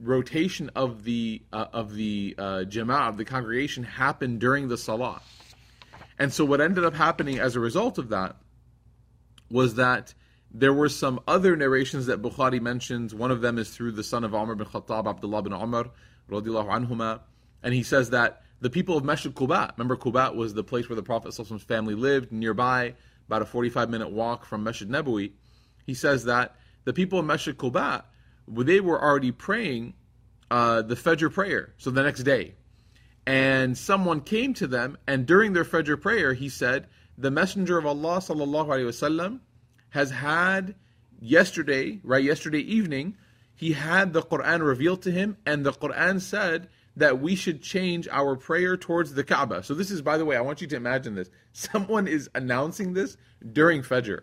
rotation 0.00 0.70
of 0.74 1.04
the 1.04 1.42
uh, 1.52 1.66
of 1.74 1.94
the 1.94 2.34
uh, 2.38 2.42
jama'ah 2.66 3.10
of 3.10 3.16
the 3.18 3.26
congregation 3.26 3.84
happened 3.84 4.40
during 4.40 4.68
the 4.68 4.78
salah. 4.78 5.20
And 6.18 6.32
so 6.32 6.46
what 6.46 6.62
ended 6.62 6.84
up 6.84 6.94
happening 6.94 7.38
as 7.38 7.54
a 7.54 7.60
result 7.60 7.98
of 7.98 8.08
that 8.08 8.36
was 9.50 9.74
that 9.74 10.14
there 10.54 10.72
were 10.72 10.88
some 10.88 11.20
other 11.26 11.56
narrations 11.56 12.06
that 12.06 12.20
Bukhari 12.20 12.60
mentions. 12.60 13.14
One 13.14 13.30
of 13.30 13.40
them 13.40 13.58
is 13.58 13.70
through 13.70 13.92
the 13.92 14.04
son 14.04 14.22
of 14.22 14.34
Umar 14.34 14.54
bin 14.54 14.66
Khattab, 14.66 15.06
Abdullah 15.06 15.42
bin 15.42 15.52
Umar, 15.52 15.86
radiallahu 16.30 16.68
anhuma, 16.68 17.20
and 17.62 17.72
he 17.72 17.82
says 17.82 18.10
that 18.10 18.42
the 18.60 18.70
people 18.70 18.96
of 18.96 19.04
Masjid 19.04 19.34
Quba, 19.34 19.76
remember 19.76 19.96
Quba 19.96 20.34
was 20.34 20.54
the 20.54 20.62
place 20.62 20.88
where 20.88 20.96
the 20.96 21.02
Prophet's 21.02 21.38
family 21.64 21.94
lived, 21.94 22.30
nearby, 22.32 22.94
about 23.26 23.42
a 23.42 23.46
45 23.46 23.88
minute 23.88 24.10
walk 24.10 24.44
from 24.44 24.62
Masjid 24.62 24.88
Nabawi. 24.88 25.32
He 25.86 25.94
says 25.94 26.24
that 26.24 26.54
the 26.84 26.92
people 26.92 27.18
of 27.18 27.24
Masjid 27.24 27.56
Quba, 27.56 28.04
they 28.46 28.80
were 28.80 29.02
already 29.02 29.32
praying 29.32 29.94
uh, 30.50 30.82
the 30.82 30.94
Fajr 30.94 31.32
prayer, 31.32 31.72
so 31.78 31.90
the 31.90 32.02
next 32.02 32.22
day. 32.24 32.54
And 33.26 33.78
someone 33.78 34.20
came 34.20 34.52
to 34.54 34.66
them, 34.66 34.98
and 35.06 35.24
during 35.26 35.54
their 35.54 35.64
Fajr 35.64 36.00
prayer, 36.00 36.34
he 36.34 36.48
said, 36.48 36.88
The 37.16 37.30
Messenger 37.30 37.78
of 37.78 37.86
Allah 37.86 38.18
sallallahu 38.18 38.66
alaihi 38.66 38.86
wasallam 38.86 39.40
has 39.92 40.10
had 40.10 40.74
yesterday, 41.20 42.00
right, 42.02 42.24
yesterday 42.24 42.60
evening, 42.60 43.16
he 43.54 43.72
had 43.72 44.12
the 44.12 44.22
Quran 44.22 44.66
revealed 44.66 45.02
to 45.02 45.10
him, 45.10 45.36
and 45.46 45.64
the 45.64 45.72
Quran 45.72 46.20
said 46.20 46.68
that 46.96 47.20
we 47.20 47.36
should 47.36 47.62
change 47.62 48.08
our 48.08 48.34
prayer 48.34 48.76
towards 48.76 49.14
the 49.14 49.22
Kaaba. 49.22 49.62
So 49.62 49.74
this 49.74 49.90
is, 49.90 50.02
by 50.02 50.16
the 50.16 50.24
way, 50.24 50.36
I 50.36 50.40
want 50.40 50.60
you 50.60 50.66
to 50.66 50.76
imagine 50.76 51.14
this. 51.14 51.30
Someone 51.52 52.06
is 52.06 52.28
announcing 52.34 52.94
this 52.94 53.16
during 53.52 53.82
Fajr, 53.82 54.20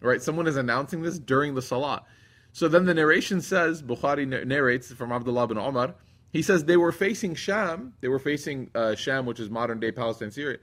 right? 0.00 0.22
Someone 0.22 0.46
is 0.46 0.56
announcing 0.56 1.02
this 1.02 1.18
during 1.18 1.54
the 1.54 1.62
Salah. 1.62 2.04
So 2.52 2.68
then 2.68 2.84
the 2.84 2.94
narration 2.94 3.40
says, 3.40 3.82
Bukhari 3.82 4.46
narrates 4.46 4.92
from 4.92 5.12
Abdullah 5.12 5.46
bin 5.46 5.58
Umar, 5.58 5.94
he 6.30 6.42
says 6.42 6.64
they 6.64 6.76
were 6.76 6.92
facing 6.92 7.34
Sham, 7.34 7.94
they 8.02 8.08
were 8.08 8.18
facing 8.18 8.70
uh, 8.74 8.94
Sham, 8.94 9.24
which 9.24 9.40
is 9.40 9.48
modern 9.48 9.80
day 9.80 9.92
Palestine, 9.92 10.30
Syria, 10.30 10.58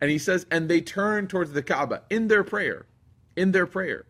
and 0.00 0.10
he 0.10 0.18
says, 0.18 0.46
and 0.50 0.68
they 0.68 0.82
turned 0.82 1.30
towards 1.30 1.52
the 1.52 1.62
Kaaba 1.62 2.02
in 2.10 2.28
their 2.28 2.44
prayer, 2.44 2.86
in 3.36 3.52
their 3.52 3.66
prayer. 3.66 4.06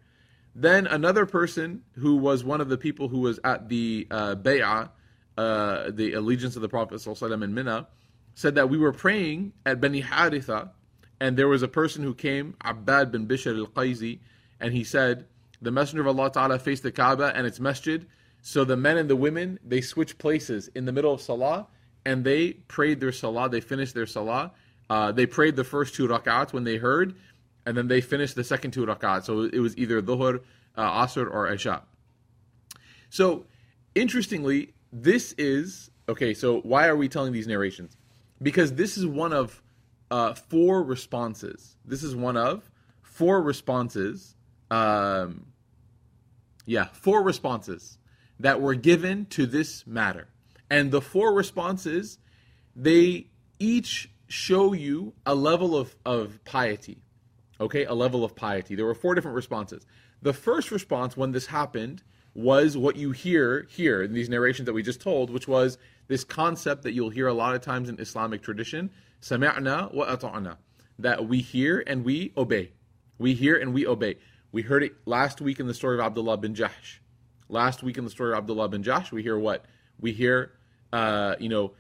Then 0.55 0.87
another 0.87 1.27
person 1.27 1.83
who 1.95 2.17
was 2.17 2.45
one 2.45 2.61
of 2.61 2.69
the 2.69 2.79
people 2.79 3.09
who 3.09 3.21
was 3.21 3.41
at 3.43 3.69
the 3.69 4.07
uh, 4.11 4.37
Bay'ah, 4.37 4.91
uh, 5.37 5.91
the 5.91 6.13
allegiance 6.13 6.55
of 6.55 6.63
the 6.63 6.69
Prophet 6.69 6.95
ﷺ 6.95 7.43
in 7.43 7.55
Mina, 7.55 7.89
said 8.35 8.55
that 8.55 8.69
we 8.69 8.79
were 8.79 8.93
praying 8.93 9.53
at 9.67 9.81
Bani 9.81 10.03
Haritha, 10.03 10.71
and 11.21 11.37
there 11.37 11.49
was 11.49 11.63
a 11.63 11.69
person 11.69 12.05
who 12.05 12.15
came, 12.15 12.55
Abbad 12.65 13.11
bin 13.11 13.27
Bishr 13.27 13.57
al 13.57 13.67
Qayzi, 13.67 14.21
and 14.61 14.73
he 14.73 14.85
said, 14.85 15.27
The 15.61 15.71
Messenger 15.73 16.03
of 16.03 16.19
Allah 16.19 16.31
Ta'ala 16.31 16.59
faced 16.59 16.83
the 16.83 16.93
Kaaba 16.93 17.33
and 17.35 17.47
its 17.47 17.59
masjid. 17.59 18.07
So 18.43 18.65
the 18.65 18.77
men 18.77 18.97
and 18.97 19.09
the 19.09 19.17
women, 19.17 19.59
they 19.65 19.81
switched 19.81 20.19
places 20.19 20.69
in 20.75 20.85
the 20.85 20.93
middle 20.93 21.13
of 21.13 21.21
Salah, 21.21 21.67
and 22.05 22.25
they 22.25 22.53
prayed 22.53 23.01
their 23.01 23.13
Salah, 23.13 23.49
they 23.49 23.61
finished 23.61 23.95
their 23.95 24.07
Salah. 24.07 24.53
Uh, 24.91 25.13
they 25.13 25.27
prayed 25.27 25.57
the 25.57 25.65
first 25.65 25.95
two 25.95 26.07
rak'ats 26.07 26.53
when 26.53 26.65
they 26.65 26.77
heard, 26.77 27.15
and 27.67 27.77
then 27.77 27.89
they 27.89 28.01
finished 28.01 28.35
the 28.35 28.45
second 28.45 28.73
two 28.73 28.85
rak'ats. 28.87 29.25
So 29.25 29.43
it 29.43 29.59
was 29.59 29.77
either 29.77 30.03
Dhuhr, 30.03 30.41
uh, 30.77 31.05
Asr, 31.05 31.33
or 31.33 31.51
Isha. 31.53 31.83
So, 33.11 33.47
interestingly, 33.95 34.75
this 34.93 35.33
is 35.39 35.91
okay. 36.09 36.35
So 36.35 36.61
why 36.61 36.87
are 36.87 36.97
we 36.97 37.09
telling 37.09 37.33
these 37.33 37.47
narrations? 37.47 37.97
Because 38.43 38.75
this 38.75 38.97
is 38.99 39.07
one 39.07 39.33
of 39.33 39.63
uh, 40.11 40.35
four 40.35 40.83
responses. 40.83 41.77
This 41.85 42.03
is 42.03 42.15
one 42.15 42.37
of 42.37 42.71
four 43.03 43.41
responses. 43.43 44.37
Um, 44.71 45.47
yeah, 46.67 46.89
four 46.93 47.23
responses 47.23 47.99
that 48.41 48.61
were 48.61 48.75
given 48.75 49.27
to 49.27 49.47
this 49.47 49.87
matter, 49.87 50.29
and 50.69 50.91
the 50.91 51.01
four 51.01 51.33
responses 51.33 52.19
they 52.77 53.29
each 53.59 54.11
show 54.27 54.73
you 54.73 55.15
a 55.25 55.35
level 55.35 55.77
of, 55.77 55.95
of 56.05 56.43
piety. 56.45 57.04
Okay, 57.61 57.85
a 57.85 57.95
level 57.95 58.25
of 58.25 58.35
piety. 58.35 58.75
There 58.75 58.85
were 58.85 58.95
four 58.95 59.15
different 59.15 59.37
responses. 59.37 59.87
The 60.23 60.33
first 60.33 60.71
response 60.71 61.17
when 61.17 61.33
this 61.33 61.47
happened 61.47 62.03
was 62.35 62.77
what 62.77 62.97
you 62.97 63.13
hear 63.13 63.67
here 63.71 64.03
in 64.03 64.13
these 64.13 64.29
narrations 64.29 64.67
that 64.67 64.73
we 64.73 64.83
just 64.83 65.01
told, 65.01 65.31
which 65.31 65.47
was 65.47 65.79
this 66.09 66.25
concept 66.25 66.83
that 66.83 66.93
you'll 66.93 67.11
hear 67.11 67.29
a 67.29 67.35
lot 67.35 67.55
of 67.55 67.61
times 67.61 67.89
in 67.89 67.99
Islamic 68.01 68.43
tradition, 68.43 68.91
sami'na 69.23 69.93
wa 69.95 70.07
ata'na, 70.07 70.57
that 70.99 71.29
we 71.29 71.41
hear 71.41 71.83
and 71.87 72.05
we 72.05 72.33
obey. 72.37 72.73
We 73.19 73.35
hear 73.35 73.57
and 73.57 73.73
we 73.73 73.87
obey. 73.87 74.17
We 74.51 74.63
heard 74.63 74.83
it 74.83 74.95
last 75.07 75.41
week 75.41 75.61
in 75.61 75.67
the 75.67 75.75
story 75.75 75.97
of 75.97 76.01
Abdullah 76.05 76.39
bin 76.39 76.55
Jahsh. 76.55 76.99
Last 77.49 77.83
week 77.83 77.99
in 77.99 78.05
the 78.05 78.11
story 78.11 78.33
of 78.33 78.39
Abdullah 78.39 78.69
bin 78.69 78.83
Jahsh, 78.83 79.13
we 79.13 79.23
hear 79.23 79.39
what? 79.39 79.65
We 80.01 80.13
hear, 80.13 80.53
uh, 80.93 81.37
you 81.39 81.49
know, 81.49 81.73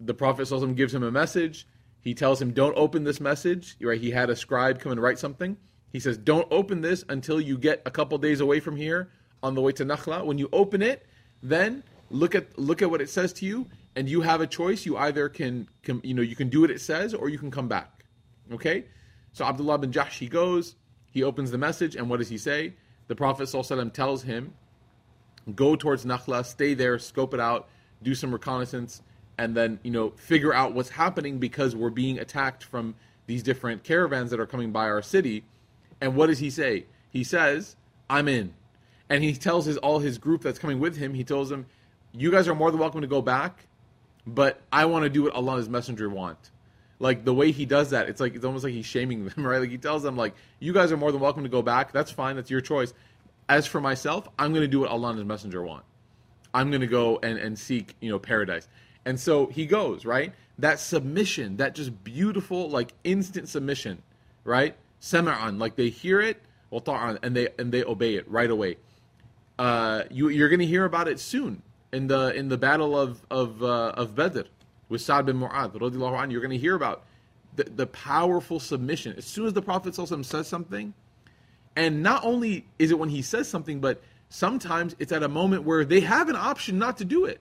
the 0.00 0.14
Prophet 0.14 0.48
gives 0.76 0.94
him 0.94 1.02
a 1.02 1.10
message. 1.10 1.66
He 2.00 2.14
tells 2.14 2.40
him, 2.40 2.52
don't 2.52 2.76
open 2.76 3.04
this 3.04 3.20
message. 3.20 3.76
Right? 3.80 4.00
He 4.00 4.10
had 4.10 4.30
a 4.30 4.36
scribe 4.36 4.80
come 4.80 4.92
and 4.92 5.02
write 5.02 5.18
something. 5.18 5.56
He 5.92 6.00
says, 6.00 6.18
don't 6.18 6.46
open 6.50 6.80
this 6.80 7.04
until 7.08 7.40
you 7.40 7.58
get 7.58 7.82
a 7.86 7.90
couple 7.90 8.18
days 8.18 8.40
away 8.40 8.60
from 8.60 8.76
here 8.76 9.10
on 9.42 9.54
the 9.54 9.60
way 9.60 9.72
to 9.72 9.84
Nakhla. 9.84 10.24
When 10.24 10.38
you 10.38 10.48
open 10.52 10.82
it, 10.82 11.06
then 11.42 11.82
look 12.10 12.34
at 12.34 12.58
look 12.58 12.82
at 12.82 12.90
what 12.90 13.00
it 13.00 13.10
says 13.10 13.32
to 13.34 13.46
you, 13.46 13.66
and 13.96 14.08
you 14.08 14.20
have 14.22 14.40
a 14.40 14.46
choice. 14.46 14.84
You 14.86 14.96
either 14.96 15.28
can, 15.28 15.68
can 15.82 16.00
you 16.04 16.14
know 16.14 16.22
you 16.22 16.36
can 16.36 16.48
do 16.48 16.62
what 16.62 16.70
it 16.70 16.80
says, 16.80 17.14
or 17.14 17.28
you 17.28 17.38
can 17.38 17.50
come 17.50 17.68
back. 17.68 18.04
Okay, 18.52 18.86
so 19.32 19.44
Abdullah 19.44 19.78
bin 19.78 19.92
Jahsh 19.92 20.18
he 20.18 20.28
goes, 20.28 20.74
he 21.10 21.22
opens 21.22 21.50
the 21.50 21.58
message, 21.58 21.96
and 21.96 22.08
what 22.08 22.18
does 22.18 22.28
he 22.28 22.38
say? 22.38 22.74
The 23.08 23.14
Prophet 23.14 23.44
ﷺ 23.44 23.92
tells 23.92 24.22
him, 24.22 24.54
go 25.54 25.76
towards 25.76 26.04
Nakhla, 26.04 26.44
stay 26.44 26.74
there, 26.74 26.98
scope 26.98 27.34
it 27.34 27.40
out, 27.40 27.68
do 28.02 28.14
some 28.14 28.32
reconnaissance, 28.32 29.02
and 29.38 29.56
then 29.56 29.78
you 29.82 29.90
know 29.90 30.10
figure 30.10 30.52
out 30.52 30.74
what's 30.74 30.90
happening 30.90 31.38
because 31.38 31.74
we're 31.74 31.90
being 31.90 32.18
attacked 32.18 32.64
from 32.64 32.94
these 33.26 33.42
different 33.42 33.84
caravans 33.84 34.30
that 34.30 34.40
are 34.40 34.46
coming 34.46 34.72
by 34.72 34.88
our 34.88 35.02
city. 35.02 35.44
And 36.00 36.14
what 36.14 36.26
does 36.26 36.38
he 36.38 36.50
say? 36.50 36.86
He 37.10 37.24
says, 37.24 37.76
"I'm 38.10 38.28
in." 38.28 38.54
and 39.08 39.24
he 39.24 39.32
tells 39.34 39.66
his 39.66 39.76
all 39.78 39.98
his 39.98 40.18
group 40.18 40.42
that's 40.42 40.58
coming 40.58 40.80
with 40.80 40.96
him. 40.96 41.14
He 41.14 41.24
tells 41.24 41.48
them, 41.48 41.66
"You 42.12 42.30
guys 42.30 42.48
are 42.48 42.54
more 42.54 42.70
than 42.70 42.80
welcome 42.80 43.00
to 43.00 43.06
go 43.06 43.22
back, 43.22 43.66
but 44.26 44.60
I 44.72 44.84
want 44.84 45.04
to 45.04 45.10
do 45.10 45.22
what 45.22 45.32
Allah 45.32 45.52
and 45.52 45.58
His 45.58 45.68
Messenger 45.68 46.08
want." 46.08 46.50
Like 47.00 47.24
the 47.24 47.34
way 47.34 47.52
he 47.52 47.64
does 47.64 47.90
that, 47.90 48.08
it's 48.08 48.20
like 48.20 48.34
it's 48.34 48.44
almost 48.44 48.64
like 48.64 48.72
he's 48.72 48.86
shaming 48.86 49.24
them, 49.24 49.34
right? 49.46 49.58
Like 49.58 49.70
he 49.70 49.78
tells 49.78 50.02
them, 50.02 50.16
like, 50.16 50.34
"You 50.60 50.72
guys 50.72 50.92
are 50.92 50.96
more 50.96 51.12
than 51.12 51.20
welcome 51.20 51.44
to 51.44 51.48
go 51.48 51.62
back. 51.62 51.92
That's 51.92 52.10
fine. 52.10 52.36
That's 52.36 52.50
your 52.50 52.60
choice. 52.60 52.92
As 53.48 53.66
for 53.66 53.80
myself, 53.80 54.28
I'm 54.38 54.52
going 54.52 54.62
to 54.62 54.68
do 54.68 54.80
what 54.80 54.90
Allah 54.90 55.10
and 55.10 55.18
His 55.18 55.26
Messenger 55.26 55.62
want. 55.62 55.84
I'm 56.52 56.70
going 56.70 56.80
to 56.80 56.86
go 56.86 57.18
and 57.22 57.38
and 57.38 57.58
seek, 57.58 57.94
you 58.00 58.10
know, 58.10 58.18
paradise." 58.18 58.68
And 59.08 59.18
so 59.18 59.46
he 59.46 59.66
goes, 59.66 60.04
right? 60.04 60.32
That 60.58 60.78
submission, 60.78 61.56
that 61.56 61.74
just 61.74 62.04
beautiful, 62.04 62.68
like 62.68 62.92
instant 63.04 63.48
submission, 63.48 64.02
right? 64.44 64.76
Sama'an, 65.00 65.58
like 65.58 65.76
they 65.76 65.88
hear 65.88 66.20
it, 66.20 66.40
and 66.70 67.36
they 67.36 67.48
and 67.58 67.72
they 67.72 67.82
obey 67.84 68.14
it 68.16 68.28
right 68.30 68.50
away 68.50 68.76
uh, 69.58 70.04
you, 70.10 70.28
you're 70.28 70.48
going 70.48 70.60
to 70.60 70.66
hear 70.66 70.84
about 70.84 71.08
it 71.08 71.18
soon 71.18 71.62
in 71.92 72.06
the 72.06 72.34
in 72.34 72.48
the 72.48 72.58
battle 72.58 72.98
of 72.98 73.20
of 73.30 73.62
uh, 73.62 73.92
of 73.96 74.14
Badr 74.14 74.42
with 74.88 75.00
Sa'd 75.00 75.26
bin 75.26 75.38
Mu'adh. 75.38 76.30
You're 76.30 76.40
going 76.40 76.50
to 76.50 76.58
hear 76.58 76.74
about 76.74 77.04
the, 77.56 77.64
the 77.64 77.86
powerful 77.86 78.60
submission. 78.60 79.14
As 79.16 79.24
soon 79.24 79.46
as 79.46 79.52
the 79.52 79.62
Prophet 79.62 79.94
says 79.94 80.46
something, 80.46 80.94
and 81.74 82.02
not 82.02 82.24
only 82.24 82.66
is 82.78 82.90
it 82.90 82.98
when 82.98 83.08
he 83.08 83.22
says 83.22 83.48
something, 83.48 83.80
but 83.80 84.00
sometimes 84.28 84.94
it's 84.98 85.12
at 85.12 85.22
a 85.22 85.28
moment 85.28 85.64
where 85.64 85.84
they 85.84 86.00
have 86.00 86.28
an 86.28 86.36
option 86.36 86.78
not 86.78 86.98
to 86.98 87.04
do 87.04 87.24
it. 87.24 87.40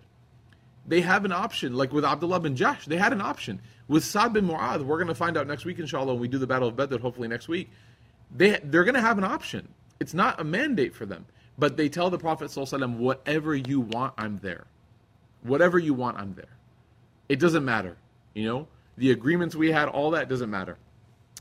They 0.87 1.01
have 1.01 1.25
an 1.25 1.33
option, 1.33 1.73
like 1.73 1.91
with 1.91 2.05
Abdullah 2.05 2.39
bin 2.39 2.55
Jahsh, 2.55 2.85
they 2.85 2.97
had 2.97 3.11
an 3.11 3.21
option. 3.21 3.59
With 3.87 4.05
Sa'd 4.05 4.33
bin 4.33 4.47
Mu'adh, 4.47 4.83
we're 4.83 4.97
going 4.97 5.07
to 5.07 5.15
find 5.15 5.37
out 5.37 5.45
next 5.45 5.65
week, 5.65 5.79
inshallah, 5.79 6.13
when 6.13 6.21
we 6.21 6.27
do 6.27 6.37
the 6.37 6.47
Battle 6.47 6.69
of 6.69 6.75
Badr, 6.75 6.97
hopefully 6.97 7.27
next 7.27 7.47
week. 7.47 7.69
They, 8.35 8.59
they're 8.63 8.83
going 8.83 8.95
to 8.95 9.01
have 9.01 9.17
an 9.17 9.23
option. 9.23 9.67
It's 9.99 10.13
not 10.13 10.39
a 10.39 10.43
mandate 10.43 10.95
for 10.95 11.05
them. 11.05 11.25
But 11.57 11.75
they 11.75 11.89
tell 11.89 12.09
the 12.09 12.17
Prophet, 12.17 12.49
ﷺ, 12.49 12.97
whatever 12.97 13.55
you 13.55 13.81
want, 13.81 14.13
I'm 14.17 14.37
there. 14.37 14.67
Whatever 15.41 15.79
you 15.79 15.93
want, 15.93 16.17
I'm 16.17 16.35
there. 16.35 16.57
It 17.27 17.39
doesn't 17.39 17.65
matter. 17.65 17.97
You 18.33 18.45
know, 18.45 18.67
the 18.97 19.11
agreements 19.11 19.55
we 19.55 19.71
had, 19.71 19.89
all 19.89 20.11
that 20.11 20.29
doesn't 20.29 20.49
matter. 20.49 20.77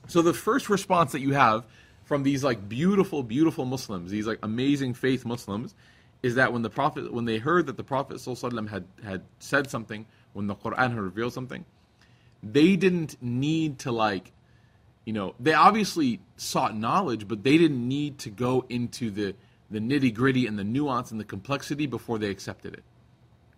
So 0.08 0.22
the 0.22 0.34
first 0.34 0.68
response 0.68 1.12
that 1.12 1.20
you 1.20 1.34
have 1.34 1.64
from 2.04 2.22
these 2.22 2.42
like 2.42 2.68
beautiful, 2.68 3.22
beautiful 3.22 3.64
Muslims, 3.64 4.10
these 4.10 4.26
like 4.26 4.38
amazing 4.42 4.94
faith 4.94 5.24
Muslims, 5.24 5.74
is 6.22 6.36
that 6.36 6.52
when 6.52 6.62
the 6.62 6.70
Prophet, 6.70 7.12
when 7.12 7.24
they 7.24 7.38
heard 7.38 7.66
that 7.66 7.76
the 7.76 7.84
Prophet 7.84 8.16
ﷺ 8.16 8.68
had 8.68 8.84
had 9.04 9.22
said 9.38 9.70
something, 9.70 10.06
when 10.32 10.46
the 10.46 10.54
Quran 10.54 10.90
had 10.90 10.98
revealed 10.98 11.32
something, 11.32 11.64
they 12.42 12.76
didn't 12.76 13.16
need 13.22 13.78
to 13.80 13.92
like, 13.92 14.32
you 15.04 15.12
know, 15.12 15.34
they 15.38 15.52
obviously 15.52 16.20
sought 16.36 16.76
knowledge, 16.76 17.28
but 17.28 17.42
they 17.42 17.58
didn't 17.58 17.86
need 17.86 18.18
to 18.20 18.30
go 18.30 18.64
into 18.68 19.10
the 19.10 19.34
the 19.70 19.80
nitty 19.80 20.14
gritty 20.14 20.46
and 20.46 20.58
the 20.58 20.64
nuance 20.64 21.10
and 21.10 21.18
the 21.18 21.24
complexity 21.24 21.86
before 21.86 22.18
they 22.18 22.30
accepted 22.30 22.72
it, 22.72 22.84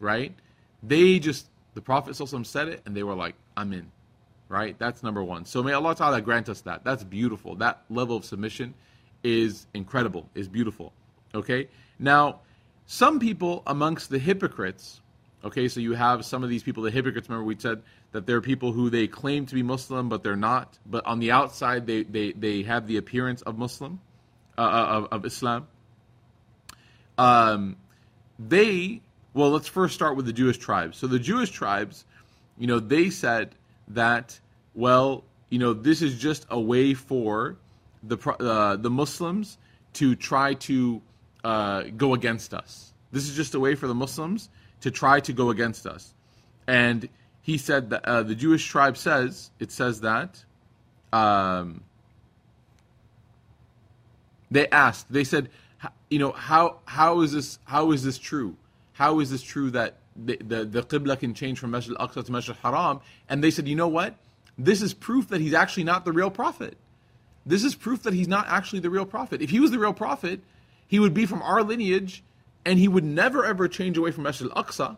right? 0.01 0.35
They 0.83 1.19
just 1.19 1.49
the 1.75 1.83
Prophet 1.83 2.15
ﷺ 2.15 2.47
said 2.47 2.69
it, 2.69 2.83
and 2.87 2.97
they 2.97 3.03
were 3.03 3.15
like, 3.15 3.35
"I'm 3.57 3.73
in." 3.73 3.91
right? 4.49 4.79
That's 4.79 5.03
number 5.03 5.23
one. 5.23 5.45
So 5.45 5.63
may 5.63 5.73
Allah 5.73 5.95
Ta'ala 5.95 6.21
grant 6.21 6.49
us 6.49 6.63
that. 6.63 6.85
That's 6.85 7.05
beautiful. 7.05 7.57
That 7.57 7.83
level 7.91 8.17
of 8.17 8.25
submission 8.25 8.75
is 9.23 9.67
incredible, 9.75 10.29
is 10.35 10.49
beautiful. 10.49 10.93
Okay? 11.35 11.69
Now, 11.99 12.41
some 12.89 13.21
people 13.21 13.63
amongst 13.67 14.09
the 14.09 14.19
hypocrites, 14.19 15.03
okay, 15.45 15.69
so 15.69 15.79
you 15.79 15.93
have 15.93 16.25
some 16.25 16.43
of 16.43 16.49
these 16.49 16.63
people, 16.63 16.83
the 16.83 16.91
hypocrites, 16.91 17.29
remember 17.29 17.45
we 17.45 17.55
said 17.59 17.83
that 18.13 18.27
they're 18.27 18.41
people 18.41 18.73
who 18.73 18.89
they 18.89 19.07
claim 19.07 19.45
to 19.45 19.55
be 19.55 19.63
Muslim, 19.63 20.09
but 20.09 20.23
they're 20.23 20.37
not. 20.37 20.79
But 20.87 21.05
on 21.05 21.19
the 21.21 21.31
outside, 21.31 21.87
they, 21.87 22.05
they, 22.05 22.33
they 22.33 22.63
have 22.63 22.87
the 22.87 22.97
appearance 22.97 23.43
of 23.43 23.59
Muslim, 23.59 24.01
uh, 24.57 24.63
uh 24.63 24.87
of, 24.87 25.09
of 25.13 25.27
Islam. 25.27 25.69
Um, 27.19 27.77
they, 28.39 29.03
well, 29.35 29.51
let's 29.51 29.69
first 29.69 29.95
start 29.95 30.17
with 30.17 30.25
the 30.25 30.33
Jewish 30.33 30.57
tribes. 30.57 30.97
So 30.97 31.09
the 31.09 31.19
Jewish 31.19 31.51
tribes, 31.51 32.07
you 32.57 32.67
know, 32.67 32.81
they 32.81 33.11
said 33.11 33.55
that 33.89 34.41
well, 34.75 35.25
you 35.51 35.59
know, 35.59 35.75
this 35.75 36.01
is 36.01 36.19
just 36.19 36.47
a 36.49 36.59
way 36.59 36.95
for 36.95 37.59
the 38.03 38.17
uh, 38.17 38.77
the 38.77 38.89
Muslims 38.91 39.59
to 39.95 40.15
try 40.15 40.55
to 40.55 41.03
uh, 41.45 41.83
go 41.97 42.15
against 42.15 42.55
us. 42.55 42.93
This 43.13 43.29
is 43.29 43.37
just 43.37 43.55
a 43.55 43.61
way 43.61 43.75
for 43.75 43.87
the 43.87 43.95
Muslims 43.95 44.51
to 44.81 44.91
try 44.91 45.21
to 45.21 45.33
go 45.33 45.51
against 45.51 45.87
us. 45.87 46.13
And 46.67 47.09
he 47.43 47.59
said 47.59 47.91
that 47.91 48.05
uh, 48.05 48.23
the 48.23 48.35
Jewish 48.35 48.67
tribe 48.67 48.97
says 48.97 49.51
it 49.59 49.73
says 49.73 50.03
that. 50.03 50.45
Um, 51.13 51.83
they 54.51 54.69
asked. 54.69 55.11
They 55.11 55.25
said, 55.25 55.51
you 56.11 56.19
know, 56.19 56.33
how 56.33 56.81
how 56.85 57.21
is 57.21 57.33
this 57.33 57.59
how 57.65 57.93
is 57.93 58.03
this 58.03 58.19
true? 58.19 58.57
How 58.93 59.21
is 59.21 59.31
this 59.31 59.43
true 59.43 59.71
that 59.71 59.97
the 60.17 60.37
the, 60.37 60.65
the 60.65 60.83
qibla 60.83 61.19
can 61.19 61.35
change 61.35 61.59
from 61.59 61.71
Masjid 61.71 61.97
al-Aqsa 61.99 62.25
to 62.25 62.33
Masjid 62.33 62.57
al-Haram? 62.63 63.01
And 63.29 63.43
they 63.43 63.51
said, 63.51 63.69
you 63.69 63.77
know 63.77 63.89
what? 63.89 64.15
This 64.59 64.83
is 64.83 64.93
proof 64.93 65.29
that 65.29 65.41
he's 65.41 65.55
actually 65.55 65.85
not 65.85 66.05
the 66.05 66.13
real 66.13 66.31
prophet. 66.31 66.77
This 67.47 67.65
is 67.65 67.75
proof 67.75 68.03
that 68.03 68.13
he's 68.13 68.29
not 68.29 68.47
actually 68.49 68.81
the 68.81 68.91
real 68.91 69.07
prophet. 69.07 69.41
If 69.41 69.51
he 69.51 69.61
was 69.61 69.71
the 69.71 69.79
real 69.79 69.95
prophet, 69.95 70.41
he 70.89 70.99
would 70.99 71.15
be 71.15 71.27
from 71.27 71.43
our 71.43 71.63
lineage 71.63 72.25
and 72.65 72.79
he 72.79 72.89
would 72.89 73.05
never 73.05 73.45
ever 73.45 73.69
change 73.69 73.97
away 73.97 74.11
from 74.11 74.25
Masjid 74.25 74.51
al-Aqsa, 74.55 74.97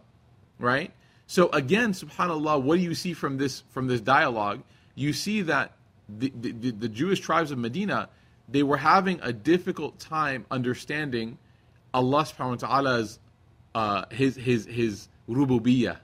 right? 0.58 0.92
So 1.26 1.50
again, 1.50 1.92
subhanallah, 1.92 2.62
what 2.62 2.76
do 2.76 2.82
you 2.82 2.94
see 2.94 3.12
from 3.12 3.36
this 3.36 3.62
from 3.70 3.86
this 3.86 4.00
dialogue? 4.00 4.62
You 4.94 5.12
see 5.12 5.42
that 5.42 5.72
the, 6.08 6.32
the, 6.34 6.70
the 6.72 6.88
Jewish 6.88 7.20
tribes 7.20 7.50
of 7.50 7.58
Medina, 7.58 8.08
they 8.48 8.62
were 8.62 8.78
having 8.78 9.20
a 9.22 9.32
difficult 9.32 9.98
time 9.98 10.46
understanding 10.50 11.38
Allah 11.92 12.24
subhanahu 12.24 12.62
wa 12.62 12.68
ta'ala's 12.68 13.18
uh, 13.74 14.04
his 14.10 14.36
his 14.36 14.66
his 14.66 15.08
rububiyyah, 15.28 15.98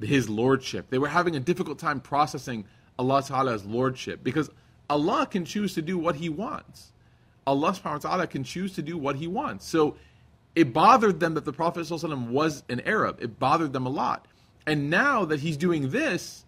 his 0.00 0.28
lordship. 0.28 0.90
They 0.90 0.98
were 0.98 1.08
having 1.08 1.36
a 1.36 1.40
difficult 1.40 1.78
time 1.78 2.00
processing 2.00 2.64
Allah 2.98 3.22
Ta'ala's 3.22 3.64
lordship 3.64 4.24
because 4.24 4.50
Allah 4.88 5.26
can 5.30 5.44
choose 5.44 5.74
to 5.74 5.82
do 5.82 5.98
what 5.98 6.16
He 6.16 6.28
wants. 6.28 6.92
Allah 7.46 7.72
subhanahu 7.72 8.04
wa 8.04 8.10
ta'ala 8.10 8.26
can 8.26 8.44
choose 8.44 8.74
to 8.74 8.82
do 8.82 8.98
what 8.98 9.16
He 9.16 9.26
wants. 9.26 9.66
So 9.66 9.96
it 10.56 10.72
bothered 10.72 11.20
them 11.20 11.34
that 11.34 11.44
the 11.44 11.52
Prophet 11.52 11.88
was 11.90 12.64
an 12.68 12.80
Arab. 12.80 13.18
It 13.20 13.38
bothered 13.38 13.72
them 13.72 13.86
a 13.86 13.90
lot. 13.90 14.26
And 14.66 14.90
now 14.90 15.26
that 15.26 15.40
he's 15.40 15.56
doing 15.56 15.90
this, 15.90 16.44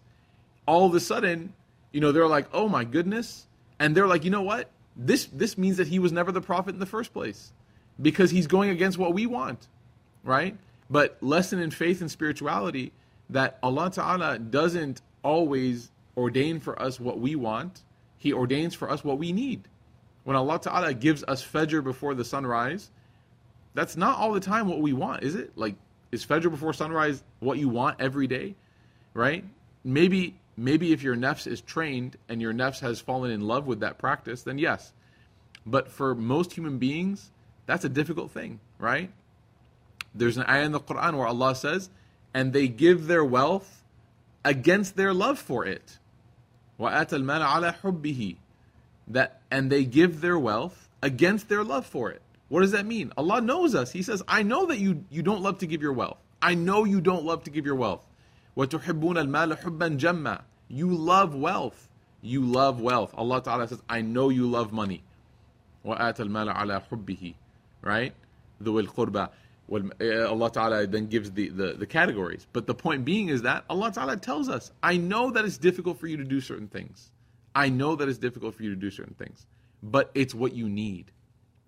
all 0.65 0.87
of 0.87 0.93
a 0.93 0.99
sudden, 0.99 1.53
you 1.91 2.01
know, 2.01 2.11
they're 2.11 2.27
like, 2.27 2.47
oh 2.51 2.67
my 2.67 2.83
goodness. 2.83 3.45
And 3.79 3.95
they're 3.95 4.07
like, 4.07 4.25
you 4.25 4.31
know 4.31 4.41
what? 4.41 4.69
This 4.95 5.27
this 5.27 5.57
means 5.57 5.77
that 5.77 5.87
he 5.87 5.99
was 5.99 6.11
never 6.11 6.31
the 6.31 6.41
prophet 6.41 6.73
in 6.73 6.79
the 6.79 6.85
first 6.85 7.13
place. 7.13 7.53
Because 8.01 8.31
he's 8.31 8.47
going 8.47 8.69
against 8.71 8.97
what 8.97 9.13
we 9.13 9.25
want. 9.25 9.67
Right? 10.23 10.57
But 10.89 11.17
lesson 11.21 11.59
in 11.59 11.71
faith 11.71 12.01
and 12.01 12.11
spirituality 12.11 12.91
that 13.29 13.59
Allah 13.61 13.91
Ta'ala 13.91 14.39
doesn't 14.39 15.01
always 15.23 15.91
ordain 16.17 16.59
for 16.59 16.81
us 16.81 16.99
what 16.99 17.19
we 17.19 17.35
want, 17.35 17.83
He 18.17 18.33
ordains 18.33 18.73
for 18.73 18.89
us 18.89 19.03
what 19.03 19.19
we 19.19 19.31
need 19.31 19.67
When 20.28 20.36
Allah 20.36 20.58
Ta'ala 20.58 20.94
gives 20.94 21.22
us 21.24 21.44
Fajr 21.44 21.84
before 21.84 22.14
the 22.14 22.24
sunrise, 22.24 22.90
that's 23.74 23.96
not 23.96 24.18
all 24.18 24.32
the 24.32 24.40
time 24.40 24.68
what 24.68 24.80
we 24.80 24.92
want, 24.92 25.22
is 25.22 25.34
it? 25.34 25.52
Like, 25.56 25.74
is 26.12 26.24
Fajr 26.24 26.50
before 26.50 26.72
sunrise 26.72 27.22
what 27.40 27.58
you 27.58 27.68
want 27.68 28.00
every 28.00 28.26
day? 28.26 28.54
Right? 29.12 29.44
Maybe 29.84 30.34
maybe 30.56 30.92
if 30.92 31.02
your 31.02 31.16
nafs 31.16 31.46
is 31.46 31.60
trained 31.60 32.16
and 32.28 32.40
your 32.40 32.52
nafs 32.52 32.80
has 32.80 33.00
fallen 33.00 33.30
in 33.30 33.40
love 33.40 33.66
with 33.66 33.80
that 33.80 33.98
practice, 33.98 34.42
then 34.42 34.58
yes. 34.58 34.92
But 35.66 35.88
for 35.88 36.14
most 36.14 36.52
human 36.52 36.78
beings, 36.78 37.30
that's 37.66 37.84
a 37.84 37.88
difficult 37.88 38.30
thing, 38.30 38.60
right? 38.78 39.10
There's 40.14 40.36
an 40.36 40.44
ayah 40.48 40.64
in 40.64 40.72
the 40.72 40.80
Quran 40.80 41.16
where 41.16 41.26
Allah 41.26 41.54
says, 41.54 41.90
and 42.32 42.52
they 42.52 42.68
give 42.68 43.06
their 43.06 43.24
wealth 43.24 43.82
against 44.44 44.96
their 44.96 45.12
love 45.12 45.38
for 45.38 45.66
it. 45.66 45.98
وَآتَ 46.78 47.08
الْمَالَ 47.08 47.44
عَلَى 47.44 47.80
حُبِّهِ 47.80 48.36
that 49.08 49.40
and 49.50 49.70
they 49.70 49.84
give 49.84 50.20
their 50.20 50.38
wealth 50.38 50.88
against 51.02 51.48
their 51.48 51.64
love 51.64 51.86
for 51.86 52.10
it. 52.10 52.22
What 52.48 52.60
does 52.60 52.72
that 52.72 52.86
mean? 52.86 53.12
Allah 53.16 53.40
knows 53.40 53.74
us. 53.74 53.92
He 53.92 54.02
says, 54.02 54.22
I 54.28 54.42
know 54.42 54.66
that 54.66 54.78
you, 54.78 55.04
you 55.10 55.22
don't 55.22 55.42
love 55.42 55.58
to 55.58 55.66
give 55.66 55.82
your 55.82 55.92
wealth. 55.92 56.18
I 56.40 56.54
know 56.54 56.84
you 56.84 57.00
don't 57.00 57.24
love 57.24 57.44
to 57.44 57.50
give 57.50 57.66
your 57.66 57.74
wealth. 57.74 58.06
وَتُحِبُّونَ 58.56 59.16
الْمَالَ 59.16 59.60
حُبًّا 59.60 59.98
جَمًّا 59.98 60.42
You 60.68 60.94
love 60.94 61.34
wealth. 61.34 61.88
You 62.20 62.42
love 62.42 62.80
wealth. 62.80 63.14
Allah 63.16 63.42
Ta'ala 63.42 63.68
says, 63.68 63.82
I 63.88 64.02
know 64.02 64.28
you 64.28 64.46
love 64.46 64.72
money. 64.72 65.02
وَآتَ 65.84 66.16
الْمَالَ 66.16 66.54
عَلَى 66.54 66.82
حُبِّهِ 66.88 67.34
Right? 67.82 68.14
ذُوِ 68.62 68.86
الْقُرْبَى 68.86 69.30
Eh, 69.70 70.22
Allah 70.22 70.52
Ta'ala 70.52 70.86
then 70.86 71.06
gives 71.06 71.30
the, 71.30 71.48
the, 71.48 71.72
the, 71.72 71.86
categories. 71.86 72.46
But 72.52 72.66
the 72.66 72.74
point 72.74 73.04
being 73.04 73.28
is 73.28 73.42
that 73.42 73.64
Allah 73.70 73.90
Ta'ala 73.92 74.18
tells 74.18 74.48
us, 74.48 74.70
I 74.82 74.98
know 74.98 75.30
that 75.30 75.44
it's 75.44 75.56
difficult 75.56 75.98
for 75.98 76.06
you 76.06 76.18
to 76.18 76.24
do 76.24 76.40
certain 76.40 76.68
things. 76.68 77.10
I 77.55 77.69
know 77.69 77.95
that 77.95 78.07
it's 78.07 78.17
difficult 78.17 78.55
for 78.55 78.63
you 78.63 78.69
to 78.69 78.75
do 78.75 78.91
certain 78.91 79.15
things. 79.15 79.45
But 79.81 80.11
it's 80.13 80.35
what 80.35 80.53
you 80.53 80.67
need. 80.67 81.11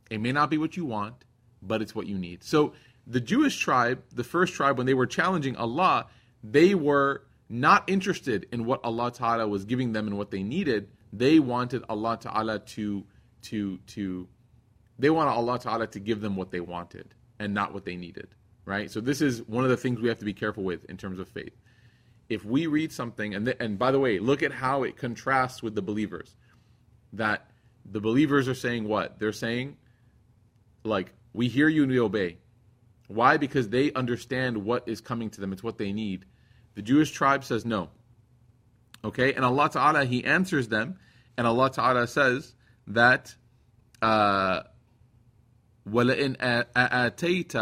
It 0.10 0.20
may 0.20 0.32
not 0.32 0.50
be 0.50 0.58
what 0.58 0.76
you 0.76 0.86
want, 0.86 1.26
but 1.62 1.82
it's 1.82 1.96
what 1.96 2.08
you 2.08 2.18
need. 2.18 2.44
So 2.44 2.74
the 3.08 3.22
Jewish 3.22 3.58
tribe, 3.58 4.04
the 4.14 4.24
first 4.24 4.54
tribe, 4.54 4.78
when 4.78 4.86
they 4.86 4.94
were 4.94 5.06
challenging 5.08 5.56
Allah, 5.56 6.08
they 6.44 6.76
were 6.76 7.24
not 7.50 7.90
interested 7.90 8.48
in 8.52 8.66
what 8.66 8.84
Allah 8.84 9.12
Ta'ala 9.12 9.48
was 9.48 9.66
giving 9.66 9.94
them 9.94 10.08
and 10.08 10.18
what 10.18 10.32
they 10.32 10.44
needed. 10.44 10.90
They 11.14 11.40
wanted 11.40 11.84
Allah 11.90 12.18
Ta'ala 12.20 12.60
to 12.60 13.06
to 13.44 13.78
to 13.88 14.28
they 15.00 15.10
wanted 15.10 15.32
Allah 15.32 15.60
Ta'ala 15.60 15.88
to 15.88 16.00
give 16.00 16.22
them 16.22 16.36
what 16.36 16.52
they 16.52 16.60
wanted 16.60 17.14
and 17.40 17.54
not 17.54 17.74
what 17.74 17.86
they 17.86 17.96
needed, 17.96 18.28
right? 18.66 18.90
So 18.90 19.02
this 19.02 19.22
is 19.22 19.42
one 19.44 19.64
of 19.64 19.70
the 19.70 19.78
things 19.78 20.00
we 20.00 20.10
have 20.10 20.20
to 20.20 20.26
be 20.26 20.34
careful 20.34 20.64
with 20.64 20.86
in 20.86 20.98
terms 20.98 21.20
of 21.20 21.28
faith 21.28 21.60
If 22.31 22.45
we 22.45 22.67
read 22.67 22.93
something, 22.93 23.35
and, 23.35 23.47
th- 23.47 23.57
and 23.61 23.79
by 23.79 23.93
the 23.93 24.01
way, 24.01 24.19
look 24.19 24.43
at 24.43 24.53
how 24.53 24.83
it 24.83 24.97
contrasts 24.97 25.63
with 25.63 25.75
the 25.75 25.83
believers. 25.83 26.35
That 27.13 27.49
the 27.85 28.01
believers 28.01 28.49
are 28.49 28.55
saying 28.55 28.89
what? 28.89 29.19
They're 29.19 29.33
saying, 29.33 29.77
like, 30.83 31.13
we 31.33 31.49
hear 31.49 31.69
you 31.69 31.83
and 31.85 31.93
we 31.93 32.01
obey. 32.01 32.39
Why? 33.09 33.37
Because 33.37 33.69
they 33.69 33.93
understand 33.93 34.65
what 34.65 34.89
is 34.89 35.01
coming 35.01 35.31
to 35.31 35.41
them, 35.41 35.53
it's 35.53 35.63
what 35.63 35.79
they 35.79 35.93
need. 35.93 36.27
The 36.75 36.83
Jewish 36.83 37.13
tribe 37.13 37.45
says 37.45 37.65
no. 37.65 37.91
Okay? 39.05 39.35
And 39.35 39.45
Allah 39.45 39.71
Ta'ala, 39.71 40.05
He 40.05 40.25
answers 40.25 40.69
them, 40.69 40.99
and 41.37 41.47
Allah 41.47 41.71
Ta'ala 41.71 42.07
says 42.07 42.55
that. 42.89 43.35
Uh, 44.03 44.63
ولئن 45.87 46.37
آتيت 46.77 47.57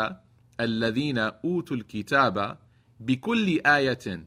الذين 0.60 1.18
أوتوا 1.18 1.76
الكتاب 1.76 2.58
بكل 3.00 3.60
آية 3.66 4.26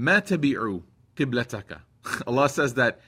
ما 0.00 0.18
تبعوا 0.18 0.80
قبلتك 1.16 1.80
Allah 2.26 2.48
says 2.48 2.74
that 2.74 3.00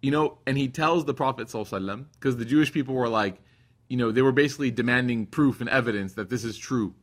you 0.00 0.10
know 0.10 0.38
and 0.46 0.56
he 0.56 0.68
tells 0.68 1.04
the 1.04 1.14
prophet 1.14 1.46
because 1.48 2.36
the 2.36 2.44
Jewish 2.44 2.72
people 2.72 2.94
were 2.94 3.08
like 3.08 3.40
you 3.88 3.96
know, 3.96 4.10
they 4.10 4.22
were 4.22 4.32
basically 4.32 4.70
demanding 4.70 5.26
proof 5.26 5.60
and 5.60 5.70
evidence 5.70 6.14
that 6.14 6.28
this 6.28 6.44
is 6.44 6.56
true. 6.56 6.94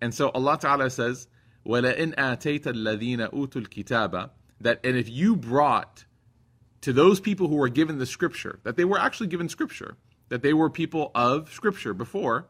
And 0.00 0.14
so 0.14 0.30
Allah 0.30 0.58
Ta'ala 0.58 0.90
says, 0.90 1.28
وَلَئِنْ 1.66 2.14
آتَيْتَ 2.14 2.62
الَّذِينَ 2.62 3.32
أُوتُوا 3.32 3.66
الْكِتَابَ 3.66 4.30
That, 4.60 4.80
and 4.84 4.96
if 4.96 5.08
you 5.08 5.36
brought 5.36 6.04
to 6.82 6.92
those 6.92 7.20
people 7.20 7.48
who 7.48 7.56
were 7.56 7.68
given 7.68 7.98
the 7.98 8.06
scripture, 8.06 8.60
that 8.64 8.76
they 8.76 8.84
were 8.84 8.98
actually 8.98 9.28
given 9.28 9.48
scripture, 9.48 9.96
that 10.28 10.42
they 10.42 10.52
were 10.52 10.70
people 10.70 11.10
of 11.14 11.52
scripture 11.52 11.94
before, 11.94 12.46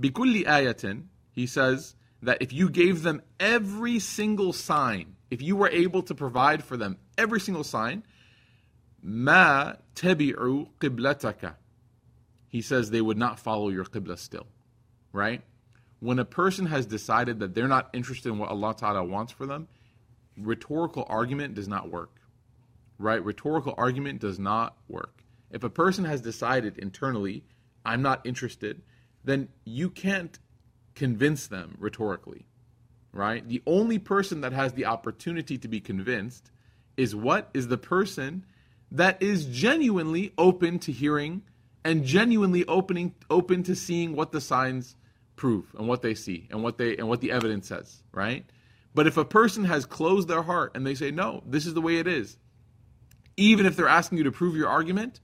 بِكُلِّ 0.00 0.46
آيَةٍ 0.46 1.04
He 1.32 1.46
says 1.46 1.96
that 2.22 2.40
if 2.40 2.52
you 2.52 2.70
gave 2.70 3.02
them 3.02 3.22
every 3.38 3.98
single 3.98 4.52
sign, 4.52 5.16
if 5.33 5.41
you 5.41 5.55
were 5.55 5.69
able 5.69 6.03
to 6.03 6.13
provide 6.13 6.63
for 6.63 6.77
them 6.77 6.95
every 7.17 7.39
single 7.39 7.63
sign, 7.63 8.03
ma 9.01 9.73
tabi'u 9.95 10.67
qiblataka. 10.79 11.55
He 12.49 12.61
says 12.61 12.91
they 12.91 13.01
would 13.01 13.17
not 13.17 13.39
follow 13.39 13.69
your 13.69 13.83
qibla 13.83 14.19
still, 14.19 14.45
right? 15.11 15.41
When 15.99 16.19
a 16.19 16.25
person 16.25 16.67
has 16.67 16.85
decided 16.85 17.39
that 17.39 17.55
they're 17.55 17.67
not 17.67 17.89
interested 17.93 18.29
in 18.29 18.37
what 18.37 18.51
Allah 18.51 18.75
Ta'ala 18.77 19.03
wants 19.03 19.33
for 19.33 19.47
them, 19.47 19.67
rhetorical 20.37 21.03
argument 21.09 21.55
does 21.55 21.67
not 21.67 21.89
work, 21.89 22.21
right? 22.99 23.25
Rhetorical 23.25 23.73
argument 23.75 24.21
does 24.21 24.37
not 24.37 24.77
work. 24.87 25.23
If 25.49 25.63
a 25.63 25.69
person 25.69 26.05
has 26.05 26.21
decided 26.21 26.77
internally, 26.77 27.43
I'm 27.83 28.03
not 28.03 28.23
interested, 28.23 28.83
then 29.23 29.47
you 29.65 29.89
can't 29.89 30.37
convince 30.93 31.47
them 31.47 31.75
rhetorically, 31.79 32.45
right? 33.13 33.47
The 33.47 33.61
only 33.65 33.99
person 33.99 34.41
that 34.41 34.51
has 34.51 34.73
the 34.73 34.85
opportunity 34.85 35.57
to 35.59 35.67
be 35.67 35.79
convinced 35.79 36.51
is 36.97 37.15
what? 37.15 37.49
Is 37.53 37.67
the 37.67 37.77
person 37.77 38.45
that 38.91 39.21
is 39.21 39.45
genuinely 39.45 40.33
open 40.37 40.79
to 40.79 40.91
hearing 40.91 41.43
and 41.85 42.03
genuinely 42.03 42.65
opening 42.65 43.13
open 43.29 43.63
to 43.63 43.75
seeing 43.75 44.15
what 44.15 44.31
the 44.31 44.41
signs 44.41 44.95
prove 45.35 45.73
and 45.77 45.87
what 45.87 46.01
they 46.01 46.13
see 46.13 46.47
and 46.51 46.63
what 46.63 46.77
they 46.77 46.97
and 46.97 47.07
what 47.07 47.21
the 47.21 47.31
evidence 47.31 47.67
says, 47.67 48.03
right? 48.11 48.45
But 48.95 49.07
if 49.07 49.17
a 49.17 49.25
person 49.25 49.65
has 49.65 49.85
closed 49.85 50.27
their 50.27 50.43
heart 50.43 50.71
and 50.75 50.85
they 50.85 50.95
say, 50.95 51.11
"No, 51.11 51.43
this 51.45 51.65
is 51.65 51.73
the 51.73 51.81
way 51.81 51.97
it 51.97 52.07
is," 52.07 52.37
even 53.37 53.65
if 53.65 53.75
they're 53.75 53.87
asking 53.87 54.19
you 54.19 54.23
to 54.25 54.31
prove 54.31 54.55
your 54.55 54.69
argument, 54.69 55.19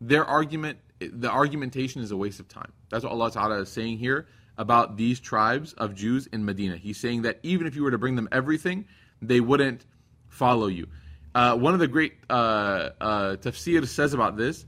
their 0.00 0.24
argument 0.24 0.78
the 0.98 1.30
argumentation 1.30 2.00
is 2.00 2.10
a 2.10 2.16
waste 2.16 2.40
of 2.40 2.48
time. 2.48 2.72
That's 2.90 3.04
what 3.04 3.12
Allah 3.12 3.30
Ta'ala 3.30 3.60
is 3.60 3.68
saying 3.68 3.98
here 3.98 4.26
about 4.58 4.96
these 4.96 5.20
tribes 5.20 5.72
of 5.74 5.94
Jews 5.94 6.26
in 6.28 6.44
Medina. 6.44 6.76
He's 6.76 6.98
saying 6.98 7.22
that 7.22 7.38
even 7.42 7.66
if 7.66 7.76
you 7.76 7.82
were 7.82 7.90
to 7.90 7.98
bring 7.98 8.16
them 8.16 8.28
everything, 8.32 8.86
they 9.20 9.40
wouldn't 9.40 9.84
follow 10.28 10.66
you. 10.66 10.86
Uh, 11.34 11.56
one 11.56 11.74
of 11.74 11.80
the 11.80 11.88
great 11.88 12.14
uh, 12.30 12.90
uh, 13.00 13.36
tafsir 13.36 13.86
says 13.86 14.14
about 14.14 14.36
this 14.36 14.64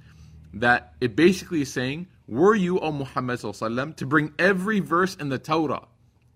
that 0.55 0.95
it 1.01 1.16
basically 1.16 1.62
is 1.62 1.72
saying, 1.72 2.07
Were 2.26 2.55
you, 2.55 2.78
O 2.80 2.93
Muhammad, 2.93 3.41
to 3.41 4.07
bring 4.07 4.32
every 4.39 4.80
verse 4.80 5.14
in 5.14 5.28
the 5.28 5.39
Torah? 5.39 5.86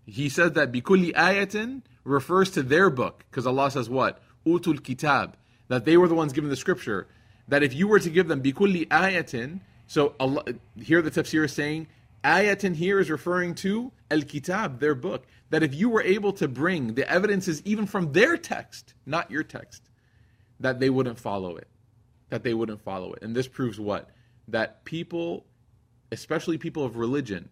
He 0.06 0.28
says 0.28 0.52
that 0.52 0.72
bikulli 0.72 1.12
ayatin 1.12 1.82
refers 2.04 2.50
to 2.52 2.62
their 2.62 2.90
book, 2.90 3.24
because 3.30 3.46
Allah 3.46 3.70
says 3.70 3.88
what? 3.88 4.22
Utul 4.46 4.82
kitab, 4.82 5.36
that 5.68 5.84
they 5.84 5.96
were 5.96 6.08
the 6.08 6.14
ones 6.14 6.32
given 6.32 6.50
the 6.50 6.56
scripture. 6.56 7.08
That 7.48 7.62
if 7.62 7.74
you 7.74 7.86
were 7.86 8.00
to 8.00 8.10
give 8.10 8.28
them 8.28 8.42
bikulli 8.42 8.88
ayatin, 8.88 9.60
so 9.86 10.14
Allah, 10.18 10.44
here 10.80 11.02
the 11.02 11.10
tafsir 11.10 11.44
is 11.44 11.52
saying, 11.52 11.88
ayatin 12.24 12.74
here 12.74 12.98
is 12.98 13.10
referring 13.10 13.54
to 13.56 13.92
al 14.10 14.22
kitab, 14.22 14.80
their 14.80 14.94
book. 14.94 15.26
That 15.50 15.62
if 15.62 15.74
you 15.74 15.90
were 15.90 16.02
able 16.02 16.32
to 16.34 16.48
bring 16.48 16.94
the 16.94 17.08
evidences 17.10 17.60
even 17.64 17.86
from 17.86 18.12
their 18.12 18.36
text, 18.36 18.94
not 19.04 19.30
your 19.30 19.42
text, 19.42 19.90
that 20.60 20.80
they 20.80 20.90
wouldn't 20.90 21.18
follow 21.18 21.56
it. 21.56 21.68
That 22.30 22.42
they 22.42 22.54
wouldn't 22.54 22.80
follow 22.82 23.12
it. 23.12 23.22
And 23.22 23.34
this 23.34 23.48
proves 23.48 23.78
what? 23.78 24.08
That 24.48 24.84
people, 24.84 25.44
especially 26.10 26.56
people 26.56 26.84
of 26.84 26.96
religion, 26.96 27.50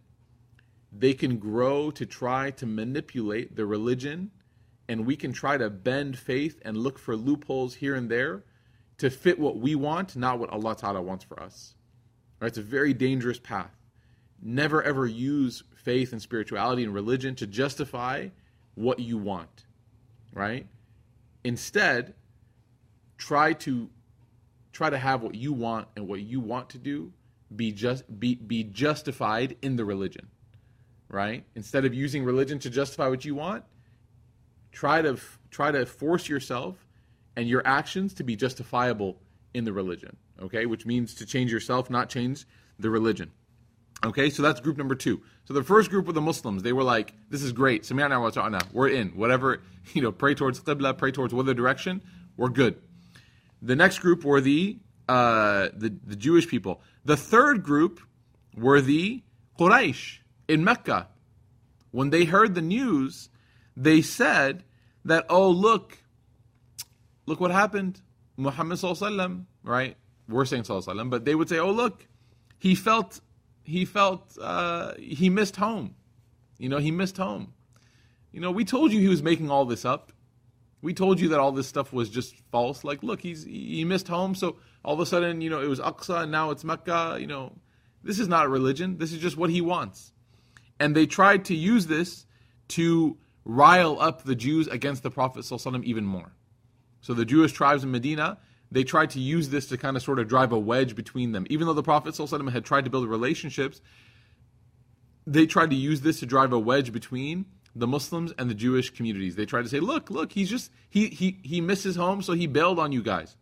they 0.92 1.14
can 1.14 1.38
grow 1.38 1.90
to 1.92 2.06
try 2.06 2.50
to 2.52 2.66
manipulate 2.66 3.54
the 3.54 3.66
religion, 3.66 4.30
and 4.88 5.06
we 5.06 5.14
can 5.14 5.32
try 5.32 5.56
to 5.56 5.70
bend 5.70 6.18
faith 6.18 6.60
and 6.64 6.76
look 6.76 6.98
for 6.98 7.14
loopholes 7.14 7.74
here 7.74 7.94
and 7.94 8.10
there 8.10 8.44
to 8.98 9.08
fit 9.08 9.38
what 9.38 9.56
we 9.56 9.74
want, 9.74 10.16
not 10.16 10.38
what 10.38 10.50
Allah 10.50 10.76
Ta'ala 10.76 11.00
wants 11.00 11.24
for 11.24 11.40
us. 11.40 11.74
It's 12.42 12.58
a 12.58 12.62
very 12.62 12.92
dangerous 12.94 13.38
path. 13.38 13.74
Never 14.42 14.82
ever 14.82 15.06
use 15.06 15.62
faith 15.74 16.12
and 16.12 16.20
spirituality 16.20 16.84
and 16.84 16.94
religion 16.94 17.34
to 17.36 17.46
justify 17.46 18.28
what 18.74 18.98
you 18.98 19.18
want. 19.18 19.64
Right? 20.32 20.66
Instead, 21.44 22.14
try 23.20 23.52
to 23.52 23.90
try 24.72 24.90
to 24.90 24.98
have 24.98 25.22
what 25.22 25.34
you 25.34 25.52
want 25.52 25.88
and 25.94 26.08
what 26.08 26.20
you 26.20 26.40
want 26.40 26.70
to 26.70 26.78
do 26.78 27.12
be 27.54 27.72
just 27.72 28.04
be 28.18 28.34
be 28.34 28.64
justified 28.64 29.56
in 29.62 29.76
the 29.76 29.84
religion 29.84 30.28
right 31.08 31.44
instead 31.54 31.84
of 31.84 31.92
using 31.92 32.24
religion 32.24 32.58
to 32.58 32.70
justify 32.70 33.08
what 33.08 33.24
you 33.24 33.34
want 33.34 33.64
try 34.72 35.02
to 35.02 35.18
try 35.50 35.70
to 35.70 35.84
force 35.84 36.28
yourself 36.28 36.86
and 37.36 37.48
your 37.48 37.62
actions 37.66 38.14
to 38.14 38.22
be 38.22 38.36
justifiable 38.36 39.18
in 39.52 39.64
the 39.64 39.72
religion 39.72 40.16
okay 40.40 40.64
which 40.64 40.86
means 40.86 41.14
to 41.14 41.26
change 41.26 41.52
yourself 41.52 41.90
not 41.90 42.08
change 42.08 42.46
the 42.78 42.88
religion 42.88 43.30
okay 44.04 44.30
so 44.30 44.42
that's 44.42 44.60
group 44.60 44.76
number 44.76 44.94
two 44.94 45.20
so 45.44 45.54
the 45.54 45.62
first 45.62 45.90
group 45.90 46.06
were 46.06 46.12
the 46.12 46.20
muslims 46.20 46.62
they 46.62 46.72
were 46.72 46.82
like 46.82 47.14
this 47.28 47.42
is 47.42 47.52
great 47.52 47.84
we're 48.72 48.88
in 48.88 49.08
whatever 49.10 49.60
you 49.94 50.02
know 50.02 50.12
pray 50.12 50.34
towards 50.34 50.60
qibla 50.60 50.96
pray 50.96 51.10
towards 51.10 51.34
whatever 51.34 51.54
direction 51.54 52.00
we're 52.36 52.48
good 52.48 52.80
the 53.62 53.76
next 53.76 53.98
group 53.98 54.24
were 54.24 54.40
the, 54.40 54.78
uh, 55.08 55.68
the, 55.74 55.94
the 56.04 56.16
Jewish 56.16 56.48
people. 56.48 56.80
The 57.04 57.16
third 57.16 57.62
group 57.62 58.00
were 58.56 58.80
the 58.80 59.22
Quraysh 59.58 60.18
in 60.48 60.64
Mecca. 60.64 61.08
When 61.90 62.10
they 62.10 62.24
heard 62.24 62.54
the 62.54 62.62
news, 62.62 63.28
they 63.76 64.00
said 64.02 64.64
that, 65.04 65.26
oh, 65.28 65.50
look, 65.50 65.98
look 67.26 67.40
what 67.40 67.50
happened. 67.50 68.00
Muhammad 68.36 68.78
right? 69.62 69.96
We're 70.28 70.44
saying 70.44 70.64
but 71.10 71.24
they 71.24 71.34
would 71.34 71.48
say, 71.48 71.58
oh, 71.58 71.72
look, 71.72 72.06
he 72.58 72.74
felt, 72.74 73.20
he 73.70 73.84
felt, 73.84 74.36
uh, 74.40 74.94
he 74.98 75.30
missed 75.30 75.56
home. 75.56 75.94
You 76.58 76.68
know, 76.68 76.78
he 76.78 76.90
missed 76.90 77.16
home. 77.16 77.54
You 78.32 78.40
know, 78.40 78.50
we 78.50 78.64
told 78.64 78.92
you 78.92 79.00
he 79.00 79.08
was 79.08 79.22
making 79.22 79.50
all 79.50 79.64
this 79.64 79.84
up. 79.84 80.12
We 80.82 80.92
told 80.92 81.20
you 81.20 81.28
that 81.28 81.40
all 81.40 81.52
this 81.52 81.68
stuff 81.68 81.92
was 81.92 82.10
just 82.10 82.34
false. 82.50 82.84
Like, 82.84 83.02
look, 83.02 83.20
he's 83.20 83.44
he 83.44 83.84
missed 83.84 84.08
home, 84.08 84.34
so 84.34 84.56
all 84.84 84.94
of 84.94 85.00
a 85.00 85.06
sudden, 85.06 85.40
you 85.40 85.50
know, 85.50 85.60
it 85.60 85.68
was 85.68 85.78
Aqsa 85.78 86.22
and 86.22 86.32
now 86.32 86.50
it's 86.50 86.64
Mecca. 86.64 87.18
You 87.20 87.26
know, 87.26 87.52
this 88.02 88.18
is 88.18 88.28
not 88.28 88.46
a 88.46 88.48
religion. 88.48 88.98
This 88.98 89.12
is 89.12 89.18
just 89.18 89.36
what 89.36 89.50
he 89.50 89.60
wants. 89.60 90.12
And 90.78 90.96
they 90.96 91.06
tried 91.06 91.44
to 91.46 91.54
use 91.54 91.86
this 91.86 92.26
to 92.68 93.18
rile 93.44 94.00
up 94.00 94.24
the 94.24 94.34
Jews 94.34 94.68
against 94.68 95.02
the 95.02 95.10
Prophet 95.10 95.44
even 95.84 96.04
more. 96.04 96.32
So 97.02 97.14
the 97.14 97.24
Jewish 97.24 97.52
tribes 97.52 97.84
in 97.84 97.90
Medina, 97.90 98.38
they 98.70 98.84
tried 98.84 99.10
to 99.10 99.20
use 99.20 99.48
this 99.48 99.66
to 99.68 99.76
kind 99.76 99.96
of 99.96 100.02
sort 100.02 100.18
of 100.18 100.28
drive 100.28 100.52
a 100.52 100.58
wedge 100.58 100.94
between 100.94 101.32
them. 101.32 101.46
Even 101.50 101.66
though 101.66 101.72
the 101.72 101.82
Prophet 101.82 102.14
ﷺ 102.14 102.52
had 102.52 102.64
tried 102.64 102.84
to 102.84 102.90
build 102.90 103.08
relationships, 103.08 103.80
they 105.26 105.46
tried 105.46 105.70
to 105.70 105.76
use 105.76 106.00
this 106.02 106.20
to 106.20 106.26
drive 106.26 106.52
a 106.52 106.58
wedge 106.58 106.92
between 106.92 107.46
the 107.74 107.86
Muslims 107.86 108.32
and 108.38 108.50
the 108.50 108.54
Jewish 108.54 108.90
communities. 108.90 109.36
They 109.36 109.46
tried 109.46 109.62
to 109.62 109.68
say, 109.68 109.80
look, 109.80 110.10
look, 110.10 110.32
he's 110.32 110.50
just 110.50 110.70
he 110.88 111.08
he 111.08 111.38
he 111.42 111.60
misses 111.60 111.96
home, 111.96 112.22
so 112.22 112.32
he 112.32 112.46
bailed 112.46 112.78
on 112.78 112.92
you 112.92 113.02
guys. 113.02 113.36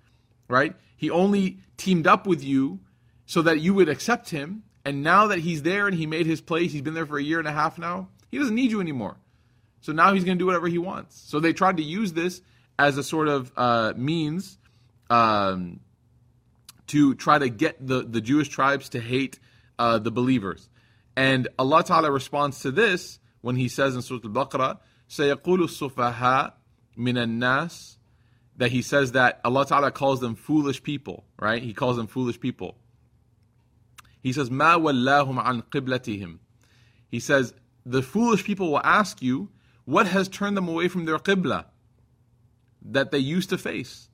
Right? 0.49 0.75
He 0.97 1.11
only 1.11 1.59
teamed 1.77 2.07
up 2.07 2.27
with 2.27 2.43
you 2.43 2.81
so 3.27 3.43
that 3.43 3.61
you 3.61 3.75
would 3.75 3.89
accept 3.89 4.31
him. 4.31 4.63
And 4.85 5.03
now 5.03 5.27
that 5.27 5.41
he's 5.41 5.63
there 5.63 5.87
and 5.87 5.97
he 5.97 6.07
made 6.07 6.25
his 6.25 6.41
place, 6.41 6.73
he's 6.73 6.83
been 6.83 6.95
there 6.95 7.07
for 7.07 7.19
a 7.19 7.23
year 7.23 7.39
and 7.39 7.49
a 7.49 7.53
half 7.53 7.79
now, 7.79 8.09
he 8.31 8.39
doesn't 8.39 8.55
need 8.55 8.71
you 8.71 8.81
anymore. 8.81 9.19
So 9.83 9.93
now 9.93 10.15
he's 10.15 10.25
going 10.25 10.39
to 10.39 10.43
do 10.43 10.47
whatever 10.47 10.67
he 10.67 10.79
wants. 10.79 11.21
So 11.27 11.39
they 11.39 11.53
tried 11.53 11.77
to 11.77 11.83
use 11.83 12.15
this 12.15 12.41
as 12.79 12.97
a 12.97 13.03
sort 13.03 13.29
of 13.29 13.53
uh, 13.57 13.93
means 13.97 14.59
um, 15.11 15.81
to 16.89 17.15
try 17.15 17.39
to 17.39 17.49
get 17.49 17.85
the, 17.85 18.03
the 18.03 18.21
Jewish 18.21 18.49
tribes 18.49 18.91
to 18.91 19.01
hate 19.01 19.39
uh, 19.79 19.99
the 19.99 20.11
believers. 20.11 20.69
And 21.17 21.49
Allah 21.59 21.85
Ta'ala 21.85 22.11
responds 22.11 22.61
to 22.61 22.71
this 22.71 23.19
when 23.41 23.57
He 23.57 23.69
says 23.69 23.95
in 23.95 24.03
Surah 24.03 24.21
Al 24.25 24.31
Baqarah, 24.31 24.79
سيقول 25.09 25.69
السفهاء 25.69 26.53
من 26.97 27.29
Nas," 27.39 27.99
that 28.59 28.73
he 28.73 28.83
says 28.83 29.13
that 29.13 29.41
Allah 29.45 29.65
Ta'ala 29.65 29.91
calls 29.93 30.21
them 30.21 30.35
foolish 30.35 30.83
people, 30.83 31.25
right? 31.41 31.63
He 31.63 31.73
calls 31.73 31.97
them 31.97 32.09
foolish 32.09 32.39
people. 32.41 32.77
He 34.21 34.33
says, 34.33 34.51
Ma 34.51 34.77
wallahum 34.77 35.41
an 35.45 35.63
qiblatihim. 35.63 36.39
He 37.09 37.21
says, 37.21 37.55
the 37.87 38.03
foolish 38.03 38.45
people 38.45 38.73
will 38.73 38.83
ask 38.85 39.23
you, 39.23 39.49
what 39.85 40.07
has 40.09 40.29
turned 40.29 40.57
them 40.57 40.69
away 40.69 40.89
from 40.89 41.07
their 41.07 41.19
qibla 41.19 41.67
that 42.83 43.11
they 43.13 43.19
used 43.19 43.49
to 43.51 43.59
face? 43.59 44.09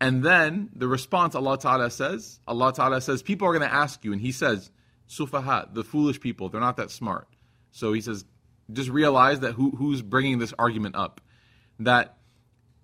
And 0.00 0.22
then 0.22 0.70
the 0.74 0.88
response 0.88 1.34
Allah 1.34 1.58
Ta'ala 1.58 1.90
says, 1.90 2.40
Allah 2.46 2.72
Ta'ala 2.72 3.00
says, 3.00 3.22
people 3.22 3.48
are 3.48 3.52
going 3.52 3.68
to 3.68 3.74
ask 3.74 4.04
you, 4.04 4.12
and 4.12 4.20
He 4.20 4.32
says, 4.32 4.70
Sufaha, 5.08 5.72
the 5.72 5.84
foolish 5.84 6.20
people, 6.20 6.48
they're 6.48 6.60
not 6.60 6.76
that 6.76 6.90
smart. 6.90 7.28
So 7.70 7.92
He 7.92 8.00
says, 8.00 8.24
just 8.72 8.90
realize 8.90 9.40
that 9.40 9.52
who, 9.52 9.70
who's 9.70 10.02
bringing 10.02 10.38
this 10.38 10.52
argument 10.58 10.96
up. 10.96 11.20
That 11.78 12.16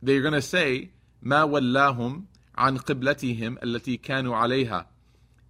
they're 0.01 0.23
going 0.23 0.35
to 0.35 0.43
say, 0.43 0.91
ما 1.25 1.45
ولاهم 1.45 2.25
عن 2.57 2.79
قبلتهم 2.79 3.59
التي 3.63 4.01
كانوا 4.01 4.37
عليها 4.37 4.87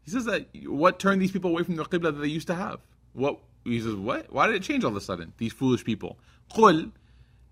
He 0.04 0.10
says 0.10 0.24
that 0.24 0.48
what 0.66 0.98
turned 0.98 1.22
these 1.22 1.30
people 1.30 1.50
away 1.50 1.62
from 1.62 1.76
the 1.76 1.84
qibla 1.84 2.14
that 2.14 2.20
they 2.20 2.28
used 2.28 2.48
to 2.48 2.54
have? 2.54 2.80
What 3.12 3.38
he 3.64 3.80
says, 3.80 3.94
what? 3.94 4.32
Why 4.32 4.46
did 4.46 4.56
it 4.56 4.62
change 4.62 4.82
all 4.84 4.90
of 4.90 4.96
a 4.96 5.00
sudden? 5.00 5.32
These 5.38 5.52
foolish 5.52 5.84
people. 5.84 6.18
قل 6.50 6.90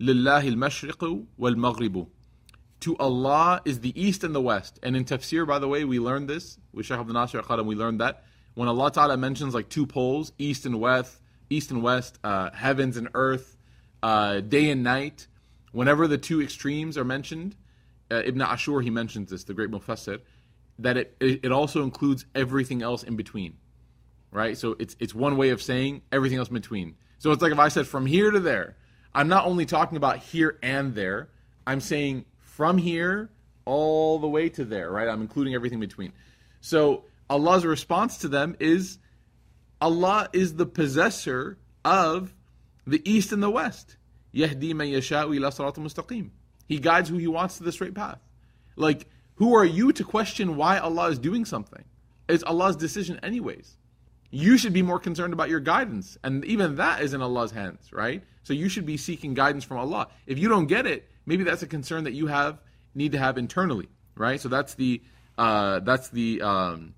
لله 0.01 0.47
المشرق 0.47 1.25
والمغرب. 1.39 2.07
to 2.80 2.96
Allah 2.98 3.62
is 3.64 3.80
the 3.80 4.00
east 4.00 4.22
and 4.22 4.34
the 4.34 4.40
west. 4.40 4.78
And 4.82 4.96
in 4.96 5.04
tafsir, 5.04 5.46
by 5.46 5.58
the 5.58 5.68
way, 5.68 5.84
we 5.84 5.98
learned 5.98 6.28
this 6.28 6.58
with 6.72 6.86
Shaykh 6.86 6.98
Abdul 6.98 7.14
Nasir 7.14 7.42
Qaram. 7.42 7.64
We 7.64 7.74
learned 7.74 8.00
that 8.00 8.24
when 8.54 8.68
Allah 8.68 8.90
Taala 8.90 9.18
mentions 9.18 9.54
like 9.54 9.68
two 9.68 9.86
poles, 9.86 10.32
east 10.38 10.66
and 10.66 10.80
west, 10.80 11.20
east 11.50 11.70
and 11.70 11.82
west, 11.82 12.18
uh, 12.24 12.50
heavens 12.50 12.96
and 12.96 13.08
earth, 13.14 13.56
uh, 14.02 14.40
day 14.40 14.70
and 14.70 14.82
night. 14.82 15.26
Whenever 15.72 16.08
the 16.08 16.16
two 16.18 16.40
extremes 16.40 16.96
are 16.96 17.04
mentioned, 17.04 17.54
uh, 18.10 18.22
Ibn 18.24 18.40
Ashur 18.40 18.80
he 18.80 18.90
mentions 18.90 19.30
this, 19.30 19.44
the 19.44 19.52
great 19.52 19.70
Mufassir, 19.70 20.20
that 20.78 20.96
it, 20.96 21.16
it 21.20 21.52
also 21.52 21.82
includes 21.82 22.24
everything 22.34 22.82
else 22.82 23.02
in 23.02 23.16
between, 23.16 23.58
right? 24.30 24.56
So 24.56 24.76
it's 24.78 24.96
it's 25.00 25.14
one 25.14 25.36
way 25.36 25.50
of 25.50 25.60
saying 25.60 26.02
everything 26.10 26.38
else 26.38 26.48
in 26.48 26.54
between. 26.54 26.96
So 27.18 27.32
it's 27.32 27.42
like 27.42 27.52
if 27.52 27.58
I 27.58 27.68
said 27.68 27.86
from 27.86 28.06
here 28.06 28.30
to 28.30 28.40
there, 28.40 28.76
I'm 29.14 29.28
not 29.28 29.44
only 29.44 29.66
talking 29.66 29.96
about 29.96 30.18
here 30.18 30.58
and 30.62 30.94
there, 30.94 31.28
I'm 31.66 31.80
saying 31.80 32.24
from 32.56 32.78
here 32.78 33.28
all 33.66 34.18
the 34.18 34.26
way 34.26 34.48
to 34.48 34.64
there, 34.64 34.90
right? 34.90 35.06
I'm 35.06 35.20
including 35.20 35.54
everything 35.54 35.78
between. 35.78 36.14
So 36.62 37.04
Allah's 37.28 37.66
response 37.66 38.16
to 38.18 38.28
them 38.28 38.56
is 38.58 38.98
Allah 39.78 40.30
is 40.32 40.54
the 40.54 40.64
possessor 40.64 41.58
of 41.84 42.32
the 42.86 43.02
east 43.04 43.30
and 43.30 43.42
the 43.42 43.50
west. 43.50 43.98
Yahdi 44.34 44.74
man 44.74 44.86
yasha'u 44.86 45.36
ila 45.36 45.50
mustaqim. 45.50 46.30
He 46.66 46.78
guides 46.78 47.10
who 47.10 47.18
he 47.18 47.26
wants 47.26 47.58
to 47.58 47.62
the 47.62 47.72
straight 47.72 47.94
path. 47.94 48.20
Like, 48.74 49.06
who 49.34 49.54
are 49.54 49.64
you 49.64 49.92
to 49.92 50.02
question 50.02 50.56
why 50.56 50.78
Allah 50.78 51.10
is 51.10 51.18
doing 51.18 51.44
something? 51.44 51.84
It's 52.26 52.42
Allah's 52.42 52.76
decision 52.76 53.20
anyways. 53.22 53.76
You 54.30 54.56
should 54.56 54.72
be 54.72 54.82
more 54.82 54.98
concerned 54.98 55.34
about 55.34 55.50
your 55.50 55.60
guidance. 55.60 56.16
And 56.24 56.42
even 56.46 56.76
that 56.76 57.02
is 57.02 57.12
in 57.12 57.20
Allah's 57.20 57.50
hands, 57.50 57.92
right? 57.92 58.24
So 58.44 58.54
you 58.54 58.70
should 58.70 58.86
be 58.86 58.96
seeking 58.96 59.34
guidance 59.34 59.62
from 59.62 59.76
Allah. 59.76 60.08
If 60.26 60.38
you 60.38 60.48
don't 60.48 60.66
get 60.66 60.86
it, 60.86 61.06
maybe 61.26 61.44
that's 61.44 61.62
a 61.62 61.66
concern 61.66 62.04
that 62.04 62.12
you 62.12 62.28
have 62.28 62.60
need 62.94 63.12
to 63.12 63.18
have 63.18 63.36
internally, 63.36 63.88
right? 64.14 64.40
So 64.40 64.48
that's 64.48 64.74
the 64.74 65.02
uh, 65.36 65.80
that's 65.80 66.08
the 66.08 66.40
um, 66.40 66.94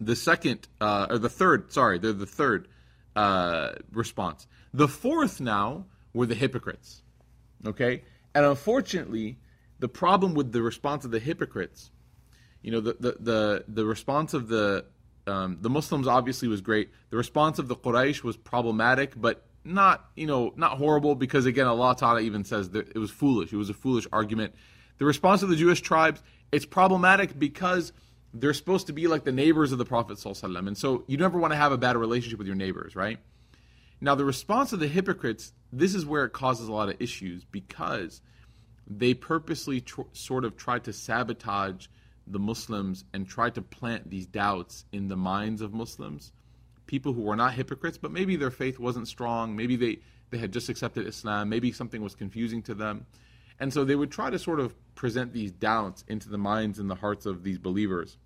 the 0.00 0.16
second 0.16 0.66
uh, 0.80 1.08
or 1.10 1.18
the 1.18 1.28
third. 1.28 1.72
Sorry, 1.72 1.98
they're 1.98 2.12
the 2.12 2.26
third 2.26 2.68
uh, 3.14 3.72
response. 3.92 4.46
The 4.72 4.88
fourth 4.88 5.40
now 5.40 5.86
were 6.14 6.26
the 6.26 6.34
hypocrites. 6.34 7.02
Okay, 7.66 8.02
and 8.34 8.44
unfortunately, 8.44 9.38
the 9.78 9.88
problem 9.88 10.34
with 10.34 10.52
the 10.52 10.62
response 10.62 11.04
of 11.04 11.10
the 11.10 11.20
hypocrites, 11.20 11.90
you 12.62 12.70
know, 12.70 12.80
the 12.80 12.96
the 12.98 13.16
the, 13.20 13.64
the 13.68 13.84
response 13.84 14.34
of 14.34 14.48
the 14.48 14.86
um, 15.26 15.58
the 15.60 15.70
Muslims 15.70 16.06
obviously 16.06 16.48
was 16.48 16.60
great. 16.60 16.90
The 17.10 17.16
response 17.16 17.58
of 17.58 17.68
the 17.68 17.76
Quraysh 17.76 18.22
was 18.24 18.36
problematic, 18.36 19.12
but 19.20 19.46
not 19.64 20.10
you 20.16 20.26
know 20.26 20.52
not 20.56 20.78
horrible 20.78 21.14
because 21.14 21.46
again 21.46 21.66
Allah 21.66 21.94
Taala 21.94 22.22
even 22.22 22.44
says 22.44 22.70
that 22.70 22.88
it 22.88 22.98
was 22.98 23.10
foolish. 23.10 23.52
It 23.52 23.56
was 23.56 23.70
a 23.70 23.74
foolish 23.74 24.06
argument. 24.12 24.54
The 24.98 25.04
response 25.04 25.42
of 25.42 25.48
the 25.48 25.56
Jewish 25.56 25.80
tribes 25.80 26.22
it's 26.52 26.66
problematic 26.66 27.38
because 27.38 27.92
they're 28.34 28.54
supposed 28.54 28.86
to 28.86 28.92
be 28.92 29.06
like 29.06 29.24
the 29.24 29.32
neighbors 29.32 29.72
of 29.72 29.78
the 29.78 29.84
Prophet 29.84 30.18
ﷺ. 30.18 30.66
and 30.66 30.76
so 30.76 31.04
you 31.06 31.16
never 31.16 31.38
want 31.38 31.52
to 31.52 31.56
have 31.56 31.72
a 31.72 31.78
bad 31.78 31.96
relationship 31.96 32.38
with 32.38 32.46
your 32.46 32.56
neighbors, 32.56 32.94
right? 32.94 33.18
Now 34.00 34.14
the 34.14 34.24
response 34.24 34.72
of 34.72 34.80
the 34.80 34.88
hypocrites, 34.88 35.52
this 35.72 35.94
is 35.94 36.04
where 36.04 36.24
it 36.24 36.32
causes 36.32 36.68
a 36.68 36.72
lot 36.72 36.88
of 36.88 37.00
issues 37.00 37.44
because 37.44 38.20
they 38.86 39.14
purposely 39.14 39.80
tr- 39.80 40.02
sort 40.12 40.44
of 40.44 40.56
tried 40.56 40.84
to 40.84 40.92
sabotage 40.92 41.86
the 42.26 42.38
Muslims 42.38 43.04
and 43.12 43.26
tried 43.26 43.54
to 43.54 43.62
plant 43.62 44.10
these 44.10 44.26
doubts 44.26 44.84
in 44.92 45.08
the 45.08 45.16
minds 45.16 45.60
of 45.60 45.72
Muslims, 45.72 46.32
people 46.91 47.13
who 47.13 47.21
were 47.21 47.35
not 47.35 47.53
hypocrites, 47.53 47.97
but 47.97 48.11
maybe 48.11 48.35
their 48.35 48.51
faith 48.51 48.79
wasn't 48.79 49.07
strong, 49.07 49.55
maybe 49.55 49.75
they, 49.75 49.99
they 50.29 50.37
had 50.37 50.51
just 50.51 50.69
accepted 50.69 51.05
Islam, 51.05 51.49
maybe 51.49 51.71
something 51.71 52.01
was 52.01 52.15
confusing 52.15 52.61
to 52.63 52.73
them. 52.73 53.05
And 53.59 53.73
so 53.73 53.83
they 53.83 53.95
would 53.95 54.11
try 54.11 54.29
to 54.29 54.39
sort 54.39 54.59
of 54.59 54.75
present 54.95 55.33
these 55.33 55.51
doubts 55.51 56.03
into 56.07 56.29
the 56.29 56.37
minds 56.37 56.79
and 56.79 56.89
the 56.89 56.95
hearts 56.95 57.25
of 57.25 57.43
these 57.43 57.57
believers. 57.57 58.17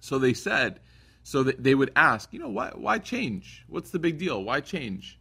So 0.00 0.18
they 0.18 0.34
said, 0.34 0.80
so 1.22 1.44
that 1.44 1.62
they 1.62 1.74
would 1.74 1.92
ask, 1.94 2.32
you 2.32 2.38
know, 2.38 2.48
why, 2.48 2.72
why 2.74 2.98
change? 2.98 3.64
What's 3.68 3.90
the 3.90 3.98
big 3.98 4.18
deal? 4.18 4.42
Why 4.42 4.60
change? 4.60 5.18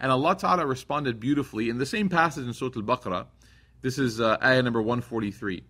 And 0.00 0.10
Allah 0.10 0.36
Ta'ala 0.36 0.66
responded 0.66 1.20
beautifully 1.20 1.68
in 1.68 1.78
the 1.78 1.86
same 1.86 2.08
passage 2.08 2.46
in 2.46 2.52
Surah 2.52 2.72
Al 2.76 2.82
Baqarah. 2.82 3.26
This 3.82 3.98
is 3.98 4.20
uh, 4.20 4.36
ayah 4.42 4.62
number 4.62 4.80
143. 4.80 5.62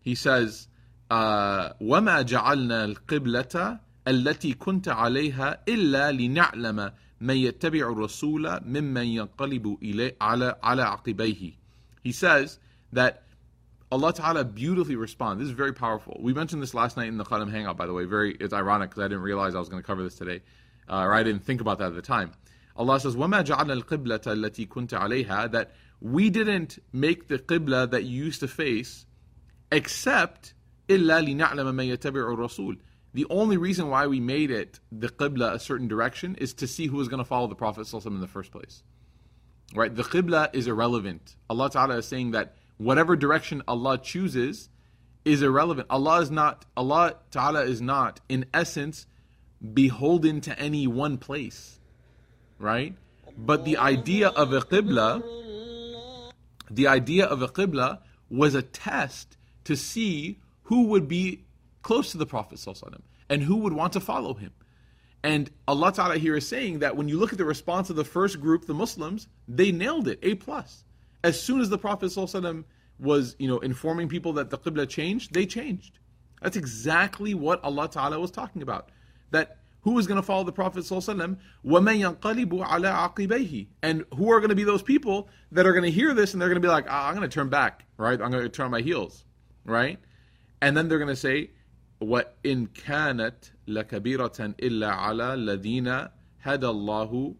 He 0.00 0.14
says, 0.14 0.68
uh, 1.10 1.70
وَمَا 1.80 2.24
جَعَلْنَا 2.24 2.94
الْقِبْلَةَ 2.94 3.80
التي 4.08 4.52
كنت 4.52 4.88
عليها 4.88 5.62
إلا 5.68 6.12
لنعلم 6.12 6.92
من 7.20 7.36
يتبع 7.36 7.92
الرسول 7.92 8.60
ممن 8.64 9.04
ينقلب 9.04 9.78
إليه 9.82 10.16
على 10.20 10.56
على 10.62 10.82
عقبيه. 10.82 11.52
He 12.02 12.12
says 12.12 12.58
that 12.92 13.22
Allah 13.90 14.12
Ta'ala 14.12 14.44
beautifully 14.44 14.96
responds. 14.96 15.40
This 15.40 15.48
is 15.48 15.54
very 15.54 15.72
powerful. 15.72 16.18
We 16.20 16.32
mentioned 16.32 16.60
this 16.60 16.74
last 16.74 16.96
night 16.96 17.06
in 17.06 17.18
the 17.18 17.24
Qalam 17.24 17.50
Hangout, 17.50 17.76
by 17.76 17.86
the 17.86 17.92
way. 17.92 18.04
Very, 18.04 18.34
it's 18.40 18.52
ironic 18.52 18.90
because 18.90 19.04
I 19.04 19.08
didn't 19.08 19.22
realize 19.22 19.54
I 19.54 19.60
was 19.60 19.68
going 19.68 19.80
to 19.80 19.86
cover 19.86 20.02
this 20.02 20.16
today, 20.16 20.42
uh, 20.88 21.02
or 21.02 21.14
I 21.14 21.22
didn't 21.22 21.44
think 21.44 21.60
about 21.60 21.78
that 21.78 21.86
at 21.86 21.94
the 21.94 22.02
time. 22.02 22.32
Allah 22.76 22.98
says, 22.98 23.14
وَمَا 23.14 23.44
جَعَلْنَا 23.44 23.82
الْقِبْلَةَ 23.82 24.20
الَّتِي 24.20 24.68
كُنْتَ 24.68 24.90
عَلَيْهَا 24.90 25.52
That 25.52 25.70
we 26.00 26.30
didn't 26.30 26.78
make 26.92 27.28
the 27.28 27.38
qibla 27.38 27.90
that 27.90 28.04
you 28.04 28.24
used 28.24 28.40
to 28.40 28.48
face 28.48 29.06
except 29.70 30.54
إِلَّا 30.88 31.24
لِنَعْلَمَ 31.24 31.74
مَن 31.74 31.96
يَتَبِعُ 31.96 32.36
الرَّسُولِ 32.36 32.78
the 33.13 33.25
only 33.29 33.57
reason 33.57 33.89
why 33.89 34.07
we 34.07 34.19
made 34.19 34.51
it 34.51 34.79
the 34.91 35.09
qibla 35.09 35.53
a 35.53 35.59
certain 35.59 35.87
direction 35.87 36.35
is 36.35 36.53
to 36.55 36.67
see 36.67 36.87
who 36.87 36.97
was 36.97 37.07
going 37.07 37.19
to 37.19 37.25
follow 37.25 37.47
the 37.47 37.55
Prophet 37.55 37.91
in 37.93 38.21
the 38.21 38.27
first 38.27 38.51
place. 38.51 38.83
Right? 39.75 39.93
The 39.93 40.03
qibla 40.03 40.53
is 40.53 40.67
irrelevant. 40.67 41.35
Allah 41.49 41.69
Ta'ala 41.69 41.97
is 41.97 42.05
saying 42.05 42.31
that 42.31 42.55
whatever 42.77 43.15
direction 43.15 43.63
Allah 43.67 43.97
chooses 43.97 44.69
is 45.25 45.41
irrelevant. 45.41 45.87
Allah 45.89 46.21
is 46.21 46.31
not 46.31 46.65
Allah 46.75 47.15
Ta'ala 47.31 47.63
is 47.63 47.81
not 47.81 48.19
in 48.29 48.45
essence 48.53 49.05
beholden 49.73 50.41
to 50.41 50.57
any 50.57 50.87
one 50.87 51.17
place. 51.17 51.79
Right? 52.59 52.95
But 53.37 53.65
the 53.65 53.77
idea 53.77 54.29
of 54.29 54.53
a 54.53 54.61
qibla 54.61 55.21
the 56.69 56.87
idea 56.87 57.25
of 57.25 57.41
a 57.41 57.49
qibla 57.49 57.99
was 58.29 58.55
a 58.55 58.61
test 58.61 59.37
to 59.65 59.75
see 59.75 60.39
who 60.63 60.85
would 60.85 61.07
be 61.07 61.43
close 61.82 62.12
to 62.12 62.18
the 62.18 62.26
Prophet 62.26 62.60
and 63.28 63.42
who 63.42 63.56
would 63.56 63.72
want 63.72 63.92
to 63.94 64.00
follow 64.00 64.34
him. 64.34 64.52
And 65.22 65.50
Allah 65.66 65.92
Ta'ala 65.92 66.18
here 66.18 66.36
is 66.36 66.46
saying 66.46 66.80
that 66.80 66.96
when 66.96 67.08
you 67.08 67.18
look 67.18 67.32
at 67.32 67.38
the 67.38 67.44
response 67.44 67.90
of 67.90 67.96
the 67.96 68.04
first 68.04 68.40
group, 68.40 68.66
the 68.66 68.74
Muslims, 68.74 69.28
they 69.48 69.72
nailed 69.72 70.08
it, 70.08 70.18
A 70.22 70.34
plus. 70.36 70.84
As 71.24 71.40
soon 71.40 71.60
as 71.60 71.68
the 71.68 71.78
Prophet 71.78 72.12
was, 72.98 73.36
you 73.38 73.48
know, 73.48 73.58
informing 73.58 74.08
people 74.08 74.32
that 74.34 74.50
the 74.50 74.58
Qibla 74.58 74.88
changed, 74.88 75.34
they 75.34 75.46
changed. 75.46 75.98
That's 76.42 76.56
exactly 76.56 77.34
what 77.34 77.62
Allah 77.64 77.88
Ta'ala 77.88 78.20
was 78.20 78.30
talking 78.30 78.62
about. 78.62 78.90
That 79.30 79.58
who 79.82 79.98
is 79.98 80.06
going 80.06 80.16
to 80.16 80.22
follow 80.22 80.44
the 80.44 80.52
Prophet 80.52 80.84
وَمَنْ 80.84 81.40
يَنْقَلِبُ 81.64 82.20
عَلَىٰ 82.66 83.14
عَقِبَيْهِ 83.14 83.68
And 83.82 84.04
who 84.16 84.32
are 84.32 84.40
going 84.40 84.50
to 84.50 84.56
be 84.56 84.64
those 84.64 84.82
people 84.82 85.28
that 85.52 85.66
are 85.66 85.72
going 85.72 85.84
to 85.84 85.90
hear 85.90 86.12
this 86.12 86.32
and 86.32 86.40
they're 86.40 86.48
going 86.48 86.60
to 86.60 86.66
be 86.66 86.70
like, 86.70 86.86
ah, 86.88 87.08
I'm 87.08 87.14
going 87.14 87.28
to 87.28 87.32
turn 87.32 87.48
back, 87.48 87.84
right? 87.96 88.20
I'm 88.20 88.30
going 88.30 88.42
to 88.42 88.48
turn 88.48 88.66
on 88.66 88.72
my 88.72 88.80
heels, 88.80 89.24
right? 89.64 89.98
And 90.60 90.76
then 90.76 90.88
they're 90.88 90.98
going 90.98 91.08
to 91.08 91.16
say, 91.16 91.50
وَإِن 92.00 92.68
كَانَتْ 92.74 93.50
لَكَبِيرَةً 93.68 94.54
إِلَّا 94.60 94.90
عَلَى 94.90 95.34
الَّذِينَ 95.34 96.10
هَدَى 96.44 96.60
اللَّهُ 96.60 97.34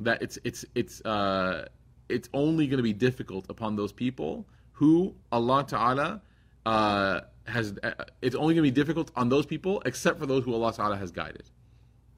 That 0.00 0.22
it's, 0.22 0.38
it's, 0.44 0.64
it's, 0.74 1.00
uh, 1.02 1.68
it's 2.08 2.28
only 2.34 2.66
going 2.66 2.78
to 2.78 2.82
be 2.82 2.92
difficult 2.92 3.46
upon 3.48 3.76
those 3.76 3.92
people 3.92 4.46
who 4.72 5.14
Allah 5.30 5.64
Ta'ala 5.66 6.22
uh, 6.66 7.20
has, 7.46 7.74
uh, 7.82 7.92
it's 8.20 8.34
only 8.34 8.54
going 8.54 8.64
to 8.64 8.70
be 8.70 8.74
difficult 8.74 9.10
on 9.14 9.28
those 9.28 9.46
people 9.46 9.82
except 9.86 10.18
for 10.18 10.26
those 10.26 10.44
who 10.44 10.54
Allah 10.54 10.72
Ta'ala 10.72 10.96
has 10.96 11.10
guided. 11.12 11.48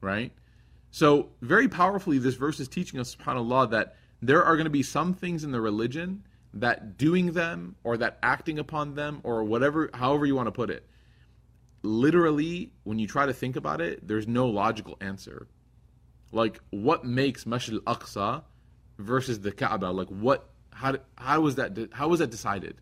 Right? 0.01 0.31
So, 0.91 1.29
very 1.41 1.67
powerfully, 1.67 2.19
this 2.19 2.35
verse 2.35 2.59
is 2.59 2.67
teaching 2.67 2.99
us, 2.99 3.15
subhanAllah, 3.15 3.71
that 3.71 3.95
there 4.21 4.43
are 4.43 4.55
going 4.55 4.65
to 4.65 4.71
be 4.71 4.83
some 4.83 5.13
things 5.13 5.43
in 5.43 5.51
the 5.51 5.59
religion 5.59 6.23
that 6.53 6.97
doing 6.97 7.31
them 7.31 7.75
or 7.83 7.97
that 7.97 8.19
acting 8.21 8.59
upon 8.59 8.93
them 8.93 9.19
or 9.23 9.43
whatever, 9.43 9.89
however 9.93 10.25
you 10.25 10.35
want 10.35 10.47
to 10.47 10.51
put 10.51 10.69
it, 10.69 10.87
literally, 11.87 12.71
when 12.83 12.99
you 12.99 13.07
try 13.07 13.25
to 13.25 13.33
think 13.33 13.55
about 13.55 13.81
it, 13.81 14.07
there's 14.07 14.27
no 14.27 14.47
logical 14.47 14.97
answer. 15.01 15.47
Like, 16.31 16.59
what 16.71 17.05
makes 17.05 17.45
Masjid 17.45 17.79
al-Aqsa 17.85 18.43
versus 18.97 19.39
the 19.41 19.51
Kaaba? 19.51 19.87
Like, 19.87 20.07
what? 20.07 20.49
How? 20.71 20.95
How 21.15 21.41
was 21.41 21.55
that? 21.55 21.77
How 21.91 22.07
was 22.07 22.19
that 22.19 22.31
decided? 22.31 22.77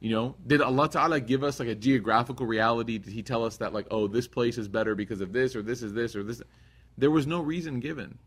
You 0.00 0.10
know, 0.10 0.36
did 0.46 0.60
Allah 0.60 0.88
Ta'ala 0.88 1.20
give 1.20 1.42
us 1.42 1.58
like 1.58 1.68
a 1.68 1.74
geographical 1.74 2.46
reality? 2.46 2.98
Did 2.98 3.12
He 3.12 3.22
tell 3.22 3.44
us 3.44 3.56
that 3.58 3.72
like, 3.72 3.86
oh, 3.90 4.06
this 4.06 4.28
place 4.28 4.58
is 4.58 4.68
better 4.68 4.94
because 4.94 5.20
of 5.20 5.32
this, 5.32 5.56
or 5.56 5.62
this 5.62 5.82
is 5.82 5.92
this, 5.92 6.14
or 6.14 6.22
this? 6.22 6.40
There 6.96 7.10
was 7.10 7.26
no 7.26 7.40
reason 7.40 7.80
given. 7.80 8.18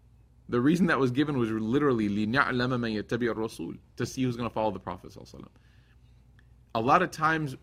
The 0.49 0.59
reason 0.59 0.87
that 0.87 0.99
was 0.99 1.11
given 1.11 1.37
was 1.37 1.49
literally 1.49 2.09
لِنَعْلَمَ 2.09 2.51
مَن 2.51 3.01
يَتَّبِعَ 3.01 3.33
الرَّسُولِ 3.33 3.77
to 3.95 4.05
see 4.05 4.23
who's 4.23 4.35
going 4.35 4.49
to 4.49 4.53
follow 4.53 4.71
the 4.71 4.79
Prophet 4.79 5.15
A 6.75 6.81
lot 6.81 7.01
of 7.01 7.11
times 7.11 7.55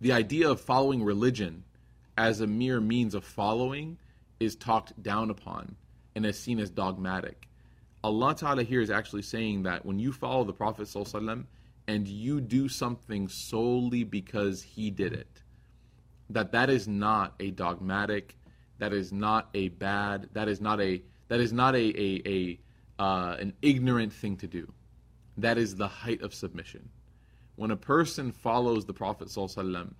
the 0.00 0.12
idea 0.12 0.48
of 0.48 0.60
following 0.60 1.02
religion 1.02 1.64
as 2.18 2.40
a 2.40 2.46
mere 2.46 2.80
means 2.80 3.14
of 3.14 3.24
following 3.24 3.98
is 4.40 4.56
talked 4.56 5.02
down 5.02 5.30
upon 5.30 5.76
and 6.14 6.24
is 6.26 6.38
seen 6.38 6.58
as 6.58 6.70
dogmatic. 6.70 7.48
Allah 8.04 8.34
Ta'ala 8.34 8.62
here 8.62 8.80
is 8.80 8.90
actually 8.90 9.22
saying 9.22 9.64
that 9.64 9.84
when 9.84 9.98
you 9.98 10.12
follow 10.12 10.44
the 10.44 10.52
Prophet 10.52 10.88
and 11.88 12.08
you 12.08 12.40
do 12.40 12.68
something 12.68 13.28
solely 13.28 14.04
because 14.04 14.62
he 14.62 14.90
did 14.90 15.12
it, 15.12 15.42
that 16.30 16.52
that 16.52 16.70
is 16.70 16.86
not 16.88 17.34
a 17.40 17.50
dogmatic, 17.50 18.36
that 18.78 18.92
is 18.92 19.12
not 19.12 19.48
a 19.54 19.68
bad, 19.68 20.28
that 20.32 20.48
is 20.48 20.60
not 20.60 20.80
a 20.80 21.02
that 21.28 21.40
is 21.40 21.52
not 21.52 21.74
a, 21.74 21.78
a, 21.78 22.22
a 22.26 22.58
uh, 23.02 23.36
an 23.40 23.52
ignorant 23.62 24.12
thing 24.12 24.36
to 24.36 24.46
do. 24.46 24.72
That 25.38 25.58
is 25.58 25.76
the 25.76 25.88
height 25.88 26.22
of 26.22 26.32
submission. 26.34 26.88
When 27.55 27.71
a 27.71 27.77
person 27.77 28.31
follows 28.31 28.85
the 28.85 28.93
Prophet 28.93 29.27
ﷺ 29.27 29.93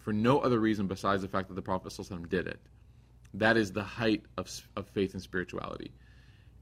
for 0.00 0.12
no 0.12 0.40
other 0.40 0.58
reason 0.58 0.86
besides 0.86 1.22
the 1.22 1.28
fact 1.28 1.48
that 1.48 1.54
the 1.54 1.62
Prophet 1.62 1.92
ﷺ 1.92 2.28
did 2.28 2.46
it, 2.46 2.60
that 3.34 3.56
is 3.56 3.72
the 3.72 3.82
height 3.82 4.24
of, 4.36 4.48
of 4.76 4.88
faith 4.88 5.14
and 5.14 5.22
spirituality. 5.22 5.92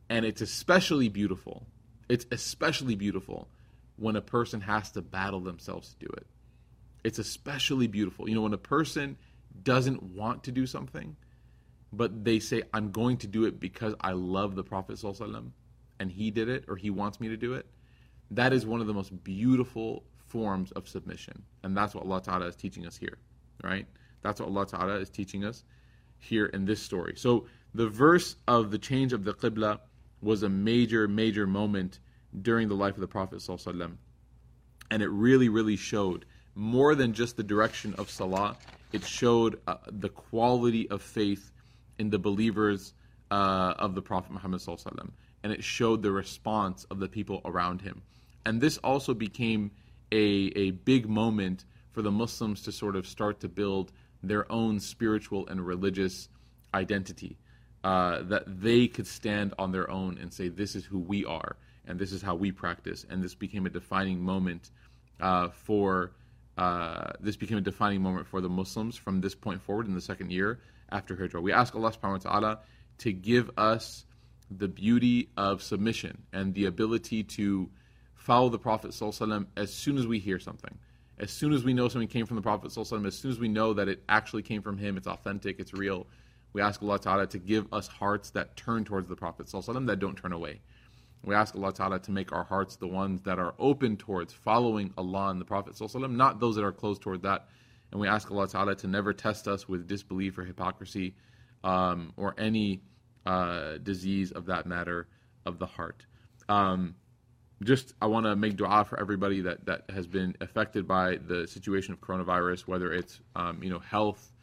And 0.09 0.25
it's 0.25 0.41
especially 0.41 1.09
beautiful. 1.09 1.67
It's 2.09 2.27
especially 2.31 2.97
beautiful 2.97 3.49
when 3.97 4.17
a 4.17 4.21
person 4.21 4.61
has 4.63 4.91
to 4.93 5.03
battle 5.03 5.41
themselves 5.41 5.91
to 5.91 6.07
do 6.07 6.13
it. 6.17 6.27
It's 7.05 7.19
especially 7.19 7.87
beautiful. 7.87 8.29
You 8.29 8.35
know, 8.35 8.43
when 8.43 8.55
a 8.55 8.59
person 8.59 9.17
doesn't 9.63 10.03
want 10.03 10.45
to 10.45 10.53
do 10.53 10.67
something, 10.67 11.17
but 11.93 12.25
they 12.25 12.39
say, 12.39 12.63
I'm 12.73 12.93
going 12.93 13.19
to 13.19 13.27
do 13.27 13.45
it 13.45 13.59
because 13.59 13.95
I 14.01 14.13
love 14.13 14.55
the 14.55 14.65
Prophet 14.65 14.97
ﷺ, 14.97 15.51
and 15.99 16.11
he 16.11 16.31
did 16.31 16.49
it 16.49 16.65
or 16.69 16.77
he 16.77 16.91
wants 16.91 17.21
me 17.21 17.29
to 17.29 17.37
do 17.37 17.55
it, 17.55 17.67
that 18.32 18.54
is 18.54 18.66
one 18.66 18.82
of 18.82 18.88
the 18.88 18.94
most 18.94 19.24
beautiful 19.24 20.04
forms 20.28 20.72
of 20.72 20.88
submission. 20.88 21.42
And 21.64 21.76
that's 21.76 21.94
what 21.94 22.06
Allah 22.06 22.22
Ta'ala 22.22 22.48
is 22.48 22.56
teaching 22.56 22.86
us 22.86 22.98
here, 22.98 23.18
right? 23.64 23.86
That's 24.22 24.40
what 24.40 24.50
Allah 24.50 24.66
Ta'ala 24.66 24.96
is 24.96 25.10
teaching 25.10 25.44
us 25.46 25.64
here 26.18 26.48
in 26.48 26.66
this 26.66 26.82
story. 26.82 27.14
So 27.16 27.46
the 27.74 27.88
verse 27.88 28.36
of 28.48 28.72
the 28.72 28.78
change 28.78 29.14
of 29.14 29.24
the 29.24 29.34
Qibla 29.34 29.80
was 30.22 30.44
a 30.44 30.50
major, 30.50 31.08
major 31.08 31.46
moment 31.46 32.00
during 32.42 32.68
the 32.68 32.76
life 32.76 32.96
of 32.96 33.02
the 33.02 33.08
Prophet. 33.08 33.48
And 34.92 35.04
it 35.04 35.10
really, 35.10 35.50
really 35.50 35.76
showed 35.76 36.26
more 36.56 36.96
than 36.96 37.14
just 37.14 37.38
the 37.38 37.44
direction 37.44 37.94
of 37.96 38.10
Salah, 38.10 38.58
it 38.94 39.04
showed 39.04 39.60
uh, 39.68 39.76
the 39.92 40.10
quality 40.10 40.90
of 40.90 41.02
faith 41.02 41.52
in 42.00 42.10
the 42.10 42.20
believers 42.20 42.94
uh, 43.30 43.74
of 43.78 43.94
the 43.94 44.02
Prophet 44.02 44.32
Muhammad. 44.32 44.62
And 45.44 45.54
it 45.54 45.64
showed 45.64 46.02
the 46.02 46.12
response 46.12 46.86
of 46.86 47.00
the 47.00 47.10
people 47.10 47.42
around 47.46 47.82
him. 47.82 48.02
And 48.46 48.62
this 48.62 48.78
also 48.78 49.14
became 49.14 49.72
a, 50.12 50.52
a 50.56 50.72
big 50.72 51.10
moment 51.10 51.66
for 51.92 52.02
the 52.02 52.12
Muslims 52.12 52.62
to 52.64 52.72
sort 52.72 52.96
of 52.96 53.08
start 53.08 53.40
to 53.40 53.50
build 53.50 53.92
their 54.22 54.52
own 54.52 54.80
spiritual 54.80 55.48
and 55.48 55.66
religious 55.66 56.30
identity. 56.74 57.38
Uh, 57.84 58.24
that 58.24 58.44
they 58.48 58.88
could 58.88 59.06
stand 59.06 59.54
on 59.60 59.72
their 59.72 59.90
own 59.92 60.18
and 60.18 60.34
say, 60.34 60.48
This 60.48 60.76
is 60.76 60.84
who 60.86 60.98
we 60.98 61.24
are, 61.24 61.56
and 61.86 62.00
this 62.00 62.12
is 62.12 62.20
how 62.20 62.34
we 62.34 62.52
practice. 62.52 63.06
And 63.08 63.24
this 63.24 63.36
became 63.36 63.68
a 63.68 63.70
defining 63.70 64.22
moment 64.22 64.72
uh, 65.20 65.50
for. 65.50 66.12
Uh, 66.58 67.12
this 67.20 67.36
became 67.36 67.58
a 67.58 67.62
defining 67.62 68.02
moment 68.02 68.26
for 68.26 68.40
the 68.40 68.48
Muslims 68.48 68.96
from 68.96 69.20
this 69.20 69.36
point 69.36 69.62
forward 69.62 69.88
in 69.88 69.94
the 69.94 70.00
second 70.00 70.32
year 70.32 70.62
after 70.90 71.14
Hijrah. 71.14 71.42
We 71.42 71.52
ask 71.52 71.76
Allah 71.76 71.92
subhanahu 71.92 72.24
wa 72.24 72.32
ta'ala 72.32 72.60
to 73.00 73.12
give 73.12 73.52
us 73.58 74.06
the 74.50 74.70
beauty 74.70 75.30
of 75.36 75.62
submission 75.62 76.24
and 76.32 76.54
the 76.54 76.66
ability 76.66 77.24
to 77.24 77.70
follow 78.25 78.49
the 78.49 78.59
Prophet 78.59 78.91
ﷺ 78.91 79.47
as 79.57 79.73
soon 79.73 79.99
as 79.99 80.07
we 80.07 80.19
hear 80.19 80.39
something. 80.39 80.77
As 81.19 81.31
soon 81.31 81.53
as 81.53 81.65
we 81.65 81.75
know 81.75 81.89
something 81.89 82.09
came 82.09 82.27
from 82.27 82.37
the 82.37 82.43
Prophet 82.43 82.71
ﷺ, 82.71 83.07
as 83.07 83.17
soon 83.17 83.31
as 83.31 83.39
we 83.39 83.49
know 83.49 83.75
that 83.75 83.89
it 83.89 84.03
actually 84.09 84.43
came 84.43 84.63
from 84.63 84.79
him, 84.79 84.97
it's 84.97 85.07
authentic, 85.07 85.61
it's 85.61 85.75
real, 85.75 86.07
we 86.53 86.63
ask 86.63 86.83
Allah 86.83 86.99
Ta'ala 86.99 87.27
to 87.29 87.39
give 87.39 87.73
us 87.73 87.87
hearts 87.87 88.31
that 88.31 88.57
turn 88.57 88.85
towards 88.85 89.09
the 89.09 89.17
Prophet 89.17 89.47
ﷺ, 89.47 89.87
that 89.87 89.99
don't 90.01 90.17
turn 90.17 90.33
away. 90.33 90.61
We 91.25 91.35
ask 91.35 91.55
Allah 91.55 91.73
Ta'ala 91.73 91.99
to 92.01 92.11
make 92.11 92.33
our 92.33 92.45
hearts 92.45 92.77
the 92.77 92.89
ones 92.89 93.21
that 93.23 93.39
are 93.39 93.55
open 93.59 93.97
towards 93.97 94.33
following 94.33 94.93
Allah 94.97 95.29
and 95.29 95.41
the 95.41 95.45
Prophet 95.45 95.75
ﷺ, 95.75 96.11
not 96.11 96.41
those 96.41 96.57
that 96.57 96.65
are 96.65 96.73
closed 96.73 97.03
toward 97.03 97.23
that. 97.23 97.49
And 97.93 98.01
we 98.01 98.09
ask 98.09 98.31
Allah 98.31 98.49
Ta'ala 98.49 98.75
to 98.77 98.87
never 98.87 99.13
test 99.13 99.47
us 99.47 99.69
with 99.69 99.87
disbelief 99.87 100.39
or 100.39 100.45
hypocrisy 100.45 101.15
um, 101.63 102.13
or 102.17 102.35
any 102.39 102.83
uh, 103.27 103.79
disease 103.79 104.33
of 104.33 104.47
that 104.47 104.67
matter 104.67 105.09
of 105.47 105.59
the 105.59 105.67
heart. 105.67 106.07
Um, 106.49 106.95
just 107.64 107.94
I 108.02 108.08
want 108.08 108.26
to 108.26 108.36
make 108.36 108.58
dua 108.58 108.84
for 108.86 109.00
everybody 109.00 109.42
that, 109.42 109.66
that 109.66 109.84
has 109.90 110.08
been 110.08 110.36
affected 110.42 110.88
by 110.88 111.18
the 111.18 111.48
situation 111.48 111.94
of 111.94 112.02
coronavirus, 112.02 112.68
whether 112.68 112.92
it's 112.94 113.22
um, 113.36 113.64
you 113.64 113.70
know 113.70 113.80
health, 113.80 114.34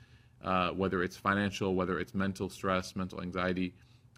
uh, 0.42 0.70
whether 0.70 1.02
it's 1.02 1.16
financial, 1.16 1.74
whether 1.74 1.98
it's 1.98 2.14
mental 2.14 2.48
stress, 2.48 2.96
mental 2.96 3.20
anxiety. 3.20 3.74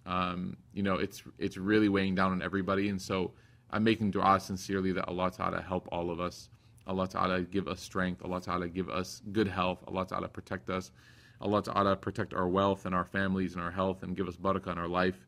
Um, 0.06 0.56
you 0.72 0.82
know, 0.82 0.94
it's 0.94 1.22
it's 1.38 1.56
really 1.56 1.88
weighing 1.88 2.14
down 2.14 2.32
on 2.32 2.42
everybody, 2.42 2.88
and 2.88 3.00
so 3.00 3.32
I'm 3.70 3.82
making 3.82 4.12
dua 4.12 4.38
sincerely 4.38 4.92
that 4.92 5.08
Allah 5.08 5.30
Taala 5.30 5.64
help 5.64 5.88
all 5.90 6.10
of 6.10 6.20
us. 6.20 6.48
Allah 6.86 7.08
Taala 7.08 7.50
give 7.50 7.66
us 7.66 7.80
strength. 7.80 8.22
Allah 8.24 8.40
Taala 8.40 8.72
give 8.72 8.88
us 8.90 9.22
good 9.32 9.48
health. 9.48 9.82
Allah 9.88 10.06
Taala 10.06 10.32
protect 10.32 10.70
us. 10.70 10.92
Allah 11.40 11.62
Taala 11.62 12.00
protect 12.00 12.34
our 12.34 12.46
wealth 12.46 12.86
and 12.86 12.94
our 12.94 13.04
families 13.04 13.54
and 13.54 13.62
our 13.62 13.70
health, 13.70 14.02
and 14.02 14.16
give 14.16 14.28
us 14.28 14.36
barakah 14.36 14.72
in 14.72 14.78
our 14.78 14.88
life. 14.88 15.26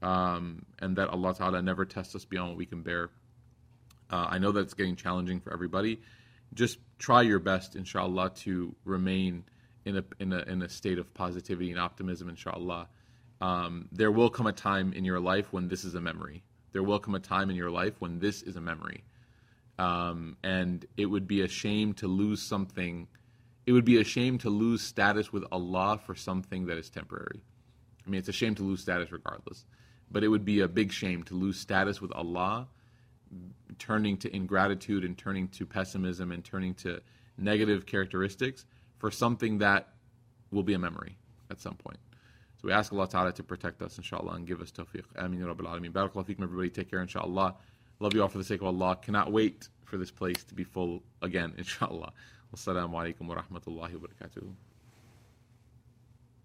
Um, 0.00 0.64
and 0.78 0.96
that 0.96 1.08
Allah 1.08 1.34
Taala 1.34 1.62
never 1.62 1.84
tests 1.84 2.14
us 2.14 2.24
beyond 2.24 2.50
what 2.50 2.58
we 2.58 2.66
can 2.66 2.82
bear. 2.82 3.10
Uh, 4.10 4.26
I 4.30 4.38
know 4.38 4.52
that 4.52 4.60
it's 4.60 4.74
getting 4.74 4.96
challenging 4.96 5.40
for 5.40 5.52
everybody. 5.52 6.00
Just 6.54 6.78
try 6.98 7.22
your 7.22 7.40
best, 7.40 7.76
inshallah, 7.76 8.30
to 8.36 8.74
remain 8.84 9.44
in 9.84 9.98
a 9.98 10.04
in 10.18 10.32
a 10.32 10.38
in 10.42 10.62
a 10.62 10.68
state 10.68 10.98
of 10.98 11.12
positivity 11.14 11.70
and 11.70 11.80
optimism, 11.80 12.28
inshallah. 12.28 12.88
Um, 13.40 13.88
there 13.92 14.10
will 14.10 14.30
come 14.30 14.46
a 14.46 14.52
time 14.52 14.92
in 14.92 15.04
your 15.04 15.20
life 15.20 15.52
when 15.52 15.68
this 15.68 15.84
is 15.84 15.94
a 15.94 16.00
memory. 16.00 16.42
There 16.72 16.82
will 16.82 16.98
come 16.98 17.14
a 17.14 17.20
time 17.20 17.50
in 17.50 17.56
your 17.56 17.70
life 17.70 17.94
when 17.98 18.18
this 18.18 18.42
is 18.42 18.56
a 18.56 18.60
memory. 18.60 19.04
Um, 19.78 20.36
and 20.42 20.84
it 20.96 21.06
would 21.06 21.28
be 21.28 21.42
a 21.42 21.48
shame 21.48 21.94
to 21.94 22.08
lose 22.08 22.42
something. 22.42 23.06
It 23.66 23.72
would 23.72 23.84
be 23.84 24.00
a 24.00 24.04
shame 24.04 24.38
to 24.38 24.50
lose 24.50 24.82
status 24.82 25.32
with 25.32 25.44
Allah 25.52 26.00
for 26.04 26.14
something 26.14 26.66
that 26.66 26.78
is 26.78 26.90
temporary. 26.90 27.42
I 28.04 28.10
mean, 28.10 28.18
it's 28.18 28.28
a 28.28 28.32
shame 28.32 28.54
to 28.56 28.62
lose 28.62 28.80
status 28.80 29.12
regardless, 29.12 29.64
but 30.10 30.24
it 30.24 30.28
would 30.28 30.44
be 30.44 30.60
a 30.60 30.68
big 30.68 30.92
shame 30.92 31.22
to 31.24 31.34
lose 31.34 31.58
status 31.58 32.00
with 32.00 32.12
Allah, 32.12 32.68
turning 33.78 34.16
to 34.18 34.34
ingratitude 34.34 35.04
and 35.04 35.16
turning 35.16 35.48
to 35.48 35.66
pessimism 35.66 36.32
and 36.32 36.44
turning 36.44 36.74
to 36.74 37.00
negative 37.36 37.86
characteristics 37.86 38.64
for 38.98 39.10
something 39.10 39.58
that 39.58 39.88
will 40.50 40.62
be 40.62 40.74
a 40.74 40.78
memory 40.78 41.16
at 41.50 41.60
some 41.60 41.74
point. 41.74 41.98
So 42.60 42.66
we 42.66 42.72
ask 42.72 42.92
Allah 42.92 43.08
Ta'ala 43.08 43.32
to 43.34 43.42
protect 43.44 43.82
us, 43.82 43.98
inshallah, 43.98 44.32
and 44.32 44.46
give 44.46 44.60
us 44.60 44.72
tawfiq. 44.72 45.04
Ameen, 45.16 45.40
Rabbil 45.42 45.66
Alameen. 45.66 45.92
Barakallahu 45.92 46.26
feekum, 46.26 46.42
everybody. 46.42 46.70
Take 46.70 46.90
care, 46.90 47.00
inshallah. 47.00 47.54
Love 48.00 48.14
you 48.14 48.22
all 48.22 48.28
for 48.28 48.38
the 48.38 48.44
sake 48.44 48.60
of 48.60 48.66
Allah. 48.66 48.98
Cannot 49.00 49.30
wait 49.30 49.68
for 49.84 49.96
this 49.96 50.10
place 50.10 50.42
to 50.44 50.54
be 50.54 50.64
full 50.64 51.02
again, 51.22 51.54
inshallah. 51.58 52.12
Wassalamu 52.54 52.90
alaikum 52.94 53.26
wa 53.28 53.36
rahmatullahi 53.36 53.94
wa 53.94 54.08
barakatuh. 54.08 54.67